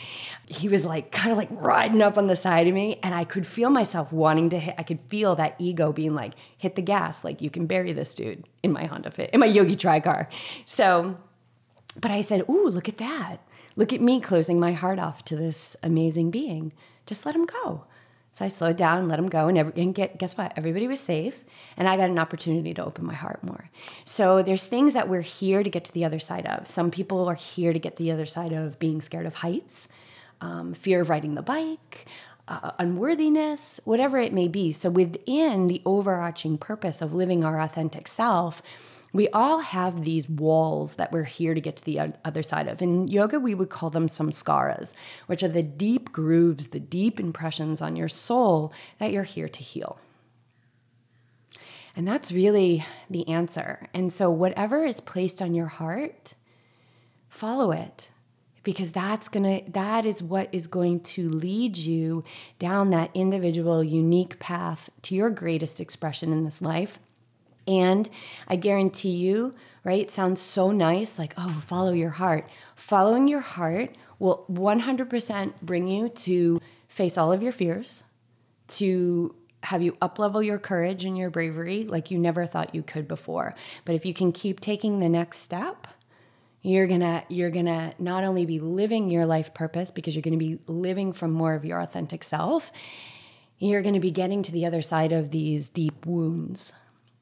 He 0.47 0.67
was 0.67 0.85
like 0.85 1.11
kind 1.11 1.31
of 1.31 1.37
like 1.37 1.49
riding 1.51 2.01
up 2.01 2.17
on 2.17 2.27
the 2.27 2.35
side 2.35 2.67
of 2.67 2.73
me, 2.73 2.99
and 3.01 3.15
I 3.15 3.23
could 3.23 3.47
feel 3.47 3.69
myself 3.69 4.11
wanting 4.11 4.49
to 4.49 4.59
hit. 4.59 4.75
I 4.77 4.83
could 4.83 4.99
feel 5.09 5.35
that 5.35 5.55
ego 5.57 5.91
being 5.91 6.13
like, 6.13 6.33
hit 6.57 6.75
the 6.75 6.81
gas, 6.81 7.23
like 7.23 7.41
you 7.41 7.49
can 7.49 7.65
bury 7.65 7.93
this 7.93 8.13
dude 8.13 8.43
in 8.63 8.71
my 8.71 8.85
Honda 8.85 9.11
Fit, 9.11 9.29
in 9.31 9.39
my 9.39 9.45
Yogi 9.45 9.75
Tri 9.75 9.99
car. 9.99 10.27
So 10.65 11.14
but 11.99 12.11
I 12.11 12.21
said, 12.21 12.43
Ooh, 12.49 12.67
look 12.67 12.89
at 12.89 12.97
that. 12.97 13.37
Look 13.75 13.91
at 13.91 14.01
me 14.01 14.21
closing 14.21 14.59
my 14.59 14.71
heart 14.71 14.99
off 14.99 15.25
to 15.25 15.35
this 15.35 15.75
amazing 15.83 16.31
being. 16.31 16.73
Just 17.05 17.25
let 17.25 17.35
him 17.35 17.45
go. 17.45 17.85
So 18.35 18.43
I 18.43 18.49
slowed 18.49 18.75
down 18.75 19.07
let 19.07 19.17
him 19.17 19.29
go. 19.29 19.47
And, 19.47 19.57
every, 19.57 19.81
and 19.81 19.95
get, 19.95 20.17
guess 20.17 20.37
what? 20.37 20.51
Everybody 20.57 20.89
was 20.89 20.99
safe. 20.99 21.45
And 21.77 21.87
I 21.87 21.95
got 21.95 22.09
an 22.09 22.19
opportunity 22.19 22.73
to 22.73 22.83
open 22.83 23.05
my 23.05 23.13
heart 23.13 23.41
more. 23.43 23.69
So 24.03 24.43
there's 24.43 24.67
things 24.67 24.93
that 24.93 25.07
we're 25.07 25.21
here 25.21 25.63
to 25.63 25.69
get 25.69 25.85
to 25.85 25.93
the 25.93 26.03
other 26.03 26.19
side 26.19 26.45
of. 26.45 26.67
Some 26.67 26.91
people 26.91 27.29
are 27.29 27.35
here 27.35 27.71
to 27.71 27.79
get 27.79 27.95
to 27.95 28.03
the 28.03 28.11
other 28.11 28.25
side 28.25 28.51
of 28.51 28.77
being 28.77 28.99
scared 28.99 29.25
of 29.25 29.35
heights, 29.35 29.87
um, 30.41 30.73
fear 30.73 30.99
of 30.99 31.09
riding 31.09 31.35
the 31.35 31.41
bike, 31.41 32.07
uh, 32.49 32.71
unworthiness, 32.77 33.79
whatever 33.85 34.17
it 34.17 34.33
may 34.33 34.49
be. 34.49 34.73
So 34.73 34.89
within 34.89 35.69
the 35.69 35.81
overarching 35.85 36.57
purpose 36.57 37.01
of 37.01 37.13
living 37.13 37.45
our 37.45 37.61
authentic 37.61 38.05
self, 38.05 38.61
we 39.15 39.29
all 39.29 39.59
have 39.59 40.03
these 40.03 40.27
walls 40.27 40.95
that 40.95 41.13
we're 41.13 41.23
here 41.23 41.53
to 41.53 41.61
get 41.61 41.77
to 41.77 41.85
the 41.85 42.13
other 42.25 42.43
side 42.43 42.67
of. 42.67 42.81
In 42.81 43.07
yoga, 43.07 43.39
we 43.39 43.55
would 43.55 43.69
call 43.69 43.89
them 43.89 44.09
samskaras, 44.09 44.91
which 45.27 45.41
are 45.41 45.47
the 45.47 45.63
deep 45.63 46.11
grooves, 46.11 46.67
the 46.67 46.81
deep 46.81 47.17
impressions 47.17 47.81
on 47.81 47.95
your 47.95 48.09
soul 48.09 48.73
that 48.99 49.13
you're 49.13 49.23
here 49.23 49.47
to 49.47 49.63
heal. 49.63 49.97
And 51.95 52.05
that's 52.05 52.33
really 52.33 52.85
the 53.09 53.25
answer. 53.29 53.87
And 53.93 54.11
so, 54.11 54.29
whatever 54.29 54.83
is 54.83 54.99
placed 54.99 55.41
on 55.41 55.55
your 55.55 55.67
heart, 55.67 56.35
follow 57.29 57.71
it 57.71 58.09
because 58.63 58.91
that's 58.91 59.29
going 59.29 59.43
to 59.63 59.71
that 59.71 60.05
is 60.05 60.21
what 60.21 60.49
is 60.51 60.67
going 60.67 60.99
to 60.99 61.29
lead 61.29 61.77
you 61.77 62.25
down 62.59 62.89
that 62.89 63.11
individual 63.13 63.81
unique 63.81 64.39
path 64.39 64.89
to 65.03 65.15
your 65.15 65.29
greatest 65.29 65.79
expression 65.79 66.33
in 66.33 66.43
this 66.43 66.61
life 66.61 66.99
And 67.67 68.09
I 68.47 68.55
guarantee 68.55 69.11
you, 69.11 69.53
right? 69.83 70.01
It 70.01 70.11
Sounds 70.11 70.41
so 70.41 70.71
nice, 70.71 71.17
like, 71.17 71.33
oh, 71.37 71.61
follow 71.65 71.93
your 71.93 72.11
heart. 72.11 72.47
Following 72.75 73.27
your 73.27 73.41
heart 73.41 73.95
will 74.19 74.45
100% 74.49 75.53
bring 75.61 75.87
you 75.87 76.09
to 76.09 76.61
face 76.87 77.17
all 77.17 77.31
of 77.31 77.43
your 77.43 77.51
fears, 77.51 78.03
to 78.67 79.35
have 79.63 79.81
you 79.81 79.93
uplevel 79.93 80.45
your 80.45 80.59
courage 80.59 81.05
and 81.05 81.17
your 81.17 81.29
bravery 81.29 81.83
like 81.85 82.11
you 82.11 82.19
never 82.19 82.45
thought 82.45 82.75
you 82.75 82.83
could 82.83 83.07
before. 83.07 83.55
But 83.83 83.95
if 83.95 84.05
you 84.05 84.13
can 84.13 84.31
keep 84.31 84.59
taking 84.59 84.99
the 84.99 85.09
next 85.09 85.39
step, 85.39 85.87
you're 86.65 86.87
gonna 86.87 87.23
you're 87.29 87.51
gonna 87.51 87.93
not 87.99 88.23
only 88.23 88.45
be 88.45 88.59
living 88.59 89.09
your 89.09 89.25
life 89.25 89.53
purpose 89.53 89.91
because 89.91 90.15
you're 90.15 90.23
gonna 90.23 90.37
be 90.37 90.57
living 90.65 91.13
from 91.13 91.31
more 91.31 91.53
of 91.53 91.63
your 91.63 91.79
authentic 91.79 92.23
self 92.23 92.71
you're 93.59 93.83
gonna 93.83 93.99
be 93.99 94.09
getting 94.09 94.41
to 94.41 94.51
the 94.51 94.65
other 94.65 94.81
side 94.81 95.11
of 95.11 95.29
these 95.29 95.69
deep 95.69 96.07
wounds 96.07 96.73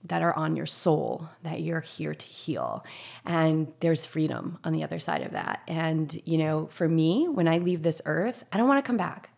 that 0.06 0.22
are 0.22 0.36
on 0.36 0.56
your 0.56 0.66
soul 0.66 1.30
that 1.44 1.62
you're 1.62 1.80
here 1.80 2.14
to 2.14 2.26
heal. 2.26 2.86
And 3.26 3.72
there's 3.80 4.06
freedom 4.06 4.60
on 4.64 4.74
the 4.74 4.84
other 4.84 5.00
side 5.00 5.22
of 5.22 5.32
that. 5.32 5.62
And 5.68 6.22
you 6.26 6.38
know 6.38 6.68
for 6.68 6.88
me 6.88 7.28
when 7.28 7.48
i 7.48 7.58
leave 7.58 7.84
this 7.84 8.02
earth 8.06 8.44
i 8.52 8.58
don't 8.58 8.68
want 8.68 8.84
to 8.84 8.88
come 8.88 8.98
back. 8.98 9.30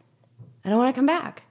I 0.63 0.69
don't 0.69 0.79
want 0.79 0.93
to 0.93 0.97
come 0.99 1.05
back. 1.05 1.43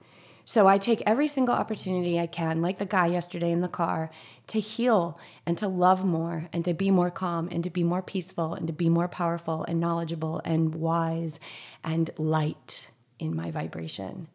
So 0.47 0.67
I 0.67 0.77
take 0.77 1.01
every 1.07 1.27
single 1.27 1.55
opportunity 1.55 2.19
I 2.19 2.27
can, 2.27 2.61
like 2.61 2.77
the 2.77 2.85
guy 2.85 3.07
yesterday 3.07 3.51
in 3.51 3.61
the 3.61 3.67
car, 3.67 4.11
to 4.47 4.59
heal 4.59 5.19
and 5.43 5.57
to 5.57 5.67
love 5.67 6.05
more 6.05 6.47
and 6.53 6.63
to 6.65 6.73
be 6.75 6.91
more 6.91 7.09
calm 7.09 7.49
and 7.51 7.63
to 7.63 7.71
be 7.71 7.83
more 7.83 8.03
peaceful 8.03 8.53
and 8.53 8.67
to 8.67 8.73
be 8.73 8.87
more 8.87 9.07
powerful 9.07 9.65
and 9.67 9.79
knowledgeable 9.79 10.41
and 10.45 10.75
wise 10.75 11.39
and 11.83 12.11
light 12.17 12.89
in 13.17 13.35
my 13.35 13.49
vibration 13.49 14.27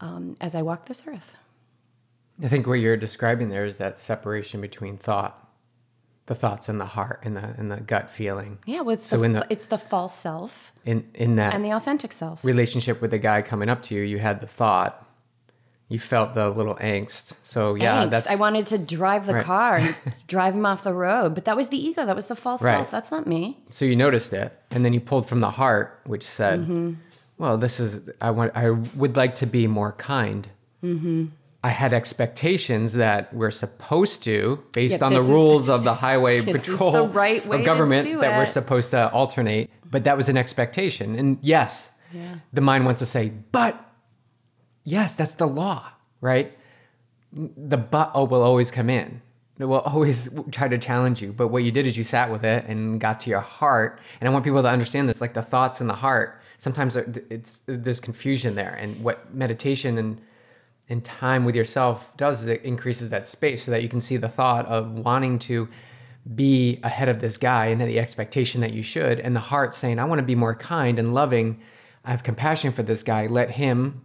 um, 0.00 0.34
as 0.42 0.54
I 0.54 0.60
walk 0.60 0.86
this 0.86 1.04
earth. 1.06 1.36
I 2.42 2.48
think 2.48 2.66
what 2.66 2.74
you're 2.74 2.96
describing 2.96 3.48
there 3.48 3.64
is 3.64 3.76
that 3.76 3.98
separation 3.98 4.60
between 4.60 4.98
thought, 4.98 5.48
the 6.26 6.34
thoughts 6.34 6.68
and 6.68 6.80
the 6.80 6.86
heart 6.86 7.20
and 7.22 7.36
the 7.36 7.54
and 7.56 7.70
the 7.70 7.80
gut 7.80 8.10
feeling. 8.10 8.58
Yeah, 8.66 8.80
well, 8.80 8.94
it's, 8.94 9.06
so 9.06 9.18
the, 9.18 9.24
in 9.24 9.32
the, 9.32 9.46
it's 9.48 9.66
the 9.66 9.78
false 9.78 10.14
self 10.14 10.72
in 10.84 11.08
in 11.14 11.36
that 11.36 11.54
and 11.54 11.64
the 11.64 11.70
authentic 11.70 12.12
self 12.12 12.44
relationship 12.44 13.00
with 13.00 13.12
the 13.12 13.18
guy 13.18 13.42
coming 13.42 13.68
up 13.68 13.82
to 13.84 13.94
you. 13.94 14.02
You 14.02 14.18
had 14.18 14.40
the 14.40 14.46
thought, 14.46 15.06
you 15.88 15.98
felt 15.98 16.34
the 16.34 16.50
little 16.50 16.74
angst. 16.76 17.34
So 17.42 17.74
yeah, 17.74 18.04
angst. 18.04 18.10
that's 18.10 18.30
I 18.30 18.34
wanted 18.36 18.66
to 18.66 18.78
drive 18.78 19.26
the 19.26 19.34
right. 19.34 19.44
car 19.44 19.76
and 19.76 19.96
drive 20.26 20.54
him 20.54 20.66
off 20.66 20.82
the 20.82 20.94
road, 20.94 21.34
but 21.34 21.44
that 21.44 21.56
was 21.56 21.68
the 21.68 21.78
ego. 21.78 22.04
That 22.04 22.16
was 22.16 22.26
the 22.26 22.36
false 22.36 22.60
right. 22.60 22.74
self. 22.74 22.90
That's 22.90 23.10
not 23.10 23.26
me. 23.26 23.58
So 23.70 23.84
you 23.84 23.96
noticed 23.96 24.32
it, 24.32 24.52
and 24.70 24.84
then 24.84 24.92
you 24.92 25.00
pulled 25.00 25.28
from 25.28 25.40
the 25.40 25.50
heart, 25.50 26.00
which 26.04 26.24
said, 26.24 26.60
mm-hmm. 26.60 26.94
"Well, 27.38 27.56
this 27.56 27.78
is 27.80 28.10
I 28.20 28.30
want. 28.30 28.52
I 28.56 28.70
would 28.70 29.16
like 29.16 29.36
to 29.36 29.46
be 29.46 29.66
more 29.66 29.92
kind." 29.92 30.48
Mm-hmm. 30.82 31.26
I 31.66 31.70
had 31.70 31.92
expectations 31.92 32.92
that 32.92 33.32
we're 33.34 33.50
supposed 33.50 34.22
to, 34.22 34.62
based 34.72 35.00
yeah, 35.00 35.06
on 35.06 35.12
the 35.14 35.22
rules 35.22 35.68
of 35.68 35.82
the 35.82 35.94
highway 36.06 36.40
patrol 36.40 36.92
the 36.92 37.02
right 37.08 37.44
or 37.48 37.58
government, 37.62 38.20
that 38.20 38.38
we're 38.38 38.46
supposed 38.46 38.92
to 38.92 39.10
alternate. 39.10 39.70
But 39.90 40.04
that 40.04 40.16
was 40.16 40.28
an 40.28 40.36
expectation, 40.36 41.16
and 41.18 41.38
yes, 41.42 41.90
yeah. 42.12 42.36
the 42.52 42.60
mind 42.60 42.84
wants 42.84 43.00
to 43.00 43.06
say, 43.06 43.32
"But." 43.52 43.82
yes, 44.86 45.16
that's 45.16 45.34
the 45.34 45.46
law, 45.46 45.90
right? 46.22 46.56
The 47.32 47.76
but 47.76 48.12
oh 48.14 48.24
will 48.24 48.42
always 48.42 48.70
come 48.70 48.88
in. 48.88 49.20
It 49.58 49.66
will 49.66 49.80
always 49.80 50.30
try 50.52 50.68
to 50.68 50.78
challenge 50.78 51.20
you. 51.20 51.32
But 51.32 51.48
what 51.48 51.64
you 51.64 51.72
did 51.72 51.86
is 51.86 51.96
you 51.98 52.04
sat 52.04 52.30
with 52.30 52.44
it 52.44 52.64
and 52.66 53.00
got 53.00 53.20
to 53.20 53.30
your 53.30 53.40
heart. 53.40 54.00
And 54.20 54.28
I 54.28 54.32
want 54.32 54.44
people 54.44 54.62
to 54.62 54.70
understand 54.70 55.08
this, 55.08 55.20
like 55.20 55.34
the 55.34 55.42
thoughts 55.42 55.80
in 55.80 55.86
the 55.86 55.94
heart. 55.94 56.40
Sometimes 56.56 56.96
it's 56.96 57.62
there's 57.66 58.00
confusion 58.00 58.54
there, 58.54 58.74
and 58.80 59.02
what 59.04 59.34
meditation 59.34 59.98
and 59.98 60.18
and 60.88 61.04
time 61.04 61.44
with 61.44 61.56
yourself 61.56 62.16
does 62.16 62.42
is 62.42 62.48
it 62.48 62.62
increases 62.62 63.10
that 63.10 63.26
space 63.26 63.64
so 63.64 63.70
that 63.70 63.82
you 63.82 63.88
can 63.88 64.00
see 64.00 64.16
the 64.16 64.28
thought 64.28 64.66
of 64.66 64.92
wanting 64.92 65.38
to 65.40 65.68
be 66.34 66.80
ahead 66.82 67.08
of 67.08 67.20
this 67.20 67.36
guy 67.36 67.66
and 67.66 67.80
the 67.80 68.00
expectation 68.00 68.60
that 68.60 68.72
you 68.72 68.82
should, 68.82 69.20
and 69.20 69.34
the 69.34 69.40
heart 69.40 69.74
saying, 69.74 69.98
I 69.98 70.04
want 70.04 70.18
to 70.18 70.24
be 70.24 70.34
more 70.34 70.54
kind 70.54 70.98
and 70.98 71.14
loving. 71.14 71.60
I 72.04 72.10
have 72.10 72.22
compassion 72.22 72.72
for 72.72 72.82
this 72.82 73.02
guy. 73.02 73.26
Let 73.26 73.50
him 73.50 74.02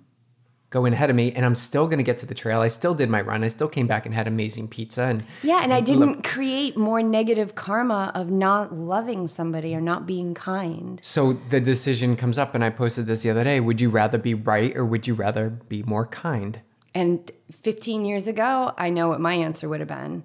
go 0.71 0.85
in 0.85 0.93
ahead 0.93 1.09
of 1.09 1.15
me 1.15 1.33
and 1.33 1.45
I'm 1.45 1.55
still 1.55 1.85
going 1.85 1.97
to 1.97 2.03
get 2.03 2.17
to 2.19 2.25
the 2.25 2.33
trail. 2.33 2.61
I 2.61 2.69
still 2.69 2.93
did 2.93 3.09
my 3.09 3.21
run. 3.21 3.43
I 3.43 3.49
still 3.49 3.67
came 3.67 3.87
back 3.87 4.05
and 4.05 4.15
had 4.15 4.25
amazing 4.25 4.69
pizza 4.69 5.03
and 5.03 5.23
Yeah, 5.43 5.55
and, 5.55 5.65
and 5.65 5.73
I 5.73 5.81
didn't 5.81 6.13
lo- 6.13 6.21
create 6.23 6.77
more 6.77 7.03
negative 7.03 7.55
karma 7.55 8.11
of 8.15 8.31
not 8.31 8.73
loving 8.73 9.27
somebody 9.27 9.75
or 9.75 9.81
not 9.81 10.07
being 10.07 10.33
kind. 10.33 10.99
So 11.03 11.33
the 11.49 11.59
decision 11.59 12.15
comes 12.15 12.37
up 12.37 12.55
and 12.55 12.63
I 12.63 12.69
posted 12.69 13.05
this 13.05 13.21
the 13.21 13.31
other 13.31 13.43
day, 13.43 13.59
would 13.59 13.81
you 13.81 13.89
rather 13.89 14.17
be 14.17 14.33
right 14.33 14.75
or 14.75 14.85
would 14.85 15.07
you 15.07 15.13
rather 15.13 15.49
be 15.49 15.83
more 15.83 16.07
kind? 16.07 16.61
And 16.93 17.31
15 17.61 18.05
years 18.05 18.27
ago, 18.27 18.73
I 18.77 18.89
know 18.89 19.09
what 19.09 19.21
my 19.21 19.33
answer 19.33 19.69
would 19.69 19.79
have 19.79 19.89
been. 19.89 20.23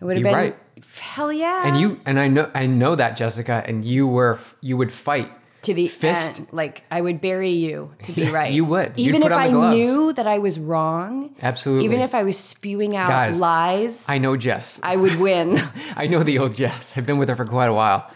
It 0.00 0.04
would 0.04 0.16
have 0.16 0.24
been 0.24 0.34
right. 0.34 0.56
hell 1.00 1.32
yeah. 1.32 1.66
And 1.66 1.80
you 1.80 2.00
and 2.04 2.18
I 2.18 2.28
know 2.28 2.50
I 2.54 2.66
know 2.66 2.94
that 2.96 3.16
Jessica 3.16 3.62
and 3.64 3.84
you 3.84 4.06
were 4.06 4.38
you 4.60 4.76
would 4.76 4.92
fight 4.92 5.32
to 5.62 5.74
the 5.74 5.88
fist. 5.88 6.40
End. 6.40 6.52
Like 6.52 6.82
I 6.90 7.00
would 7.00 7.20
bury 7.20 7.50
you 7.50 7.92
to 8.02 8.12
be 8.12 8.28
right. 8.30 8.52
you 8.52 8.64
would. 8.64 8.92
Even 8.96 9.22
if 9.22 9.32
I 9.32 9.48
knew 9.48 10.12
that 10.12 10.26
I 10.26 10.38
was 10.38 10.58
wrong. 10.58 11.34
Absolutely. 11.42 11.84
Even 11.84 12.00
if 12.00 12.14
I 12.14 12.22
was 12.22 12.38
spewing 12.38 12.96
out 12.96 13.08
Guys, 13.08 13.40
lies. 13.40 14.04
I 14.08 14.18
know 14.18 14.36
Jess. 14.36 14.80
I 14.82 14.96
would 14.96 15.16
win. 15.16 15.62
I 15.96 16.06
know 16.06 16.22
the 16.22 16.38
old 16.38 16.54
Jess. 16.54 16.96
I've 16.96 17.06
been 17.06 17.18
with 17.18 17.28
her 17.28 17.36
for 17.36 17.46
quite 17.46 17.68
a 17.68 17.74
while. 17.74 18.10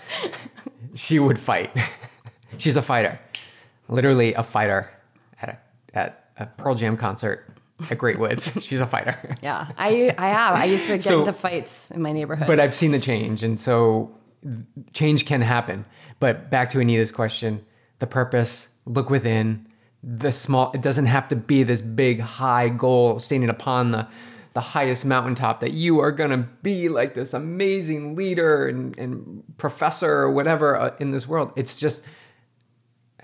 she 0.95 1.19
would 1.19 1.39
fight. 1.39 1.77
She's 2.59 2.77
a 2.77 2.83
fighter. 2.83 3.19
Literally 3.89 4.35
a 4.35 4.43
fighter 4.43 4.91
at 5.41 5.49
a 5.49 5.59
at 5.97 6.31
a 6.37 6.47
Pearl 6.47 6.75
Jam 6.75 6.97
concert 6.97 7.47
at 7.91 7.99
Great 7.99 8.19
Woods. 8.19 8.51
She's 8.61 8.81
a 8.81 8.87
fighter. 8.87 9.37
Yeah, 9.43 9.71
I 9.77 10.15
I 10.19 10.29
have. 10.29 10.57
I 10.57 10.65
used 10.65 10.87
to 10.87 10.95
get 10.95 11.03
so, 11.03 11.21
into 11.21 11.33
fights 11.33 11.91
in 11.91 12.03
my 12.03 12.13
neighborhood. 12.13 12.47
But 12.47 12.61
I've 12.61 12.75
seen 12.75 12.93
the 12.93 13.01
change, 13.01 13.43
and 13.43 13.59
so 13.59 14.11
change 14.93 15.27
can 15.27 15.41
happen. 15.41 15.85
But 16.21 16.51
back 16.51 16.71
to 16.71 16.81
Anita's 16.81 17.13
question, 17.13 17.65
the 17.99 18.07
purpose, 18.07 18.69
look 18.85 19.11
within, 19.11 19.67
the 20.03 20.33
small 20.33 20.71
it 20.73 20.81
doesn't 20.81 21.07
have 21.07 21.29
to 21.29 21.37
be 21.37 21.63
this 21.63 21.81
big 21.81 22.21
high 22.21 22.69
goal 22.69 23.19
standing 23.19 23.51
upon 23.51 23.91
the 23.91 24.07
the 24.55 24.61
highest 24.61 25.05
mountaintop 25.05 25.61
that 25.61 25.73
you 25.73 26.01
are 26.01 26.11
going 26.11 26.31
to 26.31 26.49
be 26.63 26.89
like 26.89 27.15
this 27.15 27.33
amazing 27.33 28.17
leader 28.17 28.67
and, 28.67 28.99
and 28.99 29.43
professor 29.57 30.11
or 30.11 30.33
whatever 30.33 30.77
uh, 30.77 30.95
in 30.99 31.11
this 31.11 31.29
world 31.29 31.53
it's 31.57 31.79
just 31.79 32.05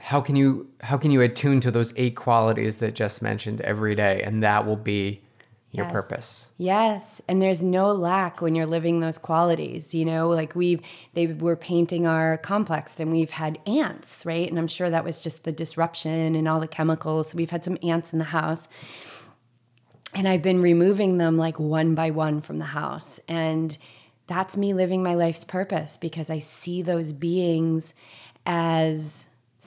how 0.05 0.21
can 0.21 0.37
you 0.37 0.69
how 0.83 0.99
can 0.99 1.11
you 1.11 1.23
attune 1.23 1.61
to 1.61 1.71
those 1.71 1.95
eight 1.97 2.15
qualities 2.15 2.79
that 2.81 2.95
just 2.95 3.23
mentioned 3.23 3.63
every 3.63 3.95
day 3.95 4.23
and 4.23 4.43
that 4.43 4.67
will 4.67 4.77
be 4.77 5.23
your 5.71 5.87
yes. 5.87 5.93
purpose. 5.93 6.49
Yes, 6.57 7.23
and 7.27 7.41
there's 7.41 7.61
no 7.61 7.91
lack 7.93 8.43
when 8.43 8.55
you're 8.55 8.67
living 8.67 9.01
those 9.01 9.17
qualities. 9.17 9.95
You 9.95 10.05
know, 10.05 10.29
like 10.29 10.55
we've 10.55 10.83
they 11.15 11.27
were 11.27 11.57
painting 11.57 12.07
our 12.07 12.37
complex, 12.37 13.01
and 13.01 13.11
we've 13.11 13.31
had 13.31 13.59
ants, 13.67 14.25
right? 14.27 14.49
And 14.49 14.59
I'm 14.59 14.69
sure 14.69 14.91
that 14.91 15.05
was 15.05 15.21
just 15.21 15.45
the 15.45 15.53
disruption 15.53 16.37
and 16.37 16.47
all 16.47 16.61
the 16.61 16.69
chemicals. 16.69 17.35
We've 17.35 17.51
had 17.51 17.65
some 17.65 17.79
ants 17.83 18.13
in 18.13 18.19
the 18.19 18.27
house, 18.27 18.69
and 20.15 20.29
I've 20.29 20.43
been 20.43 20.61
removing 20.61 21.17
them 21.17 21.39
like 21.39 21.59
one 21.59 21.95
by 21.95 22.11
one 22.11 22.43
from 22.43 22.59
the 22.59 22.67
house, 22.67 23.19
and 23.27 23.77
that's 24.27 24.55
me 24.55 24.75
living 24.75 25.03
my 25.03 25.15
life's 25.15 25.45
purpose 25.45 25.97
because 25.97 26.29
I 26.29 26.41
see 26.41 26.83
those 26.83 27.11
beings 27.11 27.95
as 28.47 29.24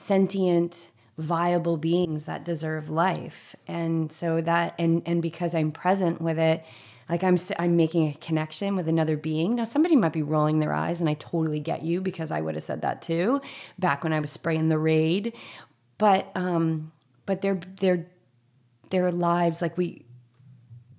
sentient 0.08 0.88
viable 1.18 1.76
beings 1.76 2.24
that 2.24 2.44
deserve 2.44 2.88
life. 2.88 3.54
And 3.66 4.10
so 4.10 4.40
that 4.40 4.74
and 4.78 5.02
and 5.04 5.20
because 5.20 5.54
i'm 5.54 5.72
present 5.72 6.20
with 6.22 6.38
it 6.38 6.64
like 7.10 7.24
i'm 7.24 7.36
i 7.36 7.64
i'm 7.64 7.76
making 7.76 8.08
a 8.08 8.14
connection 8.14 8.76
with 8.76 8.88
another 8.88 9.16
being. 9.16 9.56
Now 9.56 9.64
somebody 9.64 9.96
might 9.96 10.12
be 10.12 10.22
rolling 10.22 10.60
their 10.60 10.72
eyes 10.72 11.00
and 11.00 11.10
i 11.10 11.14
totally 11.14 11.60
get 11.60 11.82
you 11.82 12.00
because 12.00 12.30
i 12.30 12.40
would 12.40 12.54
have 12.54 12.62
said 12.62 12.82
that 12.82 13.02
too 13.02 13.42
back 13.78 14.04
when 14.04 14.12
i 14.12 14.20
was 14.20 14.30
spraying 14.30 14.68
the 14.68 14.78
raid. 14.78 15.34
But 15.98 16.30
um 16.36 16.92
but 17.26 17.42
their 17.42 17.60
their 17.80 18.06
their 18.90 19.10
lives 19.12 19.60
like 19.60 19.76
we 19.76 20.04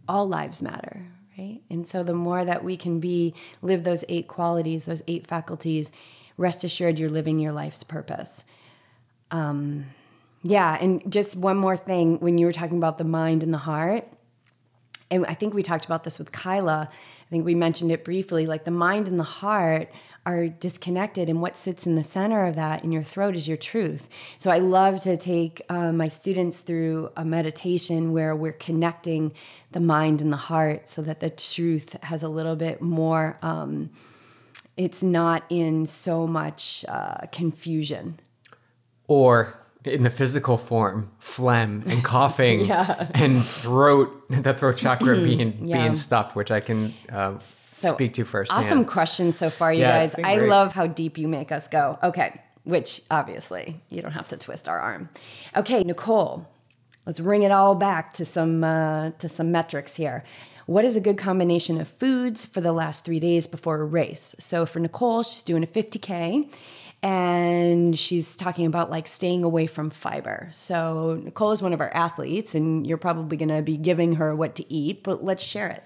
all 0.07 0.27
lives 0.27 0.61
matter 0.61 1.05
right? 1.37 1.61
And 1.69 1.87
so 1.87 2.03
the 2.03 2.13
more 2.13 2.43
that 2.43 2.63
we 2.65 2.75
can 2.75 2.99
be 2.99 3.33
live 3.61 3.85
those 3.85 4.03
eight 4.09 4.27
qualities 4.27 4.83
those 4.85 5.03
eight 5.07 5.25
faculties 5.27 5.93
rest 6.37 6.63
assured 6.65 6.99
you're 6.99 7.09
living 7.09 7.39
your 7.39 7.53
life's 7.53 7.83
purpose 7.83 8.43
um 9.31 9.85
yeah, 10.41 10.77
and 10.79 11.11
just 11.11 11.35
one 11.35 11.57
more 11.57 11.75
thing 11.75 12.17
when 12.19 12.37
you 12.37 12.45
were 12.45 12.53
talking 12.53 12.77
about 12.77 12.97
the 12.97 13.03
mind 13.03 13.43
and 13.43 13.53
the 13.53 13.57
heart, 13.57 14.07
and 15.11 15.25
I 15.25 15.33
think 15.33 15.53
we 15.53 15.63
talked 15.63 15.85
about 15.85 16.03
this 16.03 16.17
with 16.17 16.31
Kyla. 16.31 16.89
I 16.89 17.29
think 17.29 17.45
we 17.45 17.55
mentioned 17.55 17.91
it 17.91 18.05
briefly. 18.05 18.47
Like 18.47 18.63
the 18.63 18.71
mind 18.71 19.07
and 19.07 19.19
the 19.19 19.23
heart 19.23 19.89
are 20.25 20.47
disconnected, 20.47 21.29
and 21.29 21.41
what 21.41 21.57
sits 21.57 21.85
in 21.87 21.95
the 21.95 22.03
center 22.03 22.45
of 22.45 22.55
that 22.55 22.83
in 22.83 22.91
your 22.91 23.03
throat 23.03 23.35
is 23.35 23.47
your 23.47 23.57
truth. 23.57 24.07
So 24.37 24.51
I 24.51 24.59
love 24.59 25.01
to 25.01 25.17
take 25.17 25.61
uh, 25.69 25.91
my 25.91 26.07
students 26.07 26.59
through 26.59 27.11
a 27.17 27.25
meditation 27.25 28.13
where 28.13 28.35
we're 28.35 28.53
connecting 28.53 29.33
the 29.71 29.79
mind 29.79 30.21
and 30.21 30.31
the 30.31 30.37
heart 30.37 30.87
so 30.87 31.01
that 31.01 31.19
the 31.19 31.29
truth 31.29 31.95
has 32.03 32.23
a 32.23 32.29
little 32.29 32.55
bit 32.55 32.81
more, 32.81 33.37
um, 33.41 33.89
it's 34.77 35.01
not 35.03 35.43
in 35.49 35.85
so 35.85 36.27
much 36.27 36.85
uh, 36.87 37.25
confusion. 37.31 38.19
Or 39.09 39.55
in 39.85 40.03
the 40.03 40.09
physical 40.09 40.57
form, 40.57 41.09
phlegm 41.19 41.83
and 41.87 42.03
coughing 42.03 42.65
Yeah. 42.65 43.09
and 43.15 43.43
throat, 43.43 44.11
the 44.29 44.53
throat 44.53 44.77
chakra 44.77 45.15
being 45.15 45.65
Yeah. 45.67 45.77
being 45.81 45.95
stuffed, 45.95 46.35
which 46.35 46.51
I 46.51 46.59
can 46.59 46.93
uh, 47.11 47.39
So, 47.81 47.93
speak 47.93 48.13
to 48.13 48.23
first. 48.23 48.51
Awesome 48.53 48.85
questions 48.85 49.37
so 49.37 49.49
far, 49.49 49.73
you 49.73 49.81
Yeah, 49.81 49.99
guys. 49.99 50.15
I 50.15 50.35
great. 50.37 50.49
love 50.49 50.73
how 50.73 50.85
deep 50.87 51.17
you 51.17 51.27
make 51.27 51.51
us 51.51 51.67
go. 51.67 51.97
Okay, 52.03 52.39
which 52.65 53.01
obviously 53.09 53.81
you 53.89 54.01
don't 54.03 54.11
have 54.11 54.27
to 54.27 54.37
twist 54.37 54.69
our 54.69 54.79
arm. 54.79 55.09
Okay, 55.55 55.81
Nicole, 55.83 56.45
let's 57.07 57.19
bring 57.19 57.41
it 57.43 57.51
all 57.51 57.73
back 57.73 58.13
to 58.13 58.25
some 58.25 58.63
uh, 58.63 59.09
to 59.19 59.27
some 59.27 59.51
metrics 59.51 59.95
here. 59.95 60.23
What 60.67 60.85
is 60.85 60.95
a 60.95 61.01
good 61.01 61.17
combination 61.17 61.81
of 61.81 61.87
foods 61.87 62.45
for 62.45 62.61
the 62.61 62.71
last 62.73 63.05
three 63.05 63.19
days 63.19 63.47
before 63.47 63.81
a 63.81 63.85
race? 63.85 64.35
So 64.37 64.67
for 64.67 64.79
Nicole, 64.79 65.23
she's 65.23 65.41
doing 65.41 65.63
a 65.63 65.67
50k. 65.67 66.47
And 67.01 67.97
she's 67.97 68.35
talking 68.35 68.65
about 68.65 68.89
like 68.91 69.07
staying 69.07 69.43
away 69.43 69.67
from 69.67 69.89
fiber. 69.89 70.49
So, 70.51 71.21
Nicole 71.23 71.51
is 71.53 71.61
one 71.61 71.71
of 71.73 71.79
our 71.79 71.93
athletes, 71.93 72.55
and 72.55 72.85
you're 72.85 72.97
probably 72.97 73.37
gonna 73.37 73.61
be 73.61 73.77
giving 73.77 74.13
her 74.13 74.35
what 74.35 74.55
to 74.55 74.73
eat, 74.73 75.03
but 75.03 75.23
let's 75.23 75.43
share 75.43 75.69
it. 75.69 75.83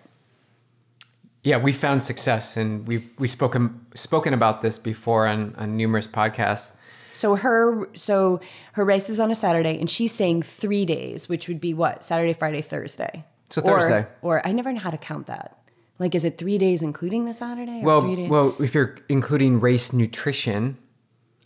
Yeah, 1.43 1.57
we 1.57 1.71
found 1.71 2.03
success, 2.03 2.57
and 2.57 2.87
we've 2.87 3.07
we 3.19 3.27
spoken 3.27 3.85
spoken 3.93 4.33
about 4.33 4.61
this 4.63 4.79
before 4.79 5.27
on 5.27 5.53
on 5.57 5.77
numerous 5.77 6.07
podcasts. 6.07 6.71
So 7.11 7.35
her 7.35 7.87
so 7.93 8.41
her 8.71 8.83
race 8.83 9.07
is 9.09 9.19
on 9.19 9.29
a 9.29 9.35
Saturday, 9.35 9.77
and 9.79 9.89
she's 9.89 10.11
saying 10.13 10.41
three 10.41 10.83
days, 10.85 11.29
which 11.29 11.47
would 11.47 11.61
be 11.61 11.73
what 11.75 12.03
Saturday, 12.03 12.33
Friday, 12.33 12.61
Thursday. 12.61 13.23
So 13.49 13.61
Or- 13.61 13.79
Thursday. 13.81 14.07
or, 14.23 14.45
I 14.47 14.51
never 14.51 14.73
know 14.73 14.79
how 14.79 14.89
to 14.89 14.97
count 14.97 15.27
that. 15.27 15.55
Like, 15.99 16.15
is 16.15 16.25
it 16.25 16.39
three 16.39 16.57
days 16.57 16.81
including 16.81 17.25
the 17.25 17.35
Saturday? 17.35 17.81
Or 17.81 17.85
Well, 17.85 18.01
three 18.01 18.15
days? 18.15 18.29
well, 18.31 18.55
if 18.59 18.73
you're 18.73 18.95
including 19.09 19.59
race 19.59 19.93
nutrition 19.93 20.77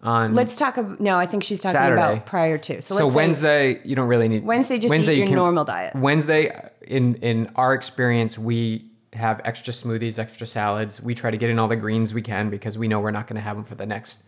on 0.03 0.35
let's 0.35 0.57
talk. 0.57 0.77
About, 0.77 0.99
no, 0.99 1.17
I 1.17 1.25
think 1.25 1.43
she's 1.43 1.59
talking 1.59 1.73
Saturday. 1.73 2.01
about 2.01 2.25
prior 2.25 2.57
to. 2.57 2.81
So, 2.81 2.95
so 2.95 3.07
Wednesday, 3.07 3.81
you 3.83 3.95
don't 3.95 4.07
really 4.07 4.27
need 4.27 4.43
Wednesday, 4.43 4.77
just 4.77 4.93
eat 4.93 5.07
you 5.07 5.25
your 5.25 5.35
normal 5.35 5.65
diet. 5.65 5.95
Wednesday, 5.95 6.69
in 6.81 7.15
in 7.15 7.51
our 7.55 7.73
experience, 7.73 8.37
we 8.37 8.91
have 9.13 9.41
extra 9.43 9.73
smoothies, 9.73 10.19
extra 10.19 10.45
salads. 10.45 11.01
We 11.01 11.15
try 11.15 11.31
to 11.31 11.37
get 11.37 11.49
in 11.49 11.59
all 11.59 11.67
the 11.67 11.75
greens 11.75 12.13
we 12.13 12.21
can 12.21 12.49
because 12.49 12.77
we 12.77 12.87
know 12.87 12.99
we're 12.99 13.11
not 13.11 13.27
going 13.27 13.35
to 13.35 13.41
have 13.41 13.55
them 13.55 13.65
for 13.65 13.75
the 13.75 13.85
next 13.85 14.23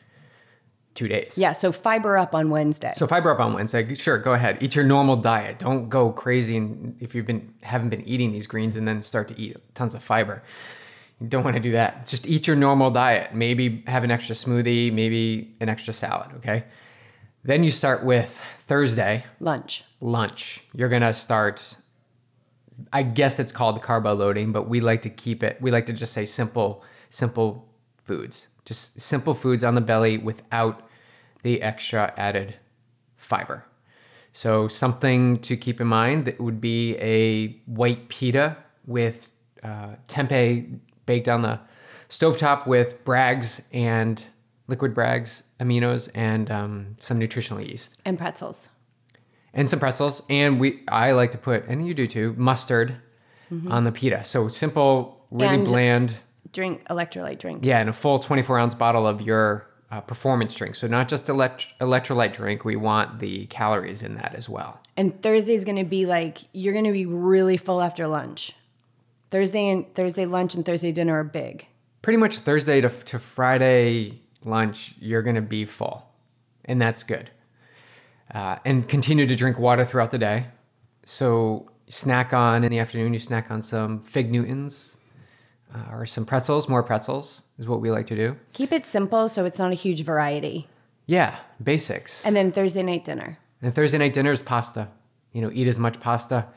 two 0.95 1.07
days. 1.07 1.37
yeah. 1.37 1.53
So 1.53 1.71
fiber 1.71 2.17
up 2.17 2.33
on 2.33 2.49
Wednesday. 2.49 2.91
So 2.95 3.07
fiber 3.07 3.31
up 3.31 3.39
on 3.39 3.53
Wednesday. 3.53 3.93
Sure, 3.95 4.17
go 4.17 4.33
ahead. 4.33 4.57
Eat 4.61 4.75
your 4.75 4.83
normal 4.83 5.15
diet. 5.15 5.59
Don't 5.59 5.87
go 5.87 6.11
crazy 6.11 6.57
and 6.57 6.95
if 6.99 7.13
you've 7.13 7.27
been 7.27 7.53
haven't 7.61 7.89
been 7.89 8.05
eating 8.07 8.31
these 8.31 8.47
greens 8.47 8.75
and 8.75 8.87
then 8.87 9.01
start 9.01 9.27
to 9.29 9.39
eat 9.39 9.55
tons 9.75 9.93
of 9.93 10.03
fiber. 10.03 10.41
You 11.21 11.27
don't 11.27 11.43
want 11.43 11.55
to 11.55 11.61
do 11.61 11.73
that. 11.73 12.05
Just 12.05 12.27
eat 12.27 12.47
your 12.47 12.55
normal 12.55 12.91
diet. 12.91 13.33
Maybe 13.33 13.83
have 13.87 14.03
an 14.03 14.11
extra 14.11 14.35
smoothie, 14.35 14.91
maybe 14.91 15.53
an 15.59 15.67
extra 15.67 15.93
salad, 15.93 16.31
okay? 16.37 16.63
Then 17.43 17.63
you 17.63 17.71
start 17.71 18.03
with 18.03 18.39
Thursday, 18.67 19.25
lunch. 19.39 19.83
lunch. 20.01 20.63
You're 20.73 20.89
going 20.89 21.01
to 21.01 21.13
start 21.13 21.77
I 22.93 23.03
guess 23.03 23.39
it's 23.39 23.51
called 23.51 23.81
carbo 23.81 24.13
loading, 24.13 24.53
but 24.53 24.69
we 24.69 24.79
like 24.79 25.01
to 25.01 25.09
keep 25.09 25.43
it 25.43 25.61
we 25.61 25.71
like 25.71 25.85
to 25.87 25.93
just 25.93 26.13
say 26.13 26.25
simple 26.25 26.83
simple 27.09 27.67
foods. 28.03 28.47
Just 28.65 29.01
simple 29.01 29.33
foods 29.33 29.63
on 29.63 29.75
the 29.75 29.81
belly 29.81 30.17
without 30.17 30.87
the 31.43 31.61
extra 31.61 32.13
added 32.17 32.55
fiber. 33.15 33.65
So 34.31 34.67
something 34.67 35.39
to 35.39 35.57
keep 35.57 35.81
in 35.81 35.87
mind 35.87 36.25
that 36.25 36.39
would 36.39 36.61
be 36.61 36.95
a 36.97 37.49
white 37.65 38.09
pita 38.09 38.57
with 38.85 39.31
uh, 39.63 39.95
tempeh 40.07 40.79
baked 41.09 41.27
on 41.27 41.41
the 41.41 41.59
stovetop 42.07 42.67
with 42.67 43.03
Bragg's 43.03 43.67
and 43.73 44.23
liquid 44.67 44.93
Bragg's 44.93 45.41
aminos 45.59 46.07
and 46.13 46.51
um, 46.51 46.95
some 46.99 47.17
nutritional 47.17 47.61
yeast 47.63 47.95
And 48.05 48.15
pretzels. 48.17 48.69
and 49.55 49.67
some 49.67 49.79
pretzels. 49.79 50.21
And 50.29 50.59
we 50.59 50.83
I 50.87 51.11
like 51.13 51.31
to 51.31 51.39
put 51.39 51.65
and 51.67 51.85
you 51.87 51.95
do 51.95 52.05
too 52.07 52.35
mustard 52.37 52.95
on 53.67 53.83
the 53.83 53.91
pita. 53.91 54.23
So 54.23 54.47
simple, 54.49 55.25
really 55.31 55.55
And- 55.55 55.65
bland. 55.65 56.15
Drink 56.51 56.83
electrolyte 56.87 57.37
drink. 57.39 57.63
Yeah, 57.63 57.79
and 57.79 57.89
a 57.89 57.93
full 57.93 58.17
24 58.19 58.57
ounce 58.59 58.73
bottle 58.75 59.05
of 59.07 59.21
your 59.21 59.67
uh, 59.91 60.01
performance 60.01 60.53
drink. 60.55 60.73
So 60.75 60.87
not 60.87 61.07
just 61.07 61.29
elect- 61.29 61.67
electrolyte 61.79 62.33
drink. 62.33 62.65
We 62.65 62.75
want 62.75 63.19
the 63.19 63.45
calories 63.47 64.01
in 64.03 64.15
that 64.15 64.33
as 64.35 64.47
well. 64.49 64.79
And 64.97 65.19
Thursday's 65.21 65.63
going 65.63 65.77
to 65.77 65.83
be 65.83 66.05
like 66.07 66.39
you're 66.53 66.73
going 66.73 66.85
to 66.85 66.91
be 66.91 67.05
really 67.07 67.57
full 67.57 67.81
after 67.81 68.07
lunch. 68.07 68.51
Thursday 69.31 69.69
and 69.69 69.93
Thursday 69.95 70.25
lunch 70.25 70.55
and 70.55 70.65
Thursday 70.65 70.91
dinner 70.91 71.19
are 71.19 71.23
big. 71.23 71.67
Pretty 72.01 72.17
much 72.17 72.37
Thursday 72.37 72.81
to, 72.81 72.89
to 72.89 73.19
Friday 73.19 74.21
lunch, 74.43 74.95
you're 74.99 75.21
going 75.21 75.35
to 75.35 75.41
be 75.41 75.65
full, 75.65 76.07
and 76.65 76.81
that's 76.81 77.03
good. 77.03 77.29
Uh, 78.33 78.57
and 78.65 78.87
continue 78.87 79.25
to 79.25 79.35
drink 79.35 79.59
water 79.59 79.85
throughout 79.85 80.11
the 80.11 80.17
day. 80.17 80.45
So 81.03 81.69
snack 81.89 82.33
on 82.33 82.63
in 82.63 82.71
the 82.71 82.79
afternoon. 82.79 83.13
You 83.13 83.19
snack 83.19 83.49
on 83.51 83.61
some 83.61 83.99
fig 84.01 84.31
Newtons 84.31 84.97
uh, 85.73 85.95
or 85.95 86.05
some 86.05 86.25
pretzels. 86.25 86.69
More 86.69 86.83
pretzels 86.83 87.43
is 87.57 87.67
what 87.67 87.81
we 87.81 87.89
like 87.89 88.05
to 88.07 88.15
do. 88.15 88.37
Keep 88.53 88.71
it 88.71 88.85
simple 88.85 89.29
so 89.29 89.45
it's 89.45 89.59
not 89.59 89.71
a 89.71 89.75
huge 89.75 90.03
variety. 90.03 90.67
Yeah, 91.07 91.37
basics. 91.63 92.23
And 92.25 92.35
then 92.35 92.51
Thursday 92.51 92.83
night 92.83 93.03
dinner. 93.03 93.39
And 93.61 93.73
Thursday 93.73 93.97
night 93.97 94.13
dinner 94.13 94.31
is 94.31 94.43
pasta. 94.43 94.89
You 95.33 95.41
know, 95.41 95.49
eat 95.51 95.67
as 95.67 95.79
much 95.79 95.99
pasta. 95.99 96.47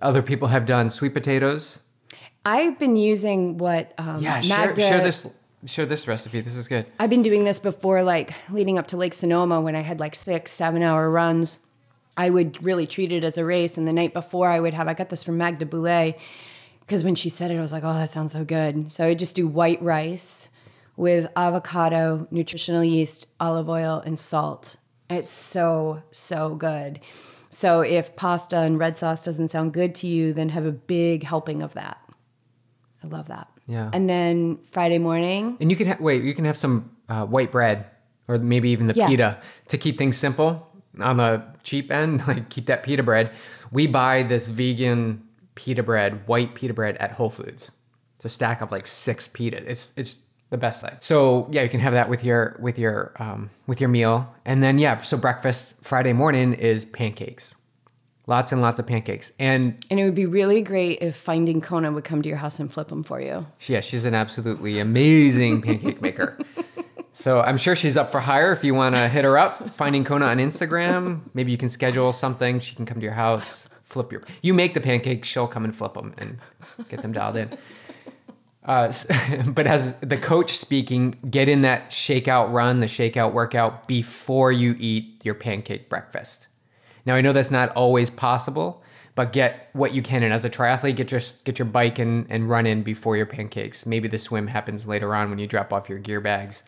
Other 0.00 0.22
people 0.22 0.48
have 0.48 0.64
done 0.64 0.90
sweet 0.90 1.12
potatoes. 1.12 1.80
I've 2.46 2.78
been 2.78 2.96
using 2.96 3.58
what 3.58 3.92
um, 3.98 4.20
Yeah, 4.22 4.40
share, 4.40 4.66
Magda- 4.68 4.80
share 4.80 5.02
this. 5.02 5.26
Share 5.64 5.86
this 5.86 6.06
recipe. 6.06 6.40
This 6.40 6.54
is 6.54 6.68
good. 6.68 6.86
I've 7.00 7.10
been 7.10 7.22
doing 7.22 7.42
this 7.44 7.58
before, 7.58 8.04
like 8.04 8.32
leading 8.50 8.78
up 8.78 8.86
to 8.88 8.96
Lake 8.96 9.12
Sonoma 9.14 9.60
when 9.60 9.74
I 9.74 9.80
had 9.80 9.98
like 9.98 10.14
six, 10.14 10.52
seven 10.52 10.80
hour 10.80 11.10
runs. 11.10 11.58
I 12.16 12.30
would 12.30 12.62
really 12.62 12.86
treat 12.86 13.10
it 13.10 13.24
as 13.24 13.36
a 13.36 13.44
race. 13.44 13.76
And 13.76 13.88
the 13.88 13.92
night 13.92 14.12
before, 14.14 14.48
I 14.48 14.60
would 14.60 14.74
have, 14.74 14.86
I 14.86 14.94
got 14.94 15.08
this 15.08 15.24
from 15.24 15.38
Magda 15.38 15.66
Boulet 15.66 16.16
because 16.80 17.02
when 17.02 17.16
she 17.16 17.28
said 17.30 17.50
it, 17.50 17.56
I 17.58 17.60
was 17.62 17.72
like, 17.72 17.82
oh, 17.82 17.94
that 17.94 18.12
sounds 18.12 18.32
so 18.32 18.44
good. 18.44 18.92
So 18.92 19.04
I 19.04 19.08
would 19.08 19.18
just 19.18 19.34
do 19.34 19.48
white 19.48 19.82
rice 19.82 20.50
with 20.96 21.26
avocado, 21.34 22.28
nutritional 22.30 22.84
yeast, 22.84 23.28
olive 23.40 23.68
oil, 23.68 24.00
and 24.06 24.16
salt. 24.16 24.76
It's 25.10 25.32
so, 25.32 26.02
so 26.12 26.54
good. 26.54 27.00
So 27.50 27.80
if 27.80 28.14
pasta 28.14 28.58
and 28.58 28.78
red 28.78 28.96
sauce 28.96 29.24
doesn't 29.24 29.48
sound 29.48 29.72
good 29.72 29.96
to 29.96 30.06
you, 30.06 30.32
then 30.32 30.50
have 30.50 30.64
a 30.64 30.72
big 30.72 31.24
helping 31.24 31.60
of 31.62 31.74
that. 31.74 31.98
I 33.06 33.16
love 33.16 33.28
that. 33.28 33.48
Yeah. 33.66 33.90
And 33.92 34.08
then 34.08 34.58
Friday 34.70 34.98
morning, 34.98 35.56
And 35.60 35.70
you 35.70 35.76
can 35.76 35.88
ha- 35.88 35.96
wait. 36.00 36.22
You 36.22 36.34
can 36.34 36.44
have 36.44 36.56
some 36.56 36.90
uh, 37.08 37.24
white 37.26 37.52
bread, 37.52 37.86
or 38.28 38.38
maybe 38.38 38.70
even 38.70 38.86
the 38.86 38.94
Yeah. 38.94 39.08
pita, 39.08 39.38
to 39.68 39.78
keep 39.78 39.98
things 39.98 40.16
simple 40.16 40.66
on 41.00 41.16
the 41.18 41.42
cheap 41.62 41.90
end. 41.90 42.22
Like 42.26 42.48
keep 42.48 42.66
that 42.66 42.82
pita 42.82 43.02
bread. 43.02 43.30
We 43.72 43.86
buy 43.86 44.22
this 44.22 44.48
vegan 44.48 45.22
pita 45.54 45.82
bread, 45.82 46.26
white 46.26 46.54
pita 46.54 46.74
bread 46.74 46.96
at 46.98 47.12
Whole 47.12 47.30
Foods. 47.30 47.70
It's 48.16 48.24
a 48.24 48.28
stack 48.28 48.60
of 48.60 48.70
like 48.72 48.86
six 48.86 49.28
pita. 49.28 49.58
It's 49.70 49.92
it's 49.96 50.22
the 50.50 50.58
best 50.58 50.82
thing. 50.82 50.96
So 51.00 51.48
yeah, 51.50 51.62
you 51.62 51.68
can 51.68 51.80
have 51.80 51.92
that 51.92 52.08
with 52.08 52.24
your 52.24 52.56
with 52.60 52.78
your 52.78 53.12
um, 53.18 53.50
with 53.66 53.80
your 53.80 53.88
meal, 53.90 54.32
and 54.44 54.62
then 54.62 54.78
yeah. 54.78 55.00
So 55.02 55.16
breakfast 55.16 55.84
Friday 55.84 56.12
morning 56.12 56.54
is 56.54 56.84
pancakes. 56.84 57.54
Lots 58.28 58.50
and 58.50 58.60
lots 58.60 58.80
of 58.80 58.86
pancakes, 58.86 59.30
and 59.38 59.78
And 59.88 60.00
it 60.00 60.04
would 60.04 60.16
be 60.16 60.26
really 60.26 60.60
great 60.60 61.00
if 61.00 61.16
Finding 61.16 61.60
Kona 61.60 61.92
would 61.92 62.04
come 62.04 62.22
to 62.22 62.28
your 62.28 62.38
house 62.38 62.58
and 62.58 62.72
flip 62.72 62.88
them 62.88 63.04
for 63.04 63.20
you. 63.20 63.46
Yeah, 63.66 63.80
she's 63.80 64.04
an 64.04 64.14
absolutely 64.14 64.80
amazing 64.80 65.62
pancake 65.62 66.02
maker. 66.02 66.36
So 67.12 67.40
I'm 67.40 67.56
sure 67.56 67.74
she's 67.74 67.96
up 67.96 68.12
for 68.12 68.20
hire 68.20 68.52
if 68.52 68.62
you 68.62 68.74
want 68.74 68.94
to 68.94 69.08
hit 69.08 69.24
her 69.24 69.38
up. 69.38 69.74
Finding 69.74 70.04
Kona 70.04 70.26
on 70.26 70.36
Instagram. 70.36 71.20
Maybe 71.32 71.50
you 71.50 71.56
can 71.56 71.70
schedule 71.70 72.12
something. 72.12 72.60
She 72.60 72.74
can 72.74 72.84
come 72.84 72.98
to 72.98 73.04
your 73.04 73.14
house, 73.14 73.70
flip 73.84 74.12
your. 74.12 74.22
You 74.42 74.52
make 74.52 74.74
the 74.74 74.80
pancakes, 74.80 75.26
she'll 75.26 75.48
come 75.48 75.64
and 75.64 75.74
flip 75.74 75.94
them 75.94 76.14
and 76.18 76.38
get 76.90 77.00
them 77.00 77.12
dialed 77.12 77.38
in. 77.38 77.56
Uh, 78.64 78.92
but 79.46 79.66
as 79.66 79.94
the 80.00 80.18
coach 80.18 80.56
speaking, 80.58 81.16
get 81.30 81.48
in 81.48 81.62
that 81.62 81.90
shakeout 81.90 82.52
run, 82.52 82.80
the 82.80 82.86
shakeout 82.86 83.32
workout 83.32 83.88
before 83.88 84.52
you 84.52 84.76
eat 84.78 85.24
your 85.24 85.34
pancake 85.34 85.88
breakfast. 85.88 86.48
Now 87.06 87.14
I 87.14 87.20
know 87.20 87.32
that's 87.32 87.50
not 87.50 87.70
always 87.76 88.10
possible, 88.10 88.82
but 89.14 89.32
get 89.32 89.70
what 89.72 89.94
you 89.94 90.02
can 90.02 90.22
And 90.22 90.32
As 90.32 90.44
a 90.44 90.50
triathlete, 90.50 90.96
get 90.96 91.10
your 91.10 91.22
get 91.44 91.58
your 91.58 91.66
bike 91.66 91.98
and, 91.98 92.26
and 92.28 92.50
run 92.50 92.66
in 92.66 92.82
before 92.82 93.16
your 93.16 93.26
pancakes. 93.26 93.86
Maybe 93.86 94.08
the 94.08 94.18
swim 94.18 94.48
happens 94.48 94.86
later 94.86 95.14
on 95.14 95.30
when 95.30 95.38
you 95.38 95.46
drop 95.46 95.72
off 95.72 95.88
your 95.88 95.98
gear 95.98 96.20
bags. 96.20 96.62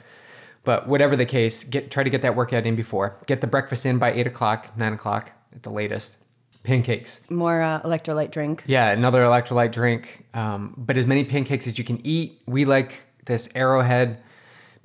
But 0.64 0.89
whatever 0.89 1.16
the 1.16 1.26
case, 1.26 1.64
get 1.64 1.91
try 1.91 2.03
to 2.03 2.11
get 2.11 2.22
that 2.22 2.36
workout 2.36 2.66
in 2.66 2.76
before. 2.76 3.18
Get 3.26 3.41
the 3.41 3.47
breakfast 3.47 3.84
in 3.84 3.99
by 3.99 4.12
eight 4.12 4.26
o'clock, 4.26 4.76
nine 4.76 4.95
o'clock 4.95 5.32
at 5.55 5.62
the 5.62 5.70
latest. 5.70 6.16
Pancakes. 6.64 7.20
More 7.30 7.62
uh, 7.62 7.80
electrolyte 7.82 8.30
drink. 8.30 8.64
Yeah, 8.66 8.91
another 8.91 9.22
electrolyte 9.22 9.72
drink. 9.72 10.26
Um, 10.34 10.74
but 10.76 10.97
as 10.97 11.07
many 11.07 11.24
pancakes 11.24 11.66
as 11.66 11.78
you 11.78 11.84
can 11.84 12.05
eat. 12.05 12.43
We 12.47 12.64
like 12.64 13.01
this 13.24 13.49
Arrowhead 13.55 14.20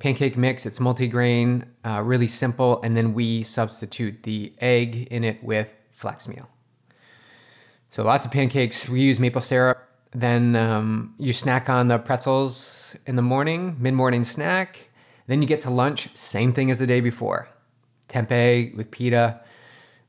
pancake 0.04 0.36
mix. 0.36 0.66
It's 0.66 0.80
multigrain, 0.80 1.64
uh, 1.86 2.01
really 2.01 2.28
simple, 2.28 2.82
and 2.82 2.97
then 2.97 3.14
we 3.14 3.41
substitute 3.43 4.24
the 4.24 4.51
egg 4.60 5.08
in 5.10 5.24
it 5.24 5.41
with 5.41 5.74
flax 5.93 6.28
meal. 6.28 6.49
So 7.89 8.04
lots 8.04 8.26
of 8.26 8.32
pancakes. 8.32 8.89
We 8.89 8.99
use 8.99 9.18
maple 9.18 9.39
syrup. 9.39 9.78
Then 10.12 10.58
um, 10.58 11.16
you 11.18 11.32
snack 11.32 11.70
on 11.70 11.88
the 11.88 11.99
pretzels 11.99 12.97
in 13.08 13.16
the 13.16 13.22
morning, 13.22 13.78
mid-morning 13.80 14.26
snack. 14.26 14.89
Then 15.28 15.41
you 15.41 15.47
get 15.47 15.62
to 15.62 15.70
lunch, 15.70 16.10
same 16.18 16.51
thing 16.51 16.70
as 16.70 16.80
the 16.80 16.88
day 16.88 16.99
before. 16.99 17.47
Tempeh 18.10 18.76
with 18.76 18.91
pita, 18.91 19.39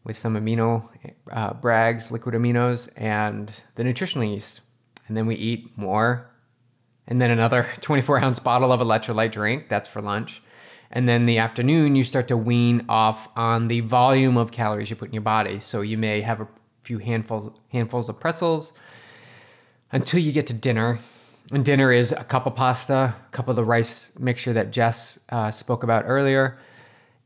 with 0.03 0.16
some 0.16 0.34
amino 0.34 0.88
uh, 1.30 1.55
Bragg's 1.55 2.11
liquid 2.11 2.34
aminos 2.34 2.88
and 2.97 3.53
the 3.76 3.84
nutritional 3.84 4.26
yeast. 4.26 4.61
And 5.07 5.16
then 5.16 5.26
we 5.26 5.36
eat 5.36 5.78
more. 5.78 6.34
And 7.07 7.20
then 7.20 7.30
another 7.30 7.66
24 7.80 8.18
ounce 8.18 8.38
bottle 8.38 8.72
of 8.72 8.80
electrolyte 8.80 9.32
drink. 9.32 9.68
That's 9.68 9.88
for 9.88 10.00
lunch. 10.02 10.42
And 10.90 11.09
then 11.09 11.26
the 11.26 11.38
afternoon, 11.38 11.96
you 11.96 12.05
start 12.05 12.28
to 12.28 12.36
wean 12.36 12.84
off 12.88 13.28
on 13.34 13.68
the 13.68 13.80
volume 13.80 14.36
of 14.36 14.52
calories 14.52 14.90
you 14.90 14.96
put 14.96 15.09
in 15.09 15.14
your 15.14 15.22
body. 15.22 15.59
So 15.59 15.80
you 15.80 15.98
may 15.98 16.20
have 16.20 16.40
a 16.40 16.48
few 16.82 16.98
handfuls 16.98 17.52
handfuls 17.70 18.09
of 18.09 18.20
pretzels 18.20 18.72
until 19.90 20.20
you 20.20 20.32
get 20.32 20.46
to 20.48 20.52
dinner. 20.52 20.98
And 21.52 21.64
dinner 21.64 21.92
is 21.92 22.12
a 22.12 22.24
cup 22.24 22.46
of 22.46 22.55
pasta, 22.55 22.94
a 22.94 23.16
cup 23.32 23.48
of 23.48 23.57
the 23.57 23.64
rice 23.64 24.12
mixture 24.18 24.52
that 24.52 24.70
Jess 24.70 25.18
uh, 25.28 25.50
spoke 25.50 25.82
about 25.82 26.05
earlier, 26.07 26.59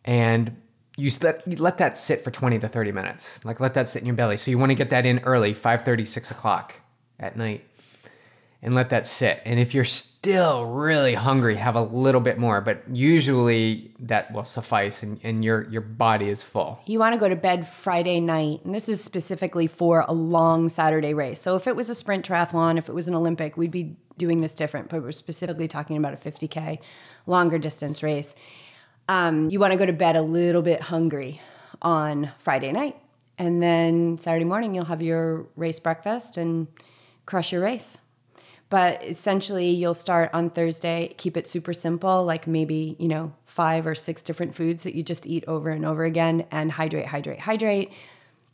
and 0.04 0.56
you 0.96 1.10
let, 1.22 1.46
you 1.46 1.56
let 1.56 1.78
that 1.78 1.96
sit 1.96 2.24
for 2.24 2.32
20 2.32 2.58
to 2.58 2.68
30 2.68 2.90
minutes. 2.90 3.44
Like 3.44 3.60
let 3.60 3.74
that 3.74 3.86
sit 3.86 4.02
in 4.02 4.06
your 4.06 4.16
belly. 4.16 4.36
So 4.36 4.50
you 4.50 4.58
want 4.58 4.70
to 4.70 4.74
get 4.74 4.90
that 4.90 5.06
in 5.06 5.20
early, 5.20 5.54
5:30, 5.54 6.06
6 6.06 6.30
o'clock 6.32 6.74
at 7.20 7.36
night 7.36 7.64
and 8.62 8.74
let 8.74 8.90
that 8.90 9.06
sit. 9.06 9.40
And 9.44 9.60
if 9.60 9.72
you're 9.72 9.84
still 9.84 10.66
really 10.66 11.14
hungry, 11.14 11.54
have 11.56 11.76
a 11.76 11.82
little 11.82 12.20
bit 12.20 12.38
more, 12.38 12.60
but 12.60 12.82
usually 12.90 13.94
that 14.00 14.32
will 14.32 14.44
suffice 14.44 15.02
and, 15.02 15.20
and 15.22 15.44
your, 15.44 15.68
your 15.70 15.80
body 15.80 16.28
is 16.28 16.42
full. 16.42 16.80
You 16.86 16.98
want 16.98 17.14
to 17.14 17.20
go 17.20 17.28
to 17.28 17.36
bed 17.36 17.66
Friday 17.66 18.18
night, 18.18 18.64
and 18.64 18.74
this 18.74 18.88
is 18.88 19.02
specifically 19.02 19.68
for 19.68 20.04
a 20.08 20.12
long 20.12 20.68
Saturday 20.68 21.14
race. 21.14 21.40
So 21.40 21.54
if 21.54 21.68
it 21.68 21.76
was 21.76 21.88
a 21.88 21.94
sprint 21.94 22.26
triathlon, 22.26 22.78
if 22.78 22.88
it 22.88 22.94
was 22.94 23.06
an 23.06 23.14
Olympic, 23.14 23.56
we'd 23.56 23.70
be 23.70 23.96
doing 24.16 24.40
this 24.40 24.56
different, 24.56 24.88
but 24.88 25.02
we're 25.02 25.12
specifically 25.12 25.68
talking 25.68 25.96
about 25.96 26.12
a 26.12 26.16
50K 26.16 26.80
longer 27.26 27.58
distance 27.58 28.02
race. 28.02 28.34
Um, 29.08 29.48
you 29.50 29.60
want 29.60 29.72
to 29.72 29.78
go 29.78 29.86
to 29.86 29.92
bed 29.92 30.16
a 30.16 30.22
little 30.22 30.62
bit 30.62 30.82
hungry 30.82 31.40
on 31.80 32.32
Friday 32.40 32.72
night. 32.72 32.96
And 33.38 33.62
then 33.62 34.18
Saturday 34.18 34.44
morning, 34.44 34.74
you'll 34.74 34.86
have 34.86 35.00
your 35.00 35.46
race 35.54 35.78
breakfast 35.78 36.36
and 36.36 36.66
crush 37.24 37.52
your 37.52 37.62
race. 37.62 37.98
But 38.70 39.02
essentially, 39.02 39.70
you'll 39.70 39.94
start 39.94 40.30
on 40.34 40.50
Thursday, 40.50 41.14
keep 41.16 41.36
it 41.38 41.46
super 41.46 41.72
simple, 41.72 42.24
like 42.24 42.46
maybe, 42.46 42.96
you 42.98 43.08
know, 43.08 43.32
five 43.46 43.86
or 43.86 43.94
six 43.94 44.22
different 44.22 44.54
foods 44.54 44.84
that 44.84 44.94
you 44.94 45.02
just 45.02 45.26
eat 45.26 45.44
over 45.46 45.70
and 45.70 45.86
over 45.86 46.04
again 46.04 46.44
and 46.50 46.70
hydrate, 46.70 47.06
hydrate, 47.06 47.40
hydrate. 47.40 47.92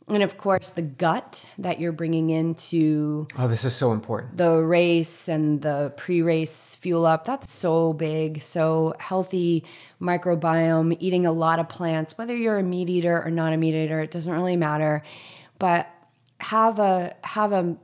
And 0.07 0.21
of 0.21 0.37
course, 0.37 0.69
the 0.69 0.83
gut 0.83 1.47
that 1.57 1.79
you're 1.79 1.91
bringing 1.91 2.29
into 2.29 3.27
Oh, 3.39 3.47
this 3.47 3.65
is 3.65 3.75
so 3.75 3.91
important. 3.91 4.37
the 4.37 4.51
race 4.61 5.27
and 5.27 5.61
the 5.63 5.91
pre 5.97 6.21
race 6.21 6.75
fuel 6.75 7.05
up, 7.07 7.25
that's 7.25 7.51
so 7.51 7.91
big. 7.91 8.41
So, 8.43 8.93
healthy 8.99 9.63
microbiome, 9.99 10.95
eating 10.99 11.25
a 11.25 11.31
lot 11.31 11.59
of 11.59 11.67
plants, 11.69 12.17
whether 12.17 12.35
you're 12.35 12.59
a 12.59 12.63
meat 12.63 12.87
eater 12.87 13.21
or 13.23 13.31
not 13.31 13.51
a 13.51 13.57
meat 13.57 13.73
eater, 13.73 13.99
it 13.99 14.11
doesn't 14.11 14.31
really 14.31 14.55
matter. 14.55 15.01
But 15.59 15.89
have 16.39 16.79
a, 16.79 17.15
have 17.23 17.51
a, 17.51 17.75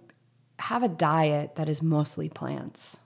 have 0.62 0.84
a 0.84 0.88
diet 0.88 1.56
that 1.56 1.68
is 1.68 1.82
mostly 1.82 2.30
plants. 2.30 2.98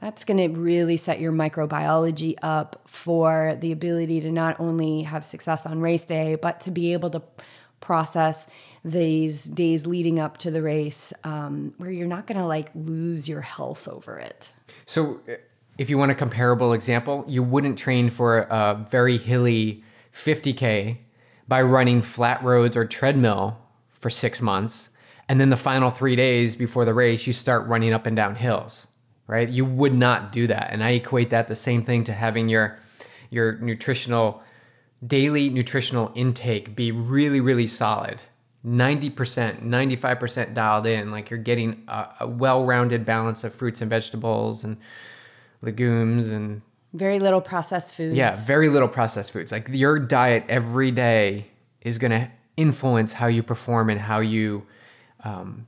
That's 0.00 0.24
going 0.24 0.38
to 0.38 0.58
really 0.58 0.96
set 0.96 1.20
your 1.20 1.32
microbiology 1.32 2.34
up 2.42 2.82
for 2.86 3.56
the 3.60 3.72
ability 3.72 4.20
to 4.22 4.30
not 4.30 4.58
only 4.58 5.02
have 5.02 5.24
success 5.24 5.66
on 5.66 5.80
race 5.80 6.06
day, 6.06 6.36
but 6.36 6.60
to 6.62 6.70
be 6.70 6.92
able 6.92 7.10
to 7.10 7.22
process 7.80 8.46
these 8.84 9.44
days 9.44 9.86
leading 9.86 10.18
up 10.18 10.38
to 10.38 10.50
the 10.50 10.62
race 10.62 11.12
um, 11.24 11.74
where 11.78 11.90
you're 11.90 12.06
not 12.06 12.26
going 12.26 12.38
to 12.38 12.46
like 12.46 12.70
lose 12.74 13.28
your 13.28 13.40
health 13.40 13.88
over 13.88 14.18
it. 14.18 14.52
So, 14.86 15.20
if 15.78 15.88
you 15.88 15.96
want 15.96 16.10
a 16.10 16.14
comparable 16.14 16.74
example, 16.74 17.24
you 17.26 17.42
wouldn't 17.42 17.78
train 17.78 18.10
for 18.10 18.40
a 18.40 18.86
very 18.90 19.16
hilly 19.16 19.82
50K 20.12 20.98
by 21.48 21.62
running 21.62 22.02
flat 22.02 22.42
roads 22.42 22.76
or 22.76 22.84
treadmill 22.84 23.56
for 23.90 24.10
six 24.10 24.42
months. 24.42 24.90
And 25.30 25.40
then 25.40 25.48
the 25.48 25.56
final 25.56 25.90
three 25.90 26.16
days 26.16 26.56
before 26.56 26.84
the 26.84 26.92
race, 26.92 27.24
you 27.24 27.32
start 27.32 27.68
running 27.68 27.92
up 27.92 28.04
and 28.04 28.16
down 28.16 28.34
hills, 28.34 28.88
right? 29.28 29.48
You 29.48 29.64
would 29.64 29.94
not 29.94 30.32
do 30.32 30.48
that. 30.48 30.70
And 30.72 30.82
I 30.82 30.90
equate 30.90 31.30
that 31.30 31.46
the 31.46 31.54
same 31.54 31.84
thing 31.84 32.02
to 32.04 32.12
having 32.12 32.48
your, 32.48 32.80
your 33.30 33.52
nutritional, 33.60 34.42
daily 35.06 35.48
nutritional 35.48 36.10
intake 36.16 36.74
be 36.74 36.90
really, 36.90 37.40
really 37.40 37.68
solid. 37.68 38.20
90%, 38.66 39.62
95% 39.62 40.52
dialed 40.52 40.86
in. 40.86 41.12
Like 41.12 41.30
you're 41.30 41.38
getting 41.38 41.84
a, 41.86 42.08
a 42.20 42.26
well 42.26 42.64
rounded 42.64 43.04
balance 43.04 43.44
of 43.44 43.54
fruits 43.54 43.80
and 43.80 43.88
vegetables 43.88 44.64
and 44.64 44.76
legumes 45.62 46.32
and 46.32 46.60
Very 46.92 47.20
little 47.20 47.40
processed 47.40 47.94
foods. 47.94 48.16
yeah, 48.16 48.36
very 48.46 48.68
little 48.68 48.88
processed 48.88 49.32
foods. 49.32 49.52
Like 49.52 49.68
your 49.68 50.00
diet 50.00 50.44
every 50.48 50.90
day 50.90 51.46
is 51.82 51.98
going 51.98 52.10
to 52.10 52.28
influence 52.56 53.12
how 53.12 53.28
you 53.28 53.44
perform 53.44 53.90
and 53.90 54.00
how 54.00 54.18
you, 54.18 54.66
um, 55.24 55.66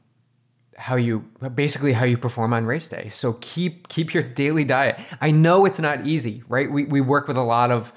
how 0.76 0.96
you 0.96 1.20
basically 1.54 1.92
how 1.92 2.04
you 2.04 2.16
perform 2.16 2.52
on 2.52 2.64
race 2.64 2.88
day. 2.88 3.08
So 3.10 3.34
keep 3.40 3.88
keep 3.88 4.14
your 4.14 4.22
daily 4.22 4.64
diet. 4.64 4.98
I 5.20 5.30
know 5.30 5.64
it's 5.64 5.78
not 5.78 6.06
easy, 6.06 6.42
right? 6.48 6.70
We 6.70 6.84
we 6.84 7.00
work 7.00 7.28
with 7.28 7.36
a 7.36 7.42
lot 7.42 7.70
of 7.70 7.92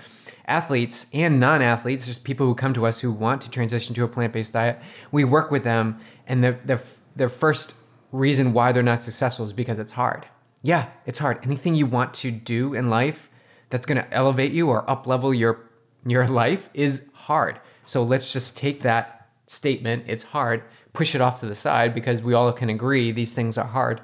athletes 0.48 1.08
and 1.14 1.40
non-athletes, 1.40 2.06
just 2.06 2.24
people 2.24 2.46
who 2.46 2.54
come 2.54 2.74
to 2.74 2.86
us 2.86 3.00
who 3.00 3.12
want 3.12 3.42
to 3.42 3.50
transition 3.50 3.96
to 3.96 4.04
a 4.04 4.08
plant-based 4.08 4.54
diet. 4.54 4.80
We 5.12 5.24
work 5.24 5.52
with 5.52 5.64
them, 5.64 6.00
and 6.28 6.44
the 6.44 6.58
the 6.66 6.82
the 7.16 7.30
first 7.30 7.74
reason 8.12 8.54
why 8.54 8.72
they're 8.72 8.84
not 8.84 9.02
successful 9.02 9.46
is 9.46 9.54
because 9.54 9.80
it's 9.80 9.94
hard. 9.94 10.26
Yeah, 10.62 10.90
it's 11.06 11.20
hard. 11.20 11.40
Anything 11.44 11.76
you 11.76 11.86
want 11.86 12.14
to 12.16 12.32
do 12.32 12.74
in 12.74 12.90
life 12.90 13.30
that's 13.70 13.86
going 13.86 13.98
to 13.98 14.14
elevate 14.14 14.52
you 14.52 14.70
or 14.70 14.86
uplevel 14.86 15.38
your 15.38 15.70
your 16.06 16.28
life 16.28 16.70
is 16.74 17.10
hard. 17.14 17.60
So 17.86 18.04
let's 18.04 18.32
just 18.34 18.58
take 18.58 18.82
that 18.82 19.30
statement, 19.48 20.06
it's 20.08 20.24
hard, 20.24 20.64
push 20.96 21.14
it 21.16 21.22
off 21.22 21.40
to 21.42 21.46
the 21.46 21.56
side 21.56 21.94
because 21.94 22.22
we 22.22 22.34
all 22.34 22.52
can 22.52 22.70
agree 22.70 23.12
these 23.12 23.34
things 23.34 23.58
are 23.58 23.68
hard. 23.68 24.02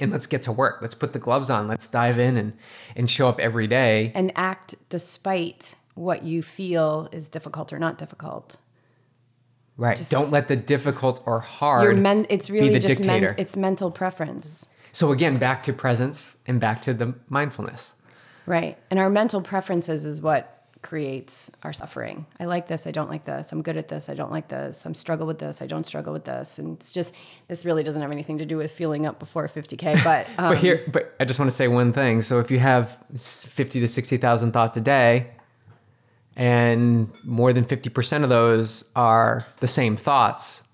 And 0.00 0.10
let's 0.10 0.26
get 0.26 0.42
to 0.44 0.52
work. 0.52 0.78
Let's 0.82 0.94
put 0.94 1.12
the 1.12 1.18
gloves 1.18 1.48
on. 1.48 1.68
Let's 1.68 1.86
dive 1.86 2.18
in 2.18 2.36
and 2.36 2.52
and 2.96 3.08
show 3.08 3.28
up 3.28 3.38
every 3.38 3.66
day. 3.66 4.10
And 4.14 4.32
act 4.34 4.74
despite 4.88 5.74
what 5.94 6.24
you 6.24 6.42
feel 6.42 7.08
is 7.12 7.28
difficult 7.28 7.72
or 7.72 7.78
not 7.78 7.98
difficult. 7.98 8.56
Right. 9.76 9.96
Just, 9.96 10.10
Don't 10.10 10.30
let 10.30 10.48
the 10.48 10.56
difficult 10.56 11.22
or 11.24 11.40
hard 11.40 11.84
Your 11.84 11.94
men- 11.94 12.26
it's 12.28 12.48
be 12.48 12.54
really 12.54 12.70
the 12.74 12.80
just 12.80 13.04
men- 13.06 13.20
dictator. 13.22 13.34
it's 13.40 13.56
mental 13.56 13.90
preference. 13.90 14.68
so 14.92 15.12
again, 15.12 15.38
back 15.38 15.62
to 15.64 15.72
presence 15.72 16.36
and 16.46 16.60
back 16.60 16.82
to 16.82 16.92
the 16.94 17.14
mindfulness. 17.28 17.92
Right. 18.44 18.76
And 18.90 18.98
our 18.98 19.08
mental 19.08 19.40
preferences 19.40 20.04
is 20.04 20.20
what 20.20 20.61
creates 20.82 21.50
our 21.62 21.72
suffering. 21.72 22.26
I 22.40 22.44
like 22.44 22.66
this, 22.66 22.86
I 22.86 22.90
don't 22.90 23.08
like 23.08 23.24
this. 23.24 23.52
I'm 23.52 23.62
good 23.62 23.76
at 23.76 23.88
this, 23.88 24.08
I 24.08 24.14
don't 24.14 24.30
like 24.30 24.48
this. 24.48 24.84
I'm 24.84 24.94
struggle 24.94 25.26
with 25.26 25.38
this, 25.38 25.62
I 25.62 25.66
don't 25.66 25.86
struggle 25.86 26.12
with 26.12 26.24
this. 26.24 26.58
And 26.58 26.76
it's 26.76 26.90
just 26.90 27.14
this 27.48 27.64
really 27.64 27.82
doesn't 27.82 28.02
have 28.02 28.10
anything 28.10 28.38
to 28.38 28.44
do 28.44 28.56
with 28.56 28.72
feeling 28.72 29.06
up 29.06 29.18
before 29.18 29.46
50k, 29.46 30.02
but 30.04 30.26
um, 30.38 30.48
But 30.50 30.58
here, 30.58 30.84
but 30.92 31.14
I 31.20 31.24
just 31.24 31.38
want 31.38 31.50
to 31.50 31.56
say 31.56 31.68
one 31.68 31.92
thing. 31.92 32.22
So 32.22 32.40
if 32.40 32.50
you 32.50 32.58
have 32.58 32.98
fifty 33.16 33.80
to 33.80 33.88
sixty 33.88 34.16
thousand 34.16 34.52
thoughts 34.52 34.76
a 34.76 34.80
day, 34.80 35.30
and 36.36 37.10
more 37.24 37.52
than 37.52 37.64
fifty 37.64 37.88
percent 37.88 38.24
of 38.24 38.30
those 38.30 38.84
are 38.96 39.46
the 39.60 39.68
same 39.68 39.96
thoughts, 39.96 40.64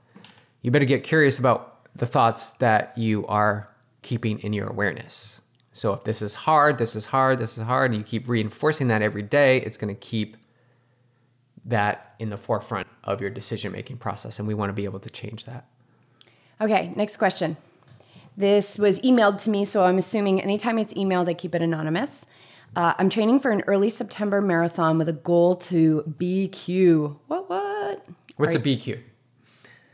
you 0.62 0.70
better 0.70 0.86
get 0.86 1.04
curious 1.04 1.38
about 1.38 1.94
the 1.96 2.06
thoughts 2.06 2.50
that 2.52 2.96
you 2.96 3.26
are 3.26 3.68
keeping 4.02 4.38
in 4.40 4.52
your 4.52 4.68
awareness. 4.68 5.37
So 5.78 5.92
if 5.92 6.02
this 6.02 6.22
is 6.22 6.34
hard, 6.34 6.76
this 6.76 6.96
is 6.96 7.04
hard, 7.04 7.38
this 7.38 7.56
is 7.56 7.62
hard, 7.62 7.92
and 7.92 8.00
you 8.00 8.04
keep 8.04 8.28
reinforcing 8.28 8.88
that 8.88 9.00
every 9.00 9.22
day, 9.22 9.58
it's 9.58 9.76
going 9.76 9.94
to 9.94 10.00
keep 10.00 10.36
that 11.66 12.14
in 12.18 12.30
the 12.30 12.36
forefront 12.36 12.88
of 13.04 13.20
your 13.20 13.30
decision 13.30 13.70
making 13.70 13.98
process, 13.98 14.40
and 14.40 14.48
we 14.48 14.54
want 14.54 14.70
to 14.70 14.72
be 14.72 14.84
able 14.84 14.98
to 14.98 15.08
change 15.08 15.44
that. 15.44 15.68
Okay, 16.60 16.92
next 16.96 17.18
question. 17.18 17.56
This 18.36 18.76
was 18.76 18.98
emailed 19.02 19.40
to 19.44 19.50
me, 19.50 19.64
so 19.64 19.84
I'm 19.84 19.98
assuming 19.98 20.42
anytime 20.42 20.80
it's 20.80 20.94
emailed, 20.94 21.28
I 21.28 21.34
keep 21.34 21.54
it 21.54 21.62
anonymous. 21.62 22.26
Uh, 22.74 22.94
I'm 22.98 23.08
training 23.08 23.38
for 23.38 23.52
an 23.52 23.62
early 23.68 23.88
September 23.88 24.40
marathon 24.40 24.98
with 24.98 25.08
a 25.08 25.12
goal 25.12 25.54
to 25.56 26.02
BQ. 26.18 27.18
What, 27.28 27.48
what? 27.48 28.04
What's 28.34 28.56
a 28.56 28.60
BQ? 28.60 29.00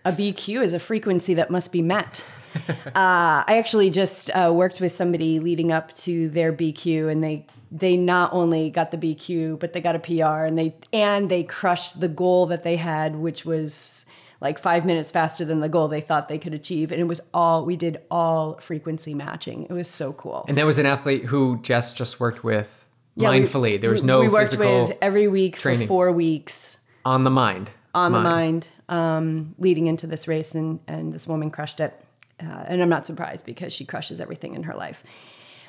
A 0.06 0.12
BQ 0.12 0.62
is 0.62 0.72
a 0.72 0.78
frequency 0.78 1.34
that 1.34 1.50
must 1.50 1.72
be 1.72 1.82
met. 1.82 2.24
uh, 2.86 3.44
I 3.46 3.56
actually 3.58 3.90
just 3.90 4.30
uh, 4.30 4.52
worked 4.54 4.80
with 4.80 4.92
somebody 4.92 5.40
leading 5.40 5.72
up 5.72 5.94
to 5.98 6.28
their 6.30 6.52
BQ, 6.52 7.10
and 7.10 7.22
they 7.22 7.46
they 7.72 7.96
not 7.96 8.32
only 8.32 8.70
got 8.70 8.90
the 8.92 8.96
BQ, 8.98 9.58
but 9.58 9.72
they 9.72 9.80
got 9.80 9.96
a 9.96 9.98
PR, 9.98 10.44
and 10.46 10.56
they 10.58 10.74
and 10.92 11.30
they 11.30 11.42
crushed 11.42 12.00
the 12.00 12.08
goal 12.08 12.46
that 12.46 12.62
they 12.62 12.76
had, 12.76 13.16
which 13.16 13.44
was 13.44 14.04
like 14.40 14.58
five 14.58 14.84
minutes 14.84 15.10
faster 15.10 15.44
than 15.44 15.60
the 15.60 15.68
goal 15.68 15.88
they 15.88 16.00
thought 16.02 16.28
they 16.28 16.38
could 16.38 16.52
achieve. 16.54 16.92
And 16.92 17.00
it 17.00 17.04
was 17.04 17.20
all 17.32 17.64
we 17.64 17.76
did 17.76 18.00
all 18.10 18.58
frequency 18.58 19.14
matching. 19.14 19.64
It 19.64 19.72
was 19.72 19.88
so 19.88 20.12
cool. 20.12 20.44
And 20.48 20.58
that 20.58 20.66
was 20.66 20.76
an 20.78 20.86
athlete 20.86 21.24
who 21.24 21.58
Jess 21.62 21.94
just 21.94 22.20
worked 22.20 22.44
with 22.44 22.84
Yeah, 23.16 23.30
we- 23.30 23.40
mindfully. 23.40 23.80
there 23.80 23.90
was 23.90 24.02
no 24.02 24.20
We 24.20 24.28
worked 24.28 24.56
with 24.58 24.92
every 25.00 25.28
week 25.28 25.56
training. 25.58 25.86
for 25.86 25.88
four 25.88 26.12
weeks 26.12 26.78
on 27.06 27.24
the 27.24 27.30
mind. 27.30 27.70
on 27.94 28.12
the 28.12 28.20
mind 28.20 28.68
um, 28.90 29.54
leading 29.58 29.86
into 29.86 30.06
this 30.06 30.28
race, 30.28 30.54
and 30.54 30.78
and 30.86 31.12
this 31.12 31.26
woman 31.26 31.50
crushed 31.50 31.80
it, 31.80 31.94
uh, 32.40 32.64
and 32.66 32.82
I'm 32.82 32.88
not 32.88 33.06
surprised 33.06 33.46
because 33.46 33.72
she 33.72 33.84
crushes 33.84 34.20
everything 34.20 34.54
in 34.54 34.64
her 34.64 34.74
life. 34.74 35.02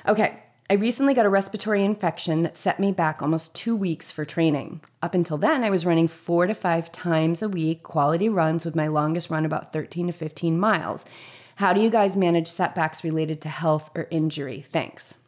Okay, 0.06 0.42
I 0.68 0.74
recently 0.74 1.14
got 1.14 1.26
a 1.26 1.30
respiratory 1.30 1.84
infection 1.84 2.42
that 2.42 2.58
set 2.58 2.80
me 2.80 2.90
back 2.90 3.22
almost 3.22 3.54
two 3.54 3.76
weeks 3.76 4.10
for 4.10 4.24
training. 4.24 4.80
Up 5.00 5.14
until 5.14 5.38
then, 5.38 5.62
I 5.62 5.70
was 5.70 5.86
running 5.86 6.08
four 6.08 6.46
to 6.48 6.54
five 6.54 6.90
times 6.90 7.40
a 7.40 7.48
week, 7.48 7.84
quality 7.84 8.28
runs, 8.28 8.64
with 8.64 8.74
my 8.74 8.88
longest 8.88 9.30
run 9.30 9.44
about 9.44 9.72
13 9.72 10.08
to 10.08 10.12
15 10.12 10.58
miles. 10.58 11.04
How 11.56 11.72
do 11.72 11.80
you 11.80 11.88
guys 11.88 12.16
manage 12.16 12.48
setbacks 12.48 13.04
related 13.04 13.40
to 13.42 13.48
health 13.48 13.90
or 13.94 14.08
injury? 14.10 14.60
Thanks. 14.60 15.18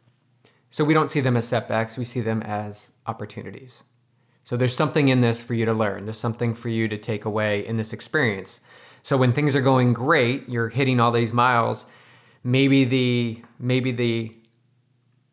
So 0.69 0.83
we 0.83 0.93
don't 0.93 1.09
see 1.09 1.21
them 1.21 1.37
as 1.37 1.47
setbacks, 1.47 1.97
we 1.97 2.05
see 2.05 2.21
them 2.21 2.41
as 2.43 2.91
opportunities. 3.07 3.83
So 4.43 4.57
there's 4.57 4.75
something 4.75 5.07
in 5.07 5.21
this 5.21 5.41
for 5.41 5.53
you 5.53 5.65
to 5.65 5.73
learn, 5.73 6.05
there's 6.05 6.19
something 6.19 6.53
for 6.53 6.69
you 6.69 6.87
to 6.89 6.97
take 6.97 7.23
away 7.23 7.65
in 7.65 7.77
this 7.77 7.93
experience. 7.93 8.59
So 9.03 9.17
when 9.17 9.31
things 9.33 9.55
are 9.55 9.61
going 9.61 9.93
great, 9.93 10.47
you're 10.49 10.69
hitting 10.69 10.99
all 10.99 11.11
these 11.11 11.33
miles, 11.33 11.85
maybe 12.43 12.85
the 12.85 13.41
maybe 13.59 13.91
the 13.91 14.33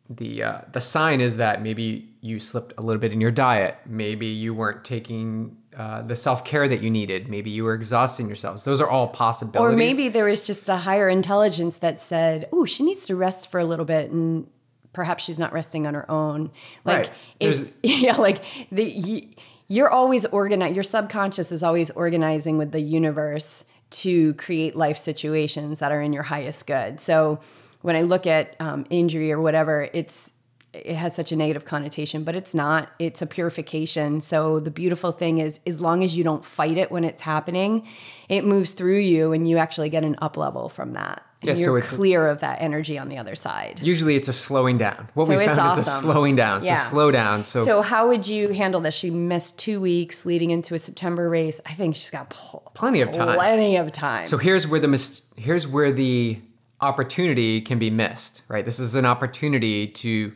the 0.09 0.43
uh, 0.43 0.61
the 0.71 0.81
sign 0.81 1.21
is 1.21 1.37
that 1.37 1.61
maybe 1.61 2.09
you 2.21 2.39
slipped 2.39 2.73
a 2.77 2.81
little 2.81 2.99
bit 2.99 3.11
in 3.11 3.21
your 3.21 3.31
diet. 3.31 3.77
Maybe 3.85 4.27
you 4.27 4.53
weren't 4.53 4.83
taking 4.85 5.57
uh, 5.77 6.01
the 6.01 6.15
self 6.15 6.43
care 6.45 6.67
that 6.67 6.81
you 6.81 6.89
needed. 6.89 7.29
Maybe 7.29 7.49
you 7.49 7.63
were 7.63 7.73
exhausting 7.73 8.27
yourselves. 8.27 8.63
Those 8.63 8.81
are 8.81 8.89
all 8.89 9.07
possibilities. 9.09 9.73
Or 9.73 9.77
maybe 9.77 10.09
there 10.09 10.25
was 10.25 10.41
just 10.41 10.69
a 10.69 10.77
higher 10.77 11.09
intelligence 11.09 11.79
that 11.79 11.99
said, 11.99 12.47
"Oh, 12.51 12.65
she 12.65 12.83
needs 12.83 13.05
to 13.07 13.15
rest 13.15 13.51
for 13.51 13.59
a 13.59 13.65
little 13.65 13.85
bit," 13.85 14.11
and 14.11 14.47
perhaps 14.93 15.23
she's 15.23 15.37
not 15.37 15.53
resting 15.53 15.85
on 15.85 15.93
her 15.93 16.09
own. 16.09 16.49
Like, 16.83 16.97
Right. 16.97 17.11
if, 17.39 17.71
yeah, 17.83 18.15
like 18.15 18.43
the 18.71 18.83
you, 18.83 19.27
you're 19.67 19.89
always 19.89 20.25
organized. 20.25 20.75
Your 20.75 20.83
subconscious 20.83 21.51
is 21.51 21.63
always 21.63 21.91
organizing 21.91 22.57
with 22.57 22.71
the 22.71 22.79
universe 22.81 23.65
to 23.89 24.33
create 24.35 24.75
life 24.75 24.97
situations 24.97 25.79
that 25.79 25.91
are 25.91 26.01
in 26.01 26.13
your 26.13 26.23
highest 26.23 26.67
good. 26.67 26.99
So 26.99 27.39
when 27.81 27.95
I 27.95 28.01
look 28.01 28.27
at 28.27 28.55
um, 28.59 28.85
injury 28.89 29.31
or 29.31 29.41
whatever, 29.41 29.89
it's 29.93 30.31
it 30.73 30.95
has 30.95 31.15
such 31.15 31.31
a 31.31 31.35
negative 31.35 31.65
connotation, 31.65 32.23
but 32.23 32.35
it's 32.35 32.53
not. 32.53 32.89
It's 32.99 33.21
a 33.21 33.25
purification. 33.25 34.21
So 34.21 34.59
the 34.59 34.69
beautiful 34.69 35.11
thing 35.11 35.39
is, 35.39 35.59
as 35.65 35.81
long 35.81 36.03
as 36.03 36.15
you 36.15 36.23
don't 36.23 36.45
fight 36.45 36.77
it 36.77 36.91
when 36.91 37.03
it's 37.03 37.21
happening, 37.21 37.87
it 38.29 38.45
moves 38.45 38.71
through 38.71 38.99
you, 38.99 39.31
and 39.31 39.49
you 39.49 39.57
actually 39.57 39.89
get 39.89 40.03
an 40.03 40.17
up 40.21 40.37
level 40.37 40.69
from 40.69 40.93
that. 40.93 41.25
And 41.41 41.49
Yeah, 41.49 41.55
so 41.55 41.61
you're 41.61 41.77
it's- 41.77 41.93
clear 41.95 42.27
of 42.27 42.39
that 42.39 42.61
energy 42.61 42.97
on 42.97 43.09
the 43.09 43.17
other 43.17 43.35
side. 43.35 43.79
Usually 43.83 44.15
it's 44.15 44.27
a 44.27 44.33
slowing 44.33 44.79
down. 44.79 45.07
What 45.13 45.27
So 45.27 45.37
we 45.37 45.45
found 45.45 45.79
is 45.79 45.87
a 45.87 45.91
slowing 45.91 46.35
down. 46.35 46.61
So 46.61 46.67
Yeah. 46.67 46.79
slow 46.81 47.11
down. 47.11 47.43
So, 47.43 47.63
So 47.63 47.81
how 47.83 48.07
would 48.07 48.27
you 48.27 48.49
handle 48.53 48.81
this? 48.81 48.95
She 48.95 49.11
missed 49.11 49.55
two 49.59 49.79
weeks 49.79 50.25
leading 50.25 50.49
into 50.49 50.73
a 50.73 50.79
September 50.79 51.29
race. 51.29 51.61
I 51.63 51.73
think 51.73 51.95
she's 51.95 52.09
got 52.09 52.31
pl- 52.31 52.63
Plenty 52.73 53.01
of 53.01 53.11
time. 53.11 53.35
Plenty 53.35 53.75
of 53.75 53.91
time. 53.91 54.25
so 54.25 54.37
here's 54.39 54.67
where 54.67 54.79
the 54.79 54.87
mis- 54.87 55.21
here's 55.35 55.67
where 55.67 55.91
the 55.91 56.39
opportunity 56.81 57.61
can 57.61 57.77
be 57.77 57.91
missed, 57.91 58.41
right? 58.47 58.65
This 58.65 58.79
is 58.79 58.95
an 58.95 59.05
opportunity 59.05 59.85
to 59.87 60.31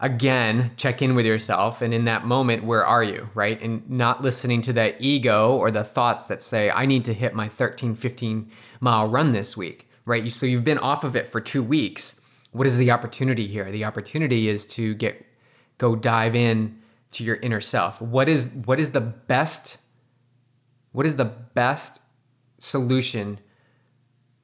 again 0.00 0.72
check 0.76 1.00
in 1.02 1.14
with 1.14 1.24
yourself 1.24 1.80
and 1.82 1.94
in 1.94 2.04
that 2.06 2.26
moment 2.26 2.64
where 2.64 2.84
are 2.84 3.04
you, 3.04 3.28
right? 3.34 3.60
And 3.62 3.88
not 3.88 4.22
listening 4.22 4.60
to 4.62 4.72
that 4.72 4.96
ego 5.00 5.54
or 5.54 5.70
the 5.70 5.84
thoughts 5.84 6.26
that 6.26 6.42
say 6.42 6.70
I 6.70 6.86
need 6.86 7.04
to 7.04 7.12
hit 7.14 7.34
my 7.34 7.48
13 7.48 7.94
15 7.94 8.50
mile 8.80 9.06
run 9.06 9.30
this 9.32 9.56
week, 9.56 9.88
right? 10.04 10.30
So 10.30 10.46
you've 10.46 10.64
been 10.64 10.78
off 10.78 11.04
of 11.04 11.16
it 11.16 11.28
for 11.28 11.40
2 11.40 11.62
weeks. 11.62 12.20
What 12.52 12.66
is 12.66 12.76
the 12.76 12.90
opportunity 12.90 13.46
here? 13.46 13.70
The 13.70 13.84
opportunity 13.84 14.48
is 14.48 14.66
to 14.68 14.94
get 14.94 15.24
go 15.78 15.96
dive 15.96 16.34
in 16.36 16.78
to 17.12 17.24
your 17.24 17.36
inner 17.36 17.60
self. 17.60 18.00
What 18.00 18.28
is 18.28 18.50
what 18.64 18.78
is 18.78 18.92
the 18.92 19.00
best 19.00 19.78
what 20.92 21.06
is 21.06 21.16
the 21.16 21.24
best 21.24 22.00
solution 22.58 23.40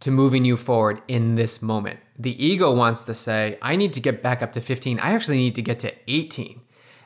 to 0.00 0.10
moving 0.10 0.44
you 0.44 0.56
forward 0.56 1.02
in 1.08 1.34
this 1.34 1.60
moment? 1.60 2.00
The 2.18 2.42
ego 2.44 2.72
wants 2.74 3.04
to 3.04 3.14
say, 3.14 3.58
I 3.60 3.76
need 3.76 3.92
to 3.92 4.00
get 4.00 4.22
back 4.22 4.42
up 4.42 4.52
to 4.52 4.60
15. 4.60 4.98
I 5.00 5.12
actually 5.12 5.36
need 5.36 5.54
to 5.56 5.62
get 5.62 5.78
to 5.80 5.92
18. 6.08 6.60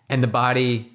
And 0.09 0.23
the 0.23 0.29
body 0.29 0.93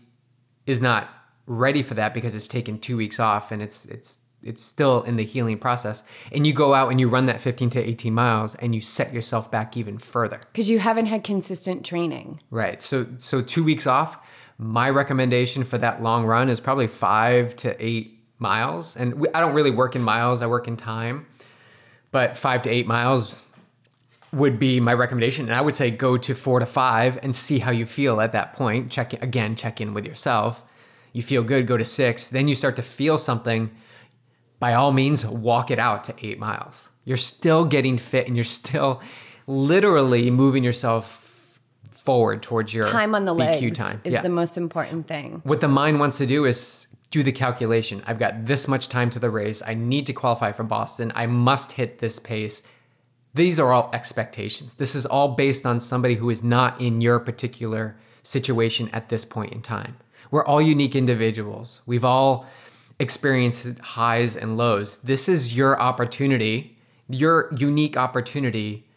is 0.65 0.79
not 0.81 1.09
ready 1.45 1.81
for 1.81 1.93
that 1.95 2.13
because 2.13 2.35
it's 2.35 2.47
taken 2.47 2.79
2 2.79 2.97
weeks 2.97 3.19
off 3.19 3.51
and 3.51 3.61
it's 3.61 3.85
it's 3.85 4.26
it's 4.47 4.63
still 4.63 5.03
in 5.03 5.15
the 5.17 5.23
healing 5.25 5.57
process. 5.57 6.03
And 6.31 6.47
you 6.47 6.53
go 6.53 6.73
out 6.73 6.89
and 6.89 6.99
you 6.99 7.09
run 7.09 7.25
that 7.27 7.41
15 7.41 7.69
to 7.71 7.79
18 7.79 8.13
miles 8.13 8.55
and 8.55 8.73
you 8.73 8.81
set 8.81 9.13
yourself 9.13 9.51
back 9.51 9.77
even 9.77 9.97
further. 9.97 10.39
because 10.51 10.69
you 10.69 10.79
haven't 10.79 11.07
had 11.07 11.23
consistent 11.23 11.85
training. 11.85 12.39
Right. 12.49 12.81
So 12.81 13.05
so 13.17 13.41
two 13.41 13.63
weeks 13.63 13.85
off. 13.87 14.17
My 14.59 14.89
recommendation 14.89 15.63
for 15.63 15.77
that 15.77 16.01
long 16.01 16.25
run 16.25 16.49
is 16.49 16.59
probably 16.59 16.87
five 16.87 17.55
to 17.57 17.75
eight 17.83 18.19
miles. 18.39 18.95
And 18.95 19.13
we, 19.15 19.27
I 19.33 19.39
don't 19.39 19.53
really 19.53 19.71
work 19.71 19.95
in 19.95 20.01
miles. 20.01 20.41
I 20.41 20.47
work 20.47 20.67
in 20.67 20.77
time. 20.77 21.27
But 22.11 22.37
five 22.37 22.63
to 22.63 22.69
eight 22.69 22.87
miles 22.87 23.43
would 24.33 24.59
be 24.59 24.79
my 24.79 24.93
recommendation. 24.93 25.45
And 25.45 25.55
I 25.55 25.61
would 25.61 25.75
say 25.75 25.91
go 25.91 26.17
to 26.17 26.35
four 26.35 26.59
to 26.59 26.65
five 26.65 27.19
and 27.21 27.35
see 27.35 27.59
how 27.59 27.71
you 27.71 27.85
feel 27.85 28.19
at 28.21 28.31
that 28.33 28.53
point. 28.53 28.91
Check 28.91 29.13
again, 29.21 29.55
check 29.55 29.79
in 29.79 29.93
with 29.93 30.05
yourself. 30.05 30.63
You 31.13 31.21
feel 31.21 31.43
good, 31.43 31.67
go 31.67 31.77
to 31.77 31.85
six. 31.85 32.29
Then 32.29 32.47
you 32.47 32.55
start 32.55 32.75
to 32.75 32.81
feel 32.81 33.17
something. 33.17 33.71
By 34.59 34.73
all 34.73 34.91
means, 34.91 35.25
walk 35.25 35.69
it 35.71 35.79
out 35.79 36.03
to 36.05 36.15
eight 36.21 36.39
miles. 36.39 36.89
You're 37.05 37.17
still 37.17 37.63
getting 37.65 37.97
fit 37.97 38.27
and 38.27 38.35
you're 38.35 38.43
still 38.43 39.01
literally 39.45 40.29
moving 40.31 40.63
yourself 40.63 41.59
forward 41.91 42.41
towards 42.41 42.73
your 42.73 42.83
Time 42.85 43.15
on 43.15 43.25
the 43.25 43.33
BQ 43.33 43.37
legs 43.61 43.77
time. 43.77 44.01
is 44.03 44.13
Yeah. 44.13 44.21
the 44.21 44.29
most 44.29 44.57
important 44.57 45.07
thing. 45.07 45.41
what 45.43 45.61
the 45.61 45.67
mind 45.67 45.99
wants 45.99 46.17
to 46.19 46.25
do 46.25 46.45
is 46.45 46.87
do 47.11 47.23
the 47.23 47.31
calculation. 47.31 48.01
I've 48.07 48.19
got 48.19 48.45
this 48.45 48.67
much 48.67 48.89
time 48.89 49.09
to 49.11 49.19
the 49.19 49.29
race. 49.29 49.61
I 49.65 49.73
need 49.73 50.05
to 50.07 50.13
qualify 50.13 50.51
for 50.51 50.63
Boston. 50.63 51.11
I 51.15 51.25
must 51.25 51.73
hit 51.73 51.99
this 51.99 52.19
pace. 52.19 52.63
These 53.33 53.59
are 53.59 53.71
all 53.71 53.89
expectations. 53.93 54.73
This 54.75 54.95
is 54.95 55.05
all 55.05 55.29
based 55.29 55.65
on 55.65 55.79
somebody 55.79 56.15
who 56.15 56.29
is 56.29 56.43
not 56.43 56.79
in 56.81 56.99
your 57.01 57.19
particular 57.19 57.95
situation 58.23 58.89
at 58.91 59.09
this 59.09 59.23
point 59.23 59.53
in 59.53 59.61
time. 59.61 59.95
We're 60.31 60.45
all 60.45 60.61
unique 60.61 60.95
individuals. 60.95 61.81
We've 61.85 62.03
all 62.03 62.45
experienced 62.99 63.79
highs 63.79 64.35
and 64.35 64.57
lows. 64.57 64.97
This 64.97 65.29
is 65.29 65.55
your 65.55 65.79
opportunity, 65.79 66.77
your 67.09 67.53
unique 67.55 67.97
opportunity 67.97 68.87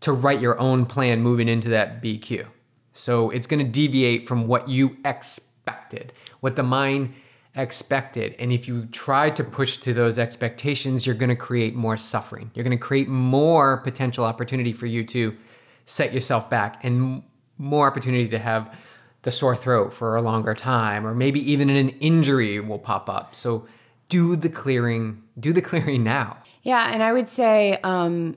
to 0.00 0.12
write 0.12 0.40
your 0.40 0.58
own 0.60 0.86
plan 0.86 1.20
moving 1.20 1.48
into 1.48 1.68
that 1.70 2.02
BQ. 2.02 2.46
So 2.92 3.30
it's 3.30 3.46
going 3.46 3.64
to 3.64 3.70
deviate 3.70 4.26
from 4.26 4.46
what 4.46 4.68
you 4.68 4.96
expected, 5.04 6.12
what 6.40 6.56
the 6.56 6.62
mind 6.62 7.14
expected. 7.54 8.34
And 8.38 8.52
if 8.52 8.68
you 8.68 8.86
try 8.86 9.30
to 9.30 9.44
push 9.44 9.78
to 9.78 9.92
those 9.92 10.18
expectations, 10.18 11.06
you're 11.06 11.14
going 11.14 11.30
to 11.30 11.36
create 11.36 11.74
more 11.74 11.96
suffering. 11.96 12.50
You're 12.54 12.64
going 12.64 12.76
to 12.76 12.82
create 12.82 13.08
more 13.08 13.78
potential 13.78 14.24
opportunity 14.24 14.72
for 14.72 14.86
you 14.86 15.04
to 15.04 15.36
set 15.84 16.12
yourself 16.12 16.48
back 16.48 16.84
and 16.84 17.22
more 17.58 17.86
opportunity 17.86 18.28
to 18.28 18.38
have 18.38 18.74
the 19.22 19.30
sore 19.30 19.56
throat 19.56 19.92
for 19.92 20.16
a 20.16 20.22
longer 20.22 20.54
time 20.54 21.06
or 21.06 21.14
maybe 21.14 21.40
even 21.50 21.68
an 21.68 21.90
injury 22.00 22.58
will 22.60 22.78
pop 22.78 23.08
up. 23.08 23.34
So 23.34 23.66
do 24.08 24.36
the 24.36 24.48
clearing, 24.48 25.22
do 25.38 25.52
the 25.52 25.62
clearing 25.70 26.02
now. 26.02 26.38
Yeah, 26.62 26.92
and 26.92 27.02
I 27.02 27.12
would 27.12 27.28
say, 27.28 27.78
um, 27.82 28.36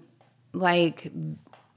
like, 0.53 1.11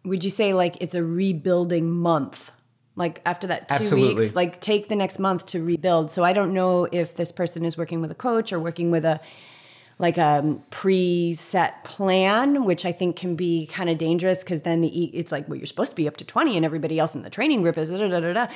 would 0.04 0.22
you 0.22 0.30
say 0.30 0.54
like 0.54 0.76
it's 0.80 0.94
a 0.94 1.02
rebuilding 1.02 1.90
month? 1.90 2.52
Like 2.94 3.20
after 3.26 3.46
that 3.48 3.68
two 3.68 3.74
Absolutely. 3.74 4.14
weeks, 4.14 4.34
like 4.34 4.60
take 4.60 4.88
the 4.88 4.96
next 4.96 5.18
month 5.18 5.46
to 5.46 5.62
rebuild. 5.62 6.10
So 6.12 6.24
I 6.24 6.32
don't 6.32 6.54
know 6.54 6.88
if 6.90 7.14
this 7.14 7.30
person 7.30 7.64
is 7.64 7.76
working 7.76 8.00
with 8.00 8.10
a 8.10 8.14
coach 8.14 8.52
or 8.52 8.60
working 8.60 8.90
with 8.90 9.04
a 9.04 9.20
like 9.98 10.18
a 10.18 10.58
preset 10.70 11.82
plan, 11.84 12.64
which 12.64 12.84
I 12.84 12.92
think 12.92 13.16
can 13.16 13.34
be 13.34 13.66
kind 13.66 13.88
of 13.88 13.98
dangerous 13.98 14.38
because 14.40 14.62
then 14.62 14.82
the 14.82 14.88
it's 14.88 15.32
like 15.32 15.48
well 15.48 15.56
you're 15.56 15.66
supposed 15.66 15.90
to 15.90 15.96
be 15.96 16.06
up 16.06 16.16
to 16.18 16.24
twenty 16.24 16.56
and 16.56 16.64
everybody 16.64 16.98
else 16.98 17.14
in 17.14 17.22
the 17.22 17.30
training 17.30 17.62
group 17.62 17.76
is 17.76 17.90
da 17.90 17.98
da 17.98 18.20
da 18.20 18.32
da. 18.32 18.46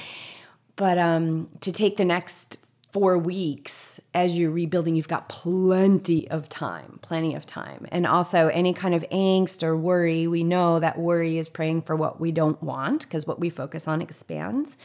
But 0.77 0.99
um, 0.99 1.49
to 1.61 1.73
take 1.73 1.97
the 1.97 2.05
next 2.05 2.57
four 2.93 3.17
weeks 3.17 4.01
as 4.15 4.37
you're 4.37 4.51
rebuilding, 4.51 4.97
you've 4.97 5.09
got 5.09 5.29
plenty 5.29 6.29
of 6.31 6.49
time, 6.49 6.99
plenty 7.03 7.35
of 7.35 7.47
time. 7.47 7.87
And 7.93 8.07
also, 8.07 8.49
any 8.49 8.73
kind 8.73 8.95
of 8.95 9.05
angst 9.13 9.63
or 9.63 9.77
worry, 9.77 10.27
we 10.27 10.43
know 10.43 10.81
that 10.81 10.99
worry 10.99 11.39
is 11.39 11.49
praying 11.49 11.83
for 11.83 11.95
what 11.95 12.21
we 12.21 12.33
don't 12.33 12.61
want 12.63 13.03
because 13.03 13.27
what 13.27 13.39
we 13.39 13.51
focus 13.51 13.87
on 13.87 14.03
expands. 14.03 14.77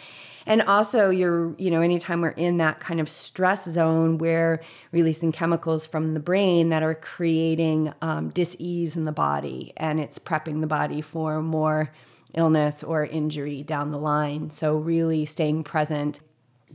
And 0.46 0.62
also, 0.62 1.10
you're, 1.10 1.56
you 1.58 1.72
know, 1.72 1.82
anytime 1.82 2.22
we're 2.22 2.30
in 2.30 2.58
that 2.58 2.80
kind 2.80 3.00
of 3.02 3.10
stress 3.10 3.66
zone, 3.66 4.20
we're 4.20 4.62
releasing 4.92 5.32
chemicals 5.32 5.88
from 5.88 6.14
the 6.14 6.20
brain 6.20 6.70
that 6.70 6.84
are 6.84 6.94
creating 6.94 7.92
um, 8.02 8.30
dis 8.30 8.56
ease 8.60 8.96
in 8.96 9.06
the 9.06 9.12
body 9.12 9.74
and 9.78 10.00
it's 10.00 10.20
prepping 10.20 10.62
the 10.62 10.68
body 10.68 11.02
for 11.02 11.42
more 11.42 11.92
illness 12.36 12.84
or 12.84 13.06
injury 13.06 13.64
down 13.64 13.92
the 13.92 13.98
line. 13.98 14.50
So, 14.50 14.76
really 14.76 15.26
staying 15.26 15.64
present. 15.64 16.20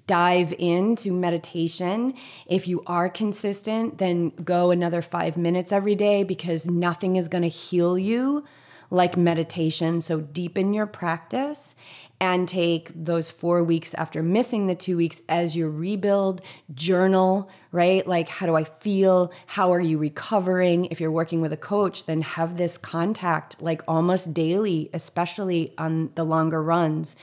Dive 0.07 0.53
into 0.59 1.13
meditation. 1.13 2.15
If 2.47 2.67
you 2.67 2.83
are 2.87 3.09
consistent, 3.09 3.99
then 3.99 4.31
go 4.31 4.71
another 4.71 5.03
five 5.03 5.37
minutes 5.37 5.73
every 5.73 5.95
day 5.95 6.25
because 6.25 6.69
nothing 6.69 7.17
is 7.17 7.29
going 7.29 7.43
to 7.43 7.49
heal 7.49 7.99
you 7.99 8.45
like 8.91 9.17
meditation. 9.17 10.01
So 10.01 10.21
deepen 10.21 10.75
your 10.75 10.87
practice 10.87 11.75
and 12.21 12.49
take 12.49 12.91
those 12.95 13.31
four 13.31 13.65
weeks 13.65 13.95
after 13.95 14.23
missing 14.23 14.67
the 14.67 14.75
two 14.75 14.97
weeks 14.97 15.23
as 15.29 15.57
your 15.57 15.71
rebuild 15.71 16.43
journal, 16.75 17.49
right? 17.73 18.07
Like, 18.07 18.29
how 18.29 18.47
do 18.47 18.57
I 18.57 18.65
feel? 18.65 19.33
How 19.47 19.73
are 19.73 19.81
you 19.81 19.99
recovering? 19.99 20.87
If 20.87 21.01
you're 21.01 21.11
working 21.11 21.41
with 21.41 21.53
a 21.53 21.57
coach, 21.57 22.07
then 22.07 22.23
have 22.23 22.57
this 22.57 22.77
contact 22.77 23.61
like 23.61 23.83
almost 23.87 24.35
daily, 24.35 24.91
especially 24.93 25.73
on 25.79 26.11
the 26.15 26.25
longer 26.25 26.63
runs, 26.63 27.17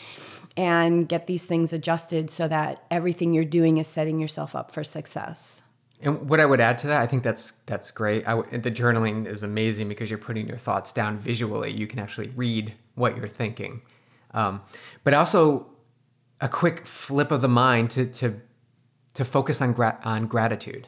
and 0.56 1.08
get 1.08 1.28
these 1.28 1.45
things 1.45 1.74
adjusted 1.74 2.32
so 2.32 2.48
that 2.48 2.84
everything 2.89 3.34
you're 3.34 3.45
doing 3.45 3.78
is 3.78 3.88
setting 3.88 4.20
yourself 4.20 4.56
up 4.56 4.72
for 4.72 4.84
success. 4.84 5.64
And 6.00 6.30
what 6.30 6.39
I 6.39 6.45
would 6.45 6.62
add 6.62 6.78
to 6.80 6.88
that, 6.88 7.02
I 7.02 7.08
think 7.08 7.24
that's 7.24 7.52
that's 7.66 7.89
great. 7.91 8.24
the 8.26 8.72
journaling 8.72 9.26
is 9.26 9.43
amazing 9.43 9.89
because 9.89 10.10
you're 10.10 10.20
putting 10.20 10.48
your 10.48 10.58
thoughts 10.58 10.93
down 10.93 11.18
visually. 11.18 11.72
You 11.72 11.88
can 11.88 12.00
actually 12.00 12.30
read 12.36 12.74
what 12.95 13.18
you're 13.18 13.28
thinking, 13.28 13.82
um, 14.32 14.62
but 15.04 15.14
also 15.14 15.66
a 16.39 16.48
quick 16.48 16.86
flip 16.86 17.32
of 17.32 17.41
the 17.41 17.48
mind 17.48 17.89
to 17.91 18.06
to 18.06 18.39
to 19.18 19.26
focus 19.26 19.61
on 19.61 19.74
gra- 19.74 19.99
on 20.03 20.28
gratitude. 20.28 20.88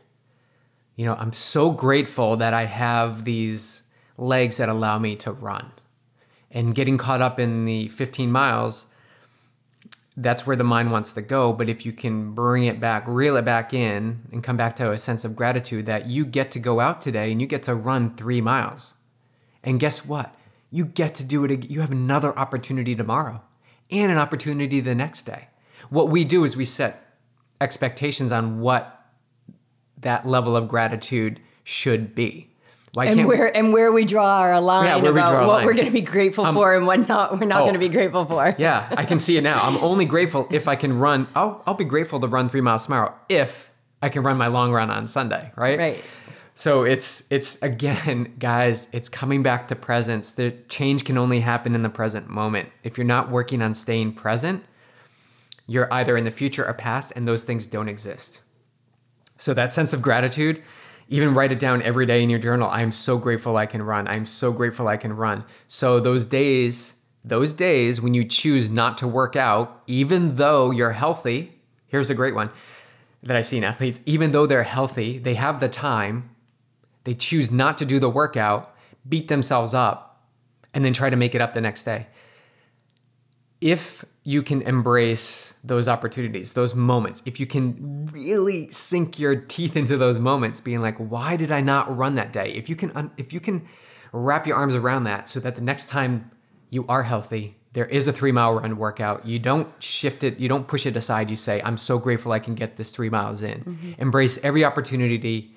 You 0.96 1.06
know, 1.06 1.16
I'm 1.16 1.34
so 1.34 1.72
grateful 1.72 2.38
that 2.38 2.54
I 2.54 2.66
have 2.66 3.26
these 3.26 3.84
legs 4.18 4.58
that 4.58 4.70
allow 4.70 4.98
me 4.98 5.16
to 5.18 5.32
run, 5.32 5.72
and 6.50 6.74
getting 6.74 6.98
caught 6.98 7.22
up 7.22 7.40
in 7.40 7.66
the 7.66 7.90
15 7.90 8.32
miles 8.32 8.86
that's 10.22 10.46
where 10.46 10.56
the 10.56 10.64
mind 10.64 10.92
wants 10.92 11.14
to 11.14 11.22
go. 11.22 11.54
But 11.54 11.70
if 11.70 11.86
you 11.86 11.94
can 11.94 12.34
bring 12.34 12.66
it 12.66 12.80
back, 12.80 13.06
reel 13.08 13.38
it 13.38 13.46
back 13.46 13.74
in, 13.74 14.22
and 14.32 14.44
come 14.44 14.58
back 14.58 14.76
to 14.78 14.92
a 14.92 14.98
sense 14.98 15.24
of 15.24 15.36
gratitude 15.36 15.86
that 15.86 16.08
you 16.08 16.26
get 16.26 16.52
to 16.52 16.60
go 16.60 16.80
out 16.80 17.02
today 17.02 17.32
and 17.32 17.40
you 17.40 17.48
get 17.48 17.64
to 17.64 17.76
run 17.76 18.16
three 18.16 18.42
miles. 18.42 18.96
And 19.64 19.80
guess 19.80 20.06
what? 20.06 20.36
You 20.72 20.86
get 20.86 21.16
to 21.16 21.24
do 21.24 21.46
it. 21.46 21.52
Again. 21.52 21.72
You 21.72 21.82
have 21.82 21.92
another 21.92 22.38
opportunity 22.38 22.96
tomorrow 22.96 23.42
and 23.90 24.12
an 24.12 24.18
opportunity 24.18 24.82
the 24.82 24.94
next 24.94 25.24
day. 25.24 25.48
What 25.90 26.10
we 26.10 26.24
do 26.24 26.44
is 26.44 26.56
we 26.56 26.66
set 26.66 27.09
expectations 27.62 28.32
on 28.32 28.60
what 28.60 28.96
that 30.00 30.26
level 30.26 30.56
of 30.56 30.68
gratitude 30.68 31.40
should 31.64 32.16
be. 32.16 32.50
Why 32.94 33.06
and 33.06 33.28
where 33.28 33.56
and 33.56 33.72
where 33.72 33.92
we 33.92 34.04
draw 34.04 34.40
our 34.40 34.60
line 34.60 34.86
yeah, 34.86 34.96
about 35.10 35.46
what 35.46 35.58
line. 35.58 35.66
we're 35.66 35.74
going 35.74 35.86
to 35.86 35.92
be 35.92 36.02
grateful 36.02 36.46
um, 36.46 36.56
for 36.56 36.76
and 36.76 36.88
what 36.88 37.08
not 37.08 37.40
we're 37.40 37.46
not 37.46 37.62
oh, 37.62 37.66
going 37.66 37.74
to 37.74 37.80
be 37.80 37.90
grateful 37.90 38.26
for. 38.26 38.56
yeah, 38.58 38.88
I 38.98 39.06
can 39.06 39.20
see 39.20 39.38
it 39.38 39.42
now. 39.42 39.62
I'm 39.62 39.78
only 39.78 40.06
grateful 40.06 40.48
if 40.50 40.68
I 40.68 40.76
can 40.76 40.98
run. 40.98 41.28
I'll 41.36 41.62
I'll 41.68 41.76
be 41.76 41.86
grateful 41.86 42.20
to 42.20 42.28
run 42.28 42.50
three 42.50 42.62
miles 42.62 42.86
tomorrow 42.86 43.14
if 43.30 43.70
I 44.02 44.10
can 44.10 44.24
run 44.24 44.38
my 44.38 44.48
long 44.48 44.72
run 44.72 44.90
on 44.90 45.06
Sunday. 45.06 45.52
Right. 45.56 45.78
Right. 45.78 46.04
So 46.56 46.84
it's 46.84 47.24
it's 47.30 47.62
again, 47.62 48.34
guys. 48.40 48.88
It's 48.92 49.08
coming 49.08 49.44
back 49.44 49.68
to 49.68 49.76
presence. 49.76 50.34
The 50.34 50.52
change 50.68 51.06
can 51.06 51.18
only 51.18 51.42
happen 51.42 51.76
in 51.76 51.84
the 51.84 51.90
present 51.90 52.28
moment. 52.28 52.70
If 52.84 52.98
you're 52.98 53.06
not 53.06 53.30
working 53.30 53.62
on 53.62 53.76
staying 53.76 54.14
present, 54.14 54.64
you're 55.70 55.94
either 55.94 56.18
in 56.18 56.24
the 56.24 56.32
future 56.32 56.66
or 56.66 56.74
past, 56.74 57.14
and 57.16 57.28
those 57.28 57.44
things 57.44 57.68
don't 57.68 57.88
exist. 57.88 58.42
So 59.38 59.54
that 59.54 59.72
sense 59.72 59.94
of 59.94 60.02
gratitude 60.02 60.64
even 61.08 61.34
write 61.34 61.52
it 61.52 61.60
down 61.60 61.82
every 61.82 62.06
day 62.06 62.22
in 62.22 62.30
your 62.30 62.40
journal. 62.40 62.70
I'm 62.70 62.92
so 62.92 63.18
grateful 63.18 63.58
I 63.58 63.66
can 63.66 63.82
run. 63.82 64.08
I'm 64.08 64.26
so 64.26 64.52
grateful 64.52 64.88
I 64.88 64.98
can 64.98 65.14
run. 65.14 65.44
So 65.68 66.00
those 66.00 66.26
days, 66.26 66.96
those 67.24 67.54
days 67.54 68.00
when 68.00 68.14
you 68.14 68.26
choose 68.26 68.70
not 68.70 68.98
to 69.00 69.08
work 69.08 69.36
out, 69.36 69.82
even 69.88 70.36
though 70.36 70.72
you're 70.72 70.92
healthy, 70.92 71.54
here's 71.88 72.10
a 72.10 72.16
great 72.16 72.36
one 72.36 72.52
that 73.24 73.36
I 73.36 73.42
see 73.42 73.58
in 73.58 73.64
athletes, 73.64 74.00
even 74.06 74.32
though 74.32 74.46
they're 74.46 74.64
healthy, 74.64 75.18
they 75.18 75.34
have 75.34 75.60
the 75.60 75.70
time, 75.70 76.30
they 77.04 77.14
choose 77.14 77.50
not 77.52 77.78
to 77.80 77.86
do 77.86 78.00
the 78.00 78.10
workout, 78.10 78.76
beat 79.08 79.28
themselves 79.28 79.74
up, 79.74 80.24
and 80.74 80.86
then 80.86 80.94
try 80.94 81.10
to 81.10 81.16
make 81.16 81.34
it 81.34 81.42
up 81.42 81.54
the 81.54 81.62
next 81.62 81.84
day. 81.84 82.08
If 83.62 84.06
you 84.30 84.44
can 84.44 84.62
embrace 84.62 85.56
those 85.64 85.88
opportunities, 85.88 86.54
those 86.54 86.76
moments, 86.76 87.24
if 87.26 87.40
you 87.40 87.48
can 87.48 88.06
really 88.14 88.72
sink 88.72 89.18
your 89.18 89.36
teeth 89.36 89.76
into 89.76 89.98
those 89.98 90.20
moments, 90.20 90.62
being 90.62 90.82
like, 90.82 90.96
why 90.98 91.36
did 91.36 91.52
I 91.52 91.62
not 91.62 91.98
run 91.98 92.14
that 92.14 92.32
day? 92.32 92.52
If 92.52 92.70
you 92.70 92.76
can, 92.76 93.10
if 93.18 93.34
you 93.34 93.40
can 93.40 93.68
wrap 94.12 94.46
your 94.46 94.56
arms 94.56 94.76
around 94.76 95.06
that 95.06 95.28
so 95.28 95.40
that 95.40 95.56
the 95.56 95.62
next 95.62 95.90
time 95.90 96.30
you 96.70 96.86
are 96.88 97.02
healthy, 97.02 97.58
there 97.74 97.88
is 97.88 98.08
a 98.08 98.14
three 98.14 98.32
mile 98.32 98.54
run 98.54 98.78
workout. 98.78 99.26
You 99.26 99.40
don't 99.40 99.68
shift 99.82 100.24
it, 100.24 100.40
you 100.40 100.48
don't 100.48 100.68
push 100.68 100.86
it 100.86 100.96
aside. 100.96 101.32
You 101.32 101.36
say, 101.36 101.60
I'm 101.64 101.80
so 101.80 101.98
grateful 101.98 102.32
I 102.32 102.38
can 102.38 102.54
get 102.54 102.78
this 102.78 102.92
three 102.92 103.10
miles 103.10 103.42
in. 103.42 103.62
Mm-hmm. 103.62 103.94
Embrace 103.98 104.38
every 104.44 104.64
opportunity 104.64 105.56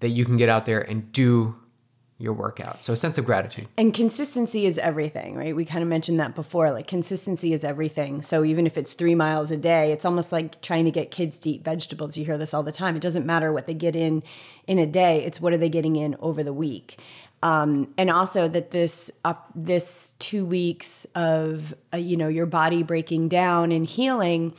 that 0.00 0.10
you 0.10 0.26
can 0.26 0.36
get 0.36 0.50
out 0.50 0.66
there 0.66 0.82
and 0.82 1.10
do 1.12 1.54
your 2.20 2.34
workout. 2.34 2.84
So 2.84 2.92
a 2.92 2.96
sense 2.96 3.16
of 3.16 3.24
gratitude. 3.24 3.66
And 3.78 3.94
consistency 3.94 4.66
is 4.66 4.78
everything, 4.78 5.36
right? 5.36 5.56
We 5.56 5.64
kind 5.64 5.82
of 5.82 5.88
mentioned 5.88 6.20
that 6.20 6.34
before. 6.34 6.70
Like 6.70 6.86
consistency 6.86 7.54
is 7.54 7.64
everything. 7.64 8.20
So 8.20 8.44
even 8.44 8.66
if 8.66 8.76
it's 8.76 8.92
three 8.92 9.14
miles 9.14 9.50
a 9.50 9.56
day, 9.56 9.90
it's 9.90 10.04
almost 10.04 10.30
like 10.30 10.60
trying 10.60 10.84
to 10.84 10.90
get 10.90 11.10
kids 11.10 11.38
to 11.40 11.50
eat 11.50 11.64
vegetables. 11.64 12.18
You 12.18 12.26
hear 12.26 12.36
this 12.36 12.52
all 12.52 12.62
the 12.62 12.72
time. 12.72 12.94
It 12.94 13.02
doesn't 13.02 13.24
matter 13.24 13.52
what 13.52 13.66
they 13.66 13.72
get 13.72 13.96
in 13.96 14.22
in 14.66 14.78
a 14.78 14.86
day. 14.86 15.24
It's 15.24 15.40
what 15.40 15.54
are 15.54 15.56
they 15.56 15.70
getting 15.70 15.96
in 15.96 16.14
over 16.20 16.42
the 16.42 16.52
week. 16.52 16.98
Um, 17.42 17.94
and 17.96 18.10
also 18.10 18.48
that 18.48 18.70
this 18.70 19.10
uh, 19.24 19.32
this 19.54 20.14
two 20.18 20.44
weeks 20.44 21.06
of 21.14 21.72
uh, 21.94 21.96
you 21.96 22.18
know 22.18 22.28
your 22.28 22.44
body 22.44 22.82
breaking 22.82 23.28
down 23.28 23.72
and 23.72 23.86
healing 23.86 24.54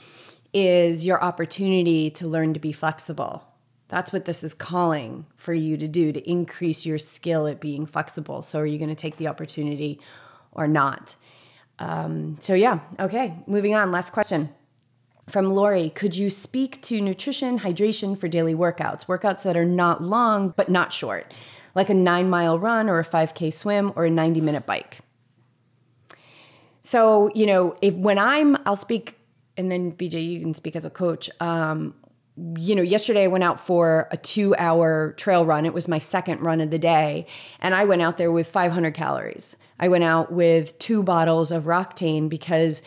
is 0.51 1.05
your 1.05 1.24
opportunity 1.24 2.09
to 2.09 2.28
learn 2.28 2.55
to 2.55 2.59
be 2.59 2.72
flexible 2.72 3.45
that's 3.92 4.14
what 4.14 4.24
this 4.24 4.42
is 4.42 4.54
calling 4.54 5.26
for 5.36 5.54
you 5.54 5.76
to 5.76 5.86
do 5.86 6.14
to 6.14 6.30
increase 6.30 6.86
your 6.86 6.98
skill 6.98 7.46
at 7.46 7.60
being 7.60 7.86
flexible. 7.86 8.42
So, 8.42 8.60
are 8.62 8.66
you 8.66 8.78
going 8.78 8.89
to 8.89 8.96
take 8.96 9.18
the 9.18 9.28
opportunity 9.28 10.00
or 10.54 10.66
not? 10.66 11.16
Um, 11.78 12.38
so, 12.39 12.54
yeah, 12.54 12.80
okay, 13.00 13.36
moving 13.48 13.76
on. 13.76 13.92
Last 13.92 14.14
question 14.14 14.50
from 15.28 15.54
Lori 15.54 15.89
Could 15.89 16.16
you 16.16 16.30
speak 16.30 16.82
to 16.84 17.02
nutrition, 17.02 17.60
hydration 17.60 18.18
for 18.18 18.30
daily 18.30 18.56
workouts? 18.56 19.08
Workouts 19.08 19.44
that 19.44 19.58
are 19.58 19.66
not 19.66 20.02
long 20.02 20.54
but 20.56 20.70
not 20.70 20.94
short, 20.94 21.34
like 21.76 21.89
a 21.89 21.94
nine 21.94 22.30
mile 22.30 22.58
run 22.58 22.89
or 22.89 22.98
a 22.98 23.06
5K 23.06 23.54
swim 23.54 23.92
or 23.98 24.06
a 24.06 24.10
90 24.10 24.39
minute 24.39 24.66
bike. 24.66 25.00
So, 26.82 27.30
you 27.36 27.46
know, 27.46 27.76
if 27.82 27.94
when 27.94 28.18
I'm, 28.18 28.58
I'll 28.66 28.78
speak, 28.78 29.18
and 29.58 29.70
then 29.70 29.92
Beej, 29.92 30.14
you 30.14 30.39
can 30.39 30.54
speak 30.54 30.78
as 30.78 30.86
a 30.86 30.89
coach. 30.89 31.30
Um, 31.42 31.94
you 32.38 32.76
know, 32.76 32.82
yesterday 32.82 33.24
I 33.24 33.28
went 33.28 33.44
out 33.44 33.60
for 33.60 34.08
a 34.12 34.18
two 34.18 34.56
hour 34.56 35.14
trail 35.18 35.46
run. 35.46 35.66
It 35.66 35.74
was 35.74 35.88
my 35.88 36.00
second 36.00 36.42
run 36.42 36.62
of 36.62 36.70
the 36.70 36.80
day. 36.80 37.26
And 37.60 37.76
I 37.76 37.84
went 37.84 38.02
out 38.02 38.18
there 38.18 38.32
with 38.32 38.48
500 38.48 38.94
calories. 38.94 39.56
I 39.80 39.90
went 39.90 40.04
out 40.04 40.32
with 40.32 40.78
two 40.80 41.04
bottles 41.04 41.52
of 41.52 41.64
Roctane 41.64 42.30
because 42.30 42.82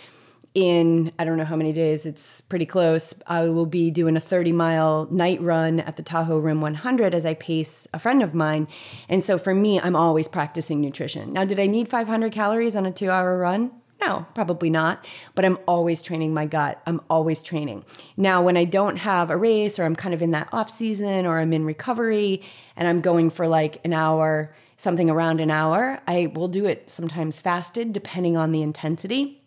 in, 0.54 1.10
I 1.18 1.24
don't 1.24 1.36
know 1.36 1.44
how 1.44 1.56
many 1.56 1.72
days, 1.72 2.06
it's 2.06 2.40
pretty 2.40 2.64
close. 2.64 3.12
I 3.26 3.48
will 3.48 3.66
be 3.66 3.90
doing 3.90 4.16
a 4.16 4.20
30 4.20 4.52
mile 4.52 5.08
night 5.10 5.40
run 5.42 5.80
at 5.80 5.96
the 5.96 6.02
Tahoe 6.02 6.38
Rim 6.38 6.60
100 6.60 7.12
as 7.12 7.26
I 7.26 7.34
pace 7.34 7.88
a 7.92 7.98
friend 7.98 8.22
of 8.22 8.34
mine. 8.34 8.68
And 9.08 9.22
so 9.22 9.36
for 9.36 9.52
me, 9.52 9.80
I'm 9.80 9.96
always 9.96 10.28
practicing 10.28 10.80
nutrition. 10.80 11.32
Now, 11.32 11.44
did 11.44 11.58
I 11.58 11.66
need 11.66 11.88
500 11.88 12.32
calories 12.32 12.76
on 12.76 12.86
a 12.86 12.92
two 12.92 13.10
hour 13.10 13.36
run? 13.36 13.72
No, 14.00 14.26
probably 14.34 14.70
not. 14.70 15.06
But 15.34 15.44
I'm 15.44 15.58
always 15.66 16.02
training 16.02 16.34
my 16.34 16.46
gut. 16.46 16.80
I'm 16.86 17.00
always 17.08 17.38
training. 17.38 17.84
Now, 18.16 18.42
when 18.42 18.56
I 18.56 18.64
don't 18.64 18.96
have 18.96 19.30
a 19.30 19.36
race 19.36 19.78
or 19.78 19.84
I'm 19.84 19.96
kind 19.96 20.14
of 20.14 20.22
in 20.22 20.32
that 20.32 20.48
off 20.52 20.70
season 20.70 21.26
or 21.26 21.38
I'm 21.38 21.52
in 21.52 21.64
recovery 21.64 22.42
and 22.76 22.86
I'm 22.86 23.00
going 23.00 23.30
for 23.30 23.46
like 23.46 23.80
an 23.84 23.92
hour, 23.92 24.54
something 24.76 25.08
around 25.08 25.40
an 25.40 25.50
hour, 25.50 26.00
I 26.06 26.32
will 26.34 26.48
do 26.48 26.66
it 26.66 26.90
sometimes 26.90 27.40
fasted 27.40 27.92
depending 27.92 28.36
on 28.36 28.52
the 28.52 28.62
intensity. 28.62 29.40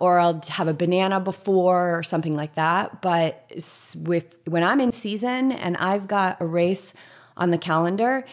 Or 0.00 0.18
I'll 0.18 0.42
have 0.48 0.68
a 0.68 0.74
banana 0.74 1.20
before 1.20 1.98
or 1.98 2.02
something 2.02 2.36
like 2.36 2.56
that. 2.56 3.00
But 3.00 3.50
with 3.96 4.34
when 4.46 4.62
I'm 4.62 4.80
in 4.80 4.90
season 4.90 5.52
and 5.52 5.76
I've 5.76 6.08
got 6.08 6.40
a 6.40 6.46
race 6.46 6.92
on 7.36 7.50
the 7.50 7.58
calendar, 7.58 8.24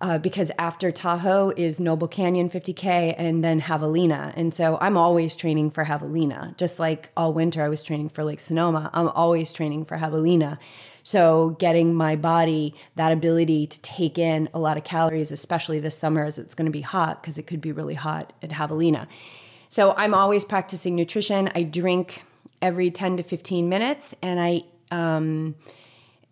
uh, 0.00 0.18
because 0.18 0.50
after 0.58 0.90
Tahoe 0.90 1.52
is 1.56 1.80
Noble 1.80 2.08
Canyon 2.08 2.48
50K 2.48 3.14
and 3.18 3.42
then 3.42 3.60
Javelina. 3.60 4.32
And 4.36 4.54
so 4.54 4.78
I'm 4.80 4.96
always 4.96 5.34
training 5.34 5.70
for 5.70 5.84
Javelina. 5.84 6.56
Just 6.56 6.78
like 6.78 7.10
all 7.16 7.32
winter, 7.32 7.62
I 7.62 7.68
was 7.68 7.82
training 7.82 8.10
for 8.10 8.22
Lake 8.22 8.40
Sonoma. 8.40 8.90
I'm 8.92 9.08
always 9.08 9.52
training 9.52 9.84
for 9.86 9.98
Javelina. 9.98 10.58
So 11.02 11.56
getting 11.58 11.94
my 11.94 12.16
body 12.16 12.74
that 12.96 13.12
ability 13.12 13.66
to 13.66 13.80
take 13.80 14.18
in 14.18 14.48
a 14.54 14.58
lot 14.58 14.76
of 14.76 14.84
calories, 14.84 15.32
especially 15.32 15.80
this 15.80 15.98
summer 15.98 16.22
as 16.22 16.38
it's 16.38 16.54
going 16.54 16.66
to 16.66 16.72
be 16.72 16.82
hot, 16.82 17.22
because 17.22 17.38
it 17.38 17.46
could 17.46 17.60
be 17.60 17.72
really 17.72 17.94
hot 17.94 18.32
at 18.42 18.50
Javelina. 18.50 19.08
So 19.68 19.92
I'm 19.92 20.14
always 20.14 20.44
practicing 20.44 20.94
nutrition. 20.94 21.50
I 21.54 21.62
drink 21.62 22.22
every 22.62 22.90
10 22.90 23.16
to 23.16 23.22
15 23.22 23.68
minutes 23.68 24.14
and 24.22 24.40
I 24.40 24.64
um, 24.90 25.54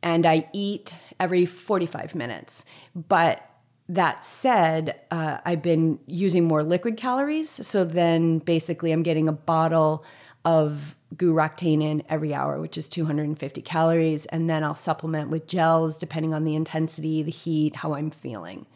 and 0.02 0.24
I 0.24 0.48
eat 0.52 0.94
every 1.18 1.46
45 1.46 2.14
minutes. 2.14 2.64
But 2.94 3.42
that 3.88 4.24
said, 4.24 5.00
uh, 5.10 5.38
I've 5.44 5.62
been 5.62 5.98
using 6.06 6.44
more 6.44 6.64
liquid 6.64 6.96
calories. 6.96 7.48
So 7.48 7.84
then 7.84 8.38
basically, 8.38 8.92
I'm 8.92 9.02
getting 9.02 9.28
a 9.28 9.32
bottle 9.32 10.04
of 10.44 10.96
GU 11.16 11.38
in 11.62 12.02
every 12.08 12.34
hour, 12.34 12.60
which 12.60 12.76
is 12.76 12.88
250 12.88 13.62
calories. 13.62 14.26
And 14.26 14.50
then 14.50 14.64
I'll 14.64 14.74
supplement 14.74 15.30
with 15.30 15.46
gels 15.46 15.98
depending 15.98 16.34
on 16.34 16.44
the 16.44 16.54
intensity, 16.54 17.22
the 17.22 17.30
heat, 17.30 17.76
how 17.76 17.94
I'm 17.94 18.10
feeling. 18.10 18.66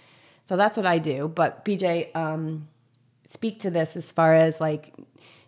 So 0.44 0.56
that's 0.56 0.76
what 0.76 0.86
I 0.86 0.98
do. 0.98 1.28
But 1.28 1.64
Beej, 1.64 2.14
um, 2.14 2.68
speak 3.24 3.60
to 3.60 3.70
this 3.70 3.96
as 3.96 4.10
far 4.10 4.34
as 4.34 4.60
like 4.60 4.94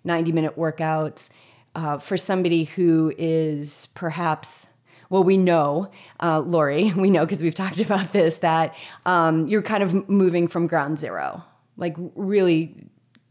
90 0.05 0.33
minute 0.33 0.57
workouts 0.57 1.31
uh, 1.75 1.99
for 1.99 2.17
somebody 2.17 2.65
who 2.65 3.13
is 3.17 3.89
perhaps 3.95 4.67
well, 5.13 5.23
we 5.23 5.37
know, 5.37 5.91
uh, 6.21 6.41
Lori, 6.41 6.91
we 6.97 7.11
know 7.11 7.27
because 7.27 7.43
we've 7.43 7.55
talked 7.55 7.81
about 7.89 8.13
this, 8.13 8.39
that 8.39 8.75
um, 9.05 9.47
you're 9.47 9.63
kind 9.63 9.83
of 9.83 10.09
moving 10.09 10.49
from 10.49 10.67
ground 10.67 10.99
zero, 10.99 11.45
like 11.77 11.95
really 12.17 12.75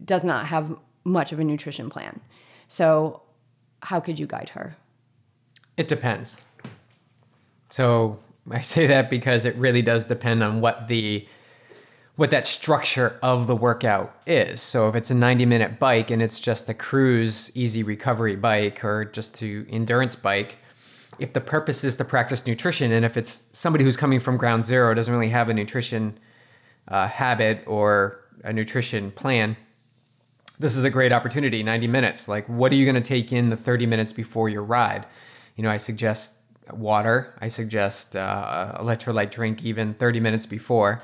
does 0.05 0.23
not 0.23 0.45
have 0.45 0.73
much 1.03 1.31
of 1.31 1.39
a 1.39 1.43
nutrition 1.43 1.89
plan. 1.89 2.21
So, 2.67 3.23
how 3.81 3.99
could 3.99 4.19
you 4.19 4.27
guide 4.27 4.49
her? 4.49 4.77
It 5.75 5.87
depends. 5.87 6.37
So, 7.71 8.19
I 8.51 8.61
say 8.61 8.85
that 8.87 9.09
because 9.09 9.43
it 9.45 9.55
really 9.55 9.81
does 9.81 10.05
depend 10.05 10.43
on 10.43 10.61
what 10.61 10.87
the 10.87 11.27
what 12.15 12.29
that 12.29 12.45
structure 12.45 13.17
of 13.23 13.47
the 13.47 13.55
workout 13.55 14.15
is. 14.27 14.61
So 14.61 14.87
if 14.89 14.95
it's 14.95 15.09
a 15.09 15.15
90 15.15 15.45
minute 15.45 15.79
bike 15.79 16.11
and 16.11 16.21
it's 16.21 16.39
just 16.39 16.69
a 16.69 16.73
cruise 16.73 17.49
easy 17.55 17.81
recovery 17.81 18.35
bike 18.35 18.83
or 18.83 19.05
just 19.05 19.33
to 19.35 19.65
endurance 19.69 20.15
bike, 20.15 20.57
if 21.21 21.33
the 21.33 21.41
purpose 21.41 21.83
is 21.83 21.97
to 21.97 22.03
practice 22.03 22.47
nutrition 22.47 22.91
and 22.91 23.05
if 23.05 23.15
it's 23.15 23.47
somebody 23.53 23.83
who's 23.83 23.95
coming 23.95 24.19
from 24.19 24.37
ground 24.37 24.65
zero 24.65 24.91
doesn't 24.95 25.13
really 25.13 25.29
have 25.29 25.49
a 25.49 25.53
nutrition 25.53 26.17
uh, 26.87 27.07
habit 27.07 27.63
or 27.67 28.25
a 28.43 28.51
nutrition 28.51 29.11
plan, 29.11 29.55
this 30.57 30.75
is 30.75 30.83
a 30.83 30.89
great 30.89 31.11
opportunity 31.11 31.61
90 31.61 31.87
minutes. 31.87 32.27
Like, 32.27 32.47
what 32.49 32.71
are 32.71 32.75
you 32.75 32.85
going 32.85 33.01
to 33.01 33.07
take 33.07 33.31
in 33.31 33.51
the 33.51 33.55
30 33.55 33.85
minutes 33.85 34.11
before 34.11 34.49
your 34.49 34.63
ride? 34.63 35.05
You 35.55 35.63
know, 35.63 35.69
I 35.69 35.77
suggest 35.77 36.33
water, 36.71 37.35
I 37.39 37.49
suggest 37.49 38.15
uh, 38.15 38.77
electrolyte 38.79 39.29
drink 39.29 39.63
even 39.63 39.93
30 39.93 40.19
minutes 40.19 40.47
before. 40.47 41.03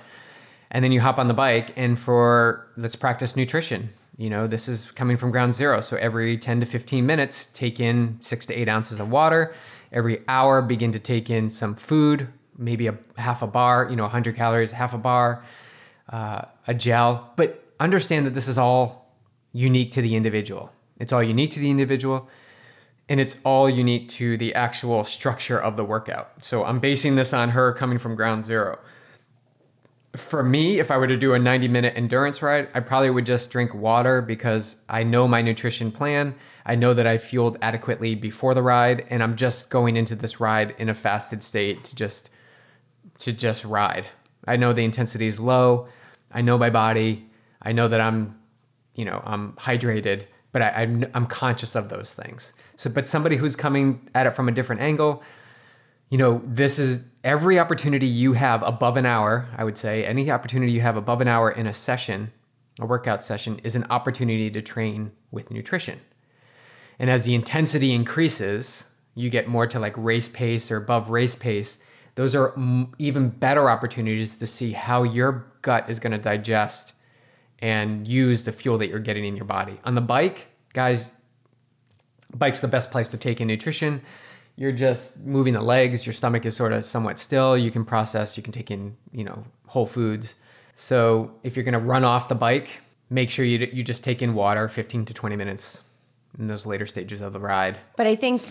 And 0.71 0.83
then 0.83 0.91
you 0.91 0.99
hop 0.99 1.19
on 1.19 1.27
the 1.27 1.33
bike, 1.33 1.73
and 1.77 1.97
for 1.97 2.67
let's 2.75 2.95
practice 2.95 3.35
nutrition. 3.35 3.89
You 4.17 4.31
know, 4.31 4.47
this 4.47 4.67
is 4.67 4.91
coming 4.91 5.15
from 5.15 5.29
ground 5.29 5.53
zero. 5.53 5.79
So 5.79 5.95
every 5.97 6.37
10 6.37 6.59
to 6.61 6.65
15 6.65 7.05
minutes, 7.05 7.49
take 7.53 7.79
in 7.79 8.17
six 8.19 8.47
to 8.47 8.53
eight 8.53 8.67
ounces 8.67 8.99
of 8.99 9.09
water. 9.09 9.53
Every 9.91 10.23
hour, 10.27 10.61
begin 10.61 10.91
to 10.91 10.99
take 10.99 11.29
in 11.29 11.49
some 11.49 11.75
food, 11.75 12.27
maybe 12.57 12.87
a 12.87 12.97
half 13.17 13.41
a 13.41 13.47
bar, 13.47 13.87
you 13.89 13.95
know, 13.95 14.03
100 14.03 14.35
calories, 14.35 14.71
half 14.71 14.93
a 14.93 14.97
bar, 14.97 15.43
uh, 16.09 16.41
a 16.67 16.73
gel. 16.73 17.33
But 17.35 17.63
understand 17.79 18.25
that 18.25 18.33
this 18.33 18.47
is 18.47 18.57
all 18.57 19.13
unique 19.53 19.91
to 19.93 20.01
the 20.01 20.15
individual. 20.15 20.71
It's 20.99 21.13
all 21.13 21.23
unique 21.23 21.51
to 21.51 21.59
the 21.59 21.69
individual 21.69 22.29
and 23.09 23.19
it's 23.19 23.37
all 23.43 23.69
unique 23.69 24.09
to 24.09 24.37
the 24.37 24.53
actual 24.53 25.03
structure 25.03 25.57
of 25.57 25.77
the 25.77 25.83
workout. 25.83 26.43
So 26.43 26.65
I'm 26.65 26.79
basing 26.79 27.15
this 27.15 27.33
on 27.33 27.49
her 27.49 27.71
coming 27.73 27.97
from 27.97 28.15
ground 28.15 28.43
zero. 28.43 28.79
For 30.15 30.43
me, 30.43 30.79
if 30.79 30.91
I 30.91 30.97
were 30.97 31.07
to 31.07 31.15
do 31.15 31.33
a 31.33 31.39
90 31.39 31.67
minute 31.67 31.93
endurance 31.95 32.41
ride, 32.41 32.69
I 32.73 32.79
probably 32.79 33.09
would 33.09 33.25
just 33.25 33.51
drink 33.51 33.73
water 33.73 34.21
because 34.21 34.77
I 34.89 35.03
know 35.03 35.27
my 35.27 35.41
nutrition 35.41 35.91
plan. 35.91 36.35
I 36.67 36.75
know 36.75 36.93
that 36.93 37.07
I 37.07 37.17
fueled 37.17 37.57
adequately 37.61 38.13
before 38.13 38.53
the 38.53 38.61
ride 38.61 39.05
and 39.09 39.23
I'm 39.23 39.35
just 39.35 39.69
going 39.69 39.95
into 39.95 40.15
this 40.15 40.41
ride 40.41 40.75
in 40.77 40.89
a 40.89 40.93
fasted 40.93 41.41
state 41.41 41.85
to 41.85 41.95
just 41.95 42.29
to 43.19 43.31
just 43.31 43.63
ride. 43.63 44.05
I 44.45 44.57
know 44.57 44.73
the 44.73 44.83
intensity 44.83 45.27
is 45.27 45.39
low. 45.39 45.87
I 46.31 46.41
know 46.41 46.57
my 46.57 46.69
body. 46.69 47.25
I 47.61 47.71
know 47.71 47.87
that 47.87 48.01
I'm, 48.01 48.37
you 48.95 49.05
know, 49.05 49.23
I'm 49.25 49.53
hydrated, 49.53 50.25
but 50.51 50.61
I, 50.61 50.69
I'm, 50.69 51.05
I'm 51.13 51.25
conscious 51.25 51.73
of 51.73 51.87
those 51.87 52.13
things. 52.13 52.51
So, 52.75 52.89
but 52.89 53.07
somebody 53.07 53.37
who's 53.37 53.55
coming 53.55 54.07
at 54.13 54.27
it 54.27 54.35
from 54.35 54.49
a 54.49 54.51
different 54.51 54.81
angle, 54.81 55.23
you 56.09 56.17
know, 56.17 56.41
this 56.45 56.77
is 56.77 57.01
every 57.23 57.57
opportunity 57.57 58.07
you 58.07 58.33
have 58.33 58.61
above 58.61 58.97
an 58.97 59.05
hour, 59.05 59.47
I 59.57 59.63
would 59.63 59.77
say, 59.77 60.05
any 60.05 60.29
opportunity 60.29 60.73
you 60.73 60.81
have 60.81 60.97
above 60.97 61.21
an 61.21 61.27
hour 61.27 61.49
in 61.49 61.65
a 61.65 61.73
session, 61.73 62.31
a 62.79 62.85
workout 62.85 63.23
session, 63.23 63.59
is 63.63 63.73
an 63.73 63.85
opportunity 63.89 64.51
to 64.51 64.61
train 64.61 65.11
with 65.31 65.49
nutrition. 65.49 65.99
And 66.99 67.09
as 67.09 67.23
the 67.23 67.35
intensity 67.35 67.93
increases, 67.93 68.85
you 69.15 69.29
get 69.29 69.47
more 69.47 69.67
to 69.67 69.79
like 69.79 69.93
race 69.97 70.29
pace 70.29 70.71
or 70.71 70.77
above 70.77 71.09
race 71.09 71.35
pace. 71.35 71.79
Those 72.15 72.33
are 72.33 72.55
even 72.97 73.29
better 73.29 73.69
opportunities 73.69 74.37
to 74.37 74.47
see 74.47 74.71
how 74.71 75.03
your 75.03 75.51
gut 75.61 75.89
is 75.89 75.99
going 75.99 76.11
to 76.11 76.17
digest 76.17 76.93
and 77.59 78.07
use 78.07 78.43
the 78.43 78.51
fuel 78.51 78.77
that 78.79 78.89
you're 78.89 78.99
getting 78.99 79.25
in 79.25 79.35
your 79.35 79.45
body. 79.45 79.79
On 79.83 79.95
the 79.95 80.01
bike, 80.01 80.47
guys, 80.73 81.11
bike's 82.35 82.61
the 82.61 82.67
best 82.67 82.91
place 82.91 83.09
to 83.11 83.17
take 83.17 83.41
in 83.41 83.47
nutrition. 83.47 84.01
You're 84.55 84.71
just 84.71 85.19
moving 85.19 85.53
the 85.53 85.61
legs, 85.61 86.05
your 86.05 86.13
stomach 86.13 86.45
is 86.45 86.55
sort 86.55 86.73
of 86.73 86.83
somewhat 86.85 87.19
still. 87.19 87.57
You 87.57 87.69
can 87.69 87.85
process, 87.85 88.37
you 88.37 88.43
can 88.43 88.53
take 88.53 88.71
in, 88.71 88.95
you 89.11 89.23
know, 89.23 89.43
whole 89.67 89.85
foods. 89.85 90.35
So 90.73 91.31
if 91.43 91.55
you're 91.55 91.65
going 91.65 91.73
to 91.73 91.79
run 91.79 92.03
off 92.03 92.27
the 92.27 92.35
bike, 92.35 92.69
make 93.09 93.29
sure 93.29 93.45
you 93.45 93.67
you 93.71 93.83
just 93.83 94.03
take 94.03 94.21
in 94.21 94.33
water 94.33 94.67
15 94.67 95.05
to 95.05 95.13
20 95.13 95.35
minutes 95.35 95.83
in 96.39 96.47
those 96.47 96.65
later 96.65 96.85
stages 96.85 97.21
of 97.21 97.33
the 97.33 97.39
ride. 97.39 97.77
But 97.95 98.05
I 98.05 98.15
think, 98.15 98.43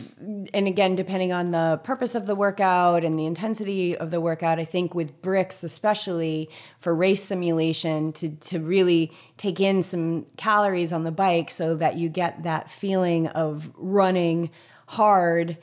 and 0.52 0.66
again, 0.66 0.96
depending 0.96 1.32
on 1.32 1.52
the 1.52 1.80
purpose 1.84 2.14
of 2.14 2.26
the 2.26 2.34
workout 2.34 3.04
and 3.04 3.18
the 3.18 3.26
intensity 3.26 3.96
of 3.96 4.10
the 4.10 4.20
workout, 4.20 4.58
I 4.58 4.64
think 4.64 4.94
with 4.94 5.22
bricks, 5.22 5.62
especially 5.62 6.50
for 6.80 6.94
race 6.94 7.22
simulation, 7.22 8.12
to, 8.14 8.30
to 8.30 8.58
really 8.58 9.12
take 9.36 9.60
in 9.60 9.82
some 9.82 10.26
calories 10.36 10.92
on 10.92 11.04
the 11.04 11.12
bike 11.12 11.50
so 11.50 11.76
that 11.76 11.96
you 11.96 12.08
get 12.08 12.42
that 12.42 12.68
feeling 12.70 13.28
of 13.28 13.70
running 13.76 14.50
hard 14.88 15.58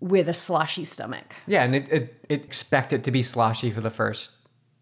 with 0.00 0.28
a 0.28 0.34
sloshy 0.34 0.84
stomach. 0.84 1.34
Yeah, 1.46 1.64
and 1.64 1.74
it, 1.74 1.88
it, 1.90 2.24
it 2.28 2.44
expect 2.44 2.92
it 2.92 3.04
to 3.04 3.10
be 3.10 3.22
sloshy 3.22 3.70
for 3.70 3.80
the 3.80 3.90
first 3.90 4.30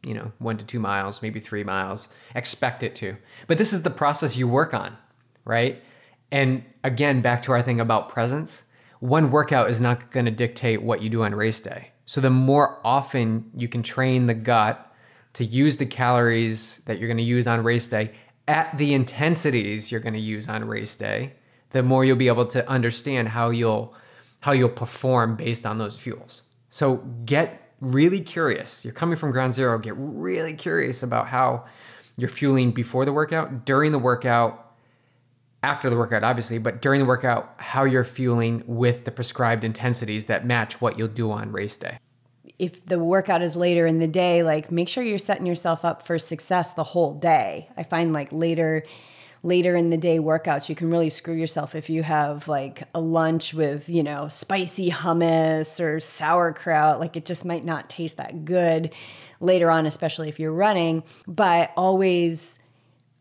you 0.05 0.15
know, 0.15 0.33
one 0.39 0.57
to 0.57 0.65
two 0.65 0.81
miles, 0.81 1.23
maybe 1.23 1.41
three 1.41 1.65
miles. 1.65 2.09
Expect 2.35 2.83
it 2.83 2.97
to. 2.97 3.17
But 3.47 3.59
this 3.59 3.73
is 3.73 3.83
the 3.83 3.91
process 3.91 4.37
you 4.37 4.49
work 4.49 4.75
on, 4.75 4.97
right? 5.45 5.81
And 6.33 6.65
again, 6.83 7.21
back 7.21 7.43
to 7.43 7.53
our 7.53 7.63
thing 7.63 7.81
about 7.81 8.09
presence, 8.09 8.65
one 8.99 9.31
workout 9.31 9.71
is 9.71 9.81
not 9.81 10.11
going 10.11 10.25
to 10.25 10.33
dictate 10.33 10.83
what 10.83 11.03
you 11.03 11.11
do 11.11 11.23
on 11.23 11.35
race 11.35 11.61
day. 11.61 11.91
So 12.07 12.21
the 12.21 12.31
more 12.31 12.81
often 12.85 13.51
you 13.55 13.69
can 13.69 13.83
train 13.83 14.27
the 14.27 14.35
gut 14.35 14.93
to 15.35 15.45
use 15.45 15.77
the 15.77 15.87
calories 15.87 16.79
that 16.87 16.99
you're 16.99 17.09
going 17.09 17.19
to 17.19 17.23
use 17.23 17.47
on 17.47 17.63
race 17.63 17.89
day 17.89 18.13
at 18.49 18.77
the 18.77 18.95
intensities 18.95 19.93
you're 19.93 20.01
going 20.01 20.15
to 20.15 20.21
use 20.21 20.49
on 20.49 20.65
race 20.65 20.97
day, 20.97 21.35
the 21.71 21.83
more 21.83 22.05
you'll 22.05 22.17
be 22.17 22.29
able 22.29 22.47
to 22.47 22.69
understand 22.69 23.29
how 23.29 23.51
you'll 23.51 23.95
how 24.41 24.53
you'll 24.53 24.69
perform 24.69 25.37
based 25.37 25.65
on 25.65 25.79
those 25.79 25.97
fuels. 25.97 26.43
So 26.69 26.97
get 27.25 27.73
really 27.81 28.21
curious. 28.21 28.85
You're 28.85 28.95
coming 28.95 29.17
from 29.17 29.31
ground 29.31 29.55
zero, 29.55 29.79
get 29.79 29.95
really 29.97 30.55
curious 30.55 31.05
about 31.05 31.29
how 31.29 31.67
you're 32.17 32.29
fueling 32.29 32.73
before 32.73 33.05
the 33.05 33.13
workout, 33.13 33.65
during 33.65 33.93
the 33.93 34.01
workout, 34.01 34.62
after 35.63 35.89
the 35.89 35.97
workout, 35.97 36.25
obviously, 36.25 36.59
but 36.59 36.83
during 36.83 37.01
the 37.01 37.07
workout, 37.07 37.55
how 37.59 37.85
you're 37.85 38.05
fueling 38.05 38.65
with 38.67 39.05
the 39.05 39.11
prescribed 39.11 39.65
intensities 39.65 40.27
that 40.27 40.45
match 40.45 40.81
what 40.81 40.99
you'll 40.99 41.09
do 41.09 41.31
on 41.31 41.53
race 41.53 41.77
day. 41.77 41.99
If 42.59 42.85
the 42.87 42.99
workout 42.99 43.43
is 43.43 43.57
later 43.57 43.87
in 43.87 43.99
the 43.99 44.09
day, 44.09 44.43
like 44.43 44.71
make 44.71 44.89
sure 44.89 45.03
you're 45.03 45.19
setting 45.19 45.47
yourself 45.47 45.85
up 45.85 46.07
for 46.07 46.19
success 46.19 46.75
the 46.75 46.85
whole 46.85 47.15
day. 47.15 47.69
I 47.77 47.83
find 47.85 48.13
like 48.13 48.29
later 48.33 48.85
later 49.45 49.75
in 49.75 49.91
the 49.91 49.97
day 49.97 50.19
workouts, 50.19 50.69
you 50.69 50.75
can 50.75 50.91
really 50.91 51.11
screw 51.11 51.35
yourself 51.35 51.75
if 51.75 51.91
you 51.91 52.03
have 52.03 52.47
like 52.47 52.85
a 52.95 53.01
lunch 53.01 53.53
with, 53.53 53.89
you 53.89 54.03
know, 54.03 54.29
spicy 54.29 54.91
hummus 54.91 55.81
or 55.81 55.99
sauerkraut. 56.01 57.01
Like 57.01 57.17
it 57.17 57.25
just 57.25 57.45
might 57.45 57.65
not 57.65 57.91
taste 57.91 58.17
that 58.19 58.45
good 58.45 58.95
later 59.41 59.71
on, 59.71 59.87
especially 59.87 60.29
if 60.29 60.39
you're 60.39 60.53
running, 60.53 61.03
but 61.27 61.73
always 61.77 62.59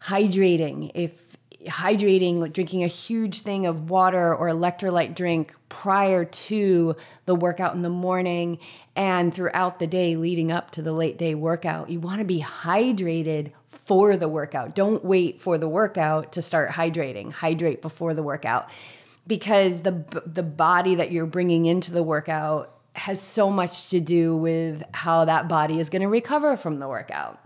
hydrating. 0.02 0.92
If 0.94 1.31
hydrating, 1.68 2.40
like 2.40 2.54
drinking 2.54 2.84
a 2.84 2.88
huge 2.88 3.42
thing 3.42 3.66
of 3.66 3.90
water 3.90 4.36
or 4.36 4.48
electrolyte 4.48 5.16
drink 5.16 5.54
prior 5.70 6.26
to 6.26 6.96
the 7.26 7.36
workout 7.36 7.76
in 7.76 7.82
the 7.82 7.90
morning 7.90 8.60
and 8.96 9.34
throughout 9.34 9.80
the 9.80 9.88
day 9.88 10.16
leading 10.16 10.52
up 10.52 10.72
to 10.72 10.82
the 10.82 10.94
late 10.94 11.18
day 11.18 11.36
workout. 11.36 11.90
You 11.90 12.00
want 12.00 12.20
to 12.20 12.26
be 12.26 12.42
hydrated 12.42 13.52
for 13.70 14.16
the 14.16 14.30
workout. 14.30 14.76
Don't 14.76 15.04
wait 15.04 15.42
for 15.42 15.58
the 15.58 15.68
workout 15.68 16.32
to 16.34 16.42
start 16.42 16.70
hydrating. 16.72 17.32
Hydrate 17.32 17.82
before 17.82 18.14
the 18.14 18.24
workout 18.24 18.70
because 19.28 19.82
the 19.82 20.24
the 20.26 20.44
body 20.44 20.96
that 20.96 21.12
you're 21.12 21.26
bringing 21.26 21.66
into 21.66 21.92
the 21.92 22.04
workout 22.04 22.78
has 22.94 23.22
so 23.22 23.50
much 23.50 23.90
to 23.90 24.00
do 24.00 24.36
with 24.36 24.84
how 24.94 25.26
that 25.26 25.48
body 25.48 25.80
is 25.80 25.90
going 25.90 26.02
to 26.02 26.08
recover 26.08 26.58
from 26.58 26.80
the 26.80 26.88
workout. 26.88 27.41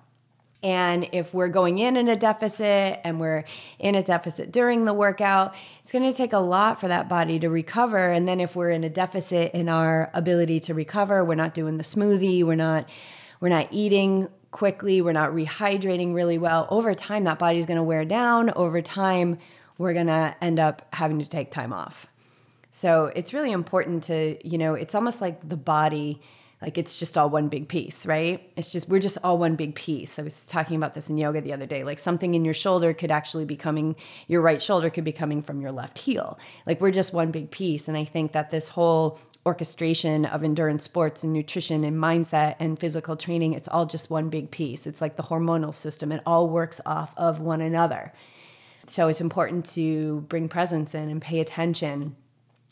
And 0.65 1.07
if 1.11 1.31
we're 1.31 1.49
going 1.49 1.77
in 1.77 1.95
in 1.95 2.07
a 2.07 2.15
deficit 2.15 2.99
and 3.03 3.19
we're 3.19 3.43
in 3.77 3.93
a 3.93 4.01
deficit 4.01 4.51
during 4.51 4.85
the 4.85 4.95
workout, 4.95 5.53
it's 5.83 5.91
going 5.91 6.09
to 6.09 6.17
take 6.17 6.33
a 6.33 6.39
lot 6.39 6.79
for 6.79 6.87
that 6.87 7.07
body 7.07 7.37
to 7.37 7.51
recover. 7.51 8.11
And 8.11 8.27
then 8.27 8.39
if 8.39 8.55
we're 8.55 8.71
in 8.71 8.83
a 8.83 8.89
deficit 8.89 9.53
in 9.53 9.69
our 9.69 10.09
ability 10.15 10.59
to 10.61 10.73
recover, 10.73 11.23
we're 11.23 11.35
not 11.35 11.53
doing 11.53 11.77
the 11.77 11.83
smoothie, 11.83 12.43
we're 12.43 12.55
not 12.55 12.89
we're 13.39 13.49
not 13.49 13.67
eating 13.69 14.27
quickly, 14.49 15.03
we're 15.03 15.11
not 15.11 15.33
rehydrating 15.33 16.15
really 16.15 16.39
well. 16.39 16.67
Over 16.71 16.95
time 16.95 17.25
that 17.25 17.37
body's 17.37 17.67
going 17.67 17.77
to 17.77 17.83
wear 17.83 18.03
down. 18.03 18.49
Over 18.55 18.81
time 18.81 19.37
we're 19.77 19.93
going 19.93 20.07
to 20.07 20.35
end 20.41 20.59
up 20.59 20.87
having 20.93 21.19
to 21.19 21.29
take 21.29 21.51
time 21.51 21.73
off. 21.73 22.07
So 22.71 23.11
it's 23.15 23.35
really 23.35 23.51
important 23.51 24.05
to, 24.05 24.39
you 24.43 24.57
know, 24.57 24.73
it's 24.73 24.95
almost 24.95 25.21
like 25.21 25.47
the 25.47 25.57
body 25.57 26.21
like 26.61 26.77
it's 26.77 26.97
just 26.97 27.17
all 27.17 27.29
one 27.29 27.49
big 27.49 27.67
piece, 27.67 28.05
right? 28.05 28.49
It's 28.55 28.71
just 28.71 28.87
we're 28.87 28.99
just 28.99 29.17
all 29.23 29.37
one 29.37 29.55
big 29.55 29.75
piece. 29.75 30.17
I 30.17 30.21
was 30.21 30.39
talking 30.47 30.77
about 30.77 30.93
this 30.93 31.09
in 31.09 31.17
yoga 31.17 31.41
the 31.41 31.53
other 31.53 31.65
day. 31.65 31.83
Like 31.83 31.99
something 31.99 32.33
in 32.33 32.45
your 32.45 32.53
shoulder 32.53 32.93
could 32.93 33.11
actually 33.11 33.45
be 33.45 33.57
coming 33.57 33.95
your 34.27 34.41
right 34.41 34.61
shoulder 34.61 34.89
could 34.89 35.03
be 35.03 35.11
coming 35.11 35.41
from 35.41 35.61
your 35.61 35.71
left 35.71 35.97
heel. 35.97 36.39
Like 36.65 36.79
we're 36.79 36.91
just 36.91 37.13
one 37.13 37.31
big 37.31 37.51
piece 37.51 37.87
and 37.87 37.97
I 37.97 38.05
think 38.05 38.31
that 38.31 38.51
this 38.51 38.69
whole 38.69 39.19
orchestration 39.45 40.25
of 40.25 40.43
endurance 40.43 40.83
sports 40.83 41.23
and 41.23 41.31
nutrition 41.31 41.83
and 41.83 41.97
mindset 41.97 42.55
and 42.59 42.79
physical 42.79 43.15
training 43.15 43.53
it's 43.53 43.67
all 43.67 43.85
just 43.85 44.09
one 44.09 44.29
big 44.29 44.49
piece. 44.49 44.87
It's 44.87 45.01
like 45.01 45.17
the 45.17 45.23
hormonal 45.23 45.73
system. 45.75 46.11
It 46.11 46.23
all 46.25 46.49
works 46.49 46.79
off 46.85 47.13
of 47.17 47.41
one 47.41 47.61
another. 47.61 48.13
So 48.87 49.07
it's 49.07 49.21
important 49.21 49.65
to 49.73 50.21
bring 50.29 50.47
presence 50.47 50.95
in 50.95 51.09
and 51.09 51.21
pay 51.21 51.39
attention 51.41 52.15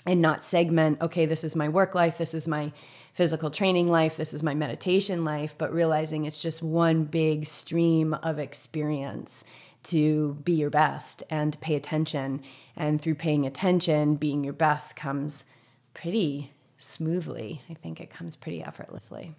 and 0.06 0.22
not 0.22 0.44
segment, 0.44 1.02
okay, 1.02 1.26
this 1.26 1.44
is 1.44 1.56
my 1.56 1.70
work 1.70 1.96
life, 1.96 2.18
this 2.18 2.34
is 2.34 2.48
my 2.48 2.72
physical 3.14 3.52
training 3.52 3.88
life, 3.88 4.18
this 4.18 4.34
is 4.34 4.44
my 4.44 4.54
meditation 4.56 5.24
life, 5.24 5.56
but 5.58 5.74
realizing 5.74 6.26
it's 6.26 6.42
just 6.42 6.62
one 6.64 7.04
big 7.04 7.46
stream 7.46 8.14
of 8.16 8.40
experience 8.40 9.44
to 9.84 10.38
be 10.44 10.54
your 10.54 10.70
best 10.70 11.24
and 11.30 11.60
pay 11.62 11.76
attention. 11.76 12.42
And 12.76 13.02
through 13.02 13.16
paying 13.16 13.46
attention, 13.46 14.16
being 14.16 14.44
your 14.44 14.54
best 14.54 14.96
comes 14.96 15.46
pretty 15.94 16.52
smoothly. 16.78 17.62
I 17.70 17.74
think 17.76 18.02
it 18.02 18.10
comes 18.10 18.36
pretty 18.36 18.64
effortlessly. 18.64 19.36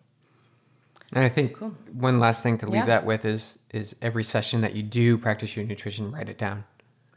And 1.13 1.25
I 1.25 1.29
think 1.29 1.57
cool. 1.57 1.73
one 1.93 2.19
last 2.19 2.43
thing 2.43 2.59
to 2.59 2.67
leave 2.67 2.83
Yeah. 2.83 2.87
that 2.87 3.07
with 3.07 3.25
is 3.25 3.59
is 3.73 3.95
every 4.03 4.25
session 4.25 4.63
that 4.63 4.75
you 4.75 4.83
do 4.83 5.19
practice 5.19 5.57
your 5.57 5.65
nutrition, 5.65 6.11
write 6.11 6.29
it 6.29 6.39
down. 6.39 6.65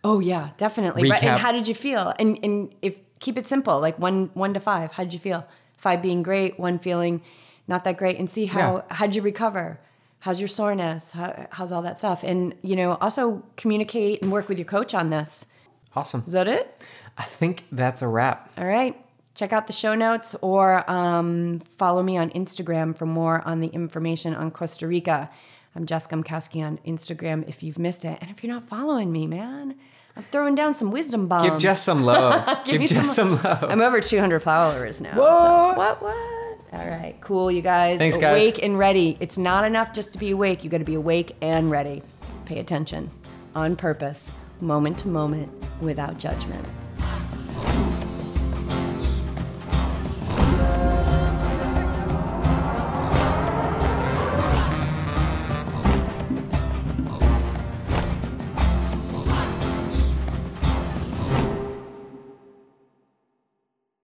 Oh 0.04 0.20
yeah, 0.20 0.50
definitely. 0.58 1.10
Right. 1.10 1.24
And 1.24 1.40
how 1.40 1.52
did 1.52 1.68
you 1.68 1.76
feel? 1.76 2.14
And 2.20 2.40
and 2.44 2.74
if 2.82 2.96
keep 3.20 3.38
it 3.38 3.48
simple, 3.48 3.80
like 3.80 3.98
one 3.98 4.30
one 4.34 4.54
to 4.54 4.60
five. 4.60 4.92
How 4.92 5.04
did 5.04 5.14
you 5.14 5.20
feel? 5.20 5.46
Five 5.78 6.02
being 6.02 6.24
great, 6.24 6.60
one 6.60 6.80
feeling 6.80 7.22
not 7.68 7.84
that 7.84 7.98
great, 7.98 8.18
and 8.18 8.30
see 8.30 8.46
how 8.46 8.86
how'd 8.90 9.16
you 9.16 9.22
recover? 9.22 9.80
How's 10.20 10.40
your 10.40 10.48
soreness? 10.48 11.12
How, 11.12 11.48
how's 11.52 11.72
all 11.72 11.84
that 11.84 12.00
stuff? 12.00 12.24
And 12.24 12.56
you 12.62 12.76
know, 12.76 12.96
also 12.96 13.44
communicate 13.56 14.22
and 14.22 14.32
work 14.32 14.50
with 14.50 14.58
your 14.58 14.66
coach 14.66 14.94
on 14.94 15.10
this. 15.10 15.46
Awesome. 15.96 16.24
Is 16.26 16.34
that 16.34 16.48
it? 16.48 16.82
I 17.18 17.24
think 17.24 17.66
that's 17.72 18.02
a 18.02 18.08
wrap. 18.08 18.52
All 18.58 18.66
right. 18.66 18.96
Check 19.34 19.54
out 19.54 19.68
the 19.68 19.74
show 19.74 19.94
notes 19.94 20.36
or 20.42 20.90
um, 20.90 21.60
follow 21.78 22.02
me 22.02 22.18
on 22.18 22.32
Instagram 22.32 22.98
for 22.98 23.06
more 23.06 23.42
on 23.48 23.60
the 23.60 23.68
information 23.68 24.34
on 24.34 24.50
Costa 24.50 24.88
Rica. 24.88 25.30
I'm 25.76 25.86
Jessica 25.86 26.16
Mkowski 26.16 26.66
on 26.66 26.80
Instagram 26.88 27.48
if 27.48 27.62
you've 27.62 27.78
missed 27.78 28.04
it. 28.04 28.18
And 28.20 28.32
if 28.32 28.44
you're 28.44 28.54
not 28.54 28.68
following 28.68 29.12
me, 29.12 29.28
man, 29.28 29.76
I'm 30.18 30.24
throwing 30.32 30.56
down 30.56 30.74
some 30.74 30.90
wisdom 30.92 31.28
bombs. 31.28 31.50
Give 31.50 31.60
Jess 31.60 31.82
some 31.84 32.04
love. 32.04 32.46
Give 32.66 32.74
Give, 32.74 32.82
me 32.82 32.88
Jess 32.88 33.16
some- 33.16 33.38
some, 33.38 33.44
love. 33.44 33.64
I'm 33.66 33.82
over 33.82 34.02
200 34.02 34.40
followers 34.42 35.00
now. 35.00 35.16
What? 35.16 35.76
So, 35.76 35.78
what? 35.78 36.02
What? 36.02 36.18
All 36.74 36.88
right, 36.90 37.16
cool, 37.22 37.50
you 37.52 37.62
guys. 37.62 37.98
Thanks, 37.98 38.18
guys. 38.18 38.32
Awake 38.34 38.60
and 38.62 38.78
ready. 38.78 39.16
It's 39.22 39.38
not 39.38 39.64
enough 39.64 39.94
just 39.94 40.12
to 40.14 40.18
be 40.20 40.32
awake. 40.32 40.64
You 40.64 40.70
got 40.70 40.80
to 40.80 40.84
be 40.84 40.96
awake 40.96 41.36
and 41.42 41.72
ready. 41.72 42.04
Pay 42.46 42.60
attention, 42.60 43.10
on 43.56 43.76
purpose, 43.78 44.30
moment 44.60 44.98
to 45.00 45.08
moment, 45.08 45.50
without 45.82 46.18
judgment. 46.18 46.66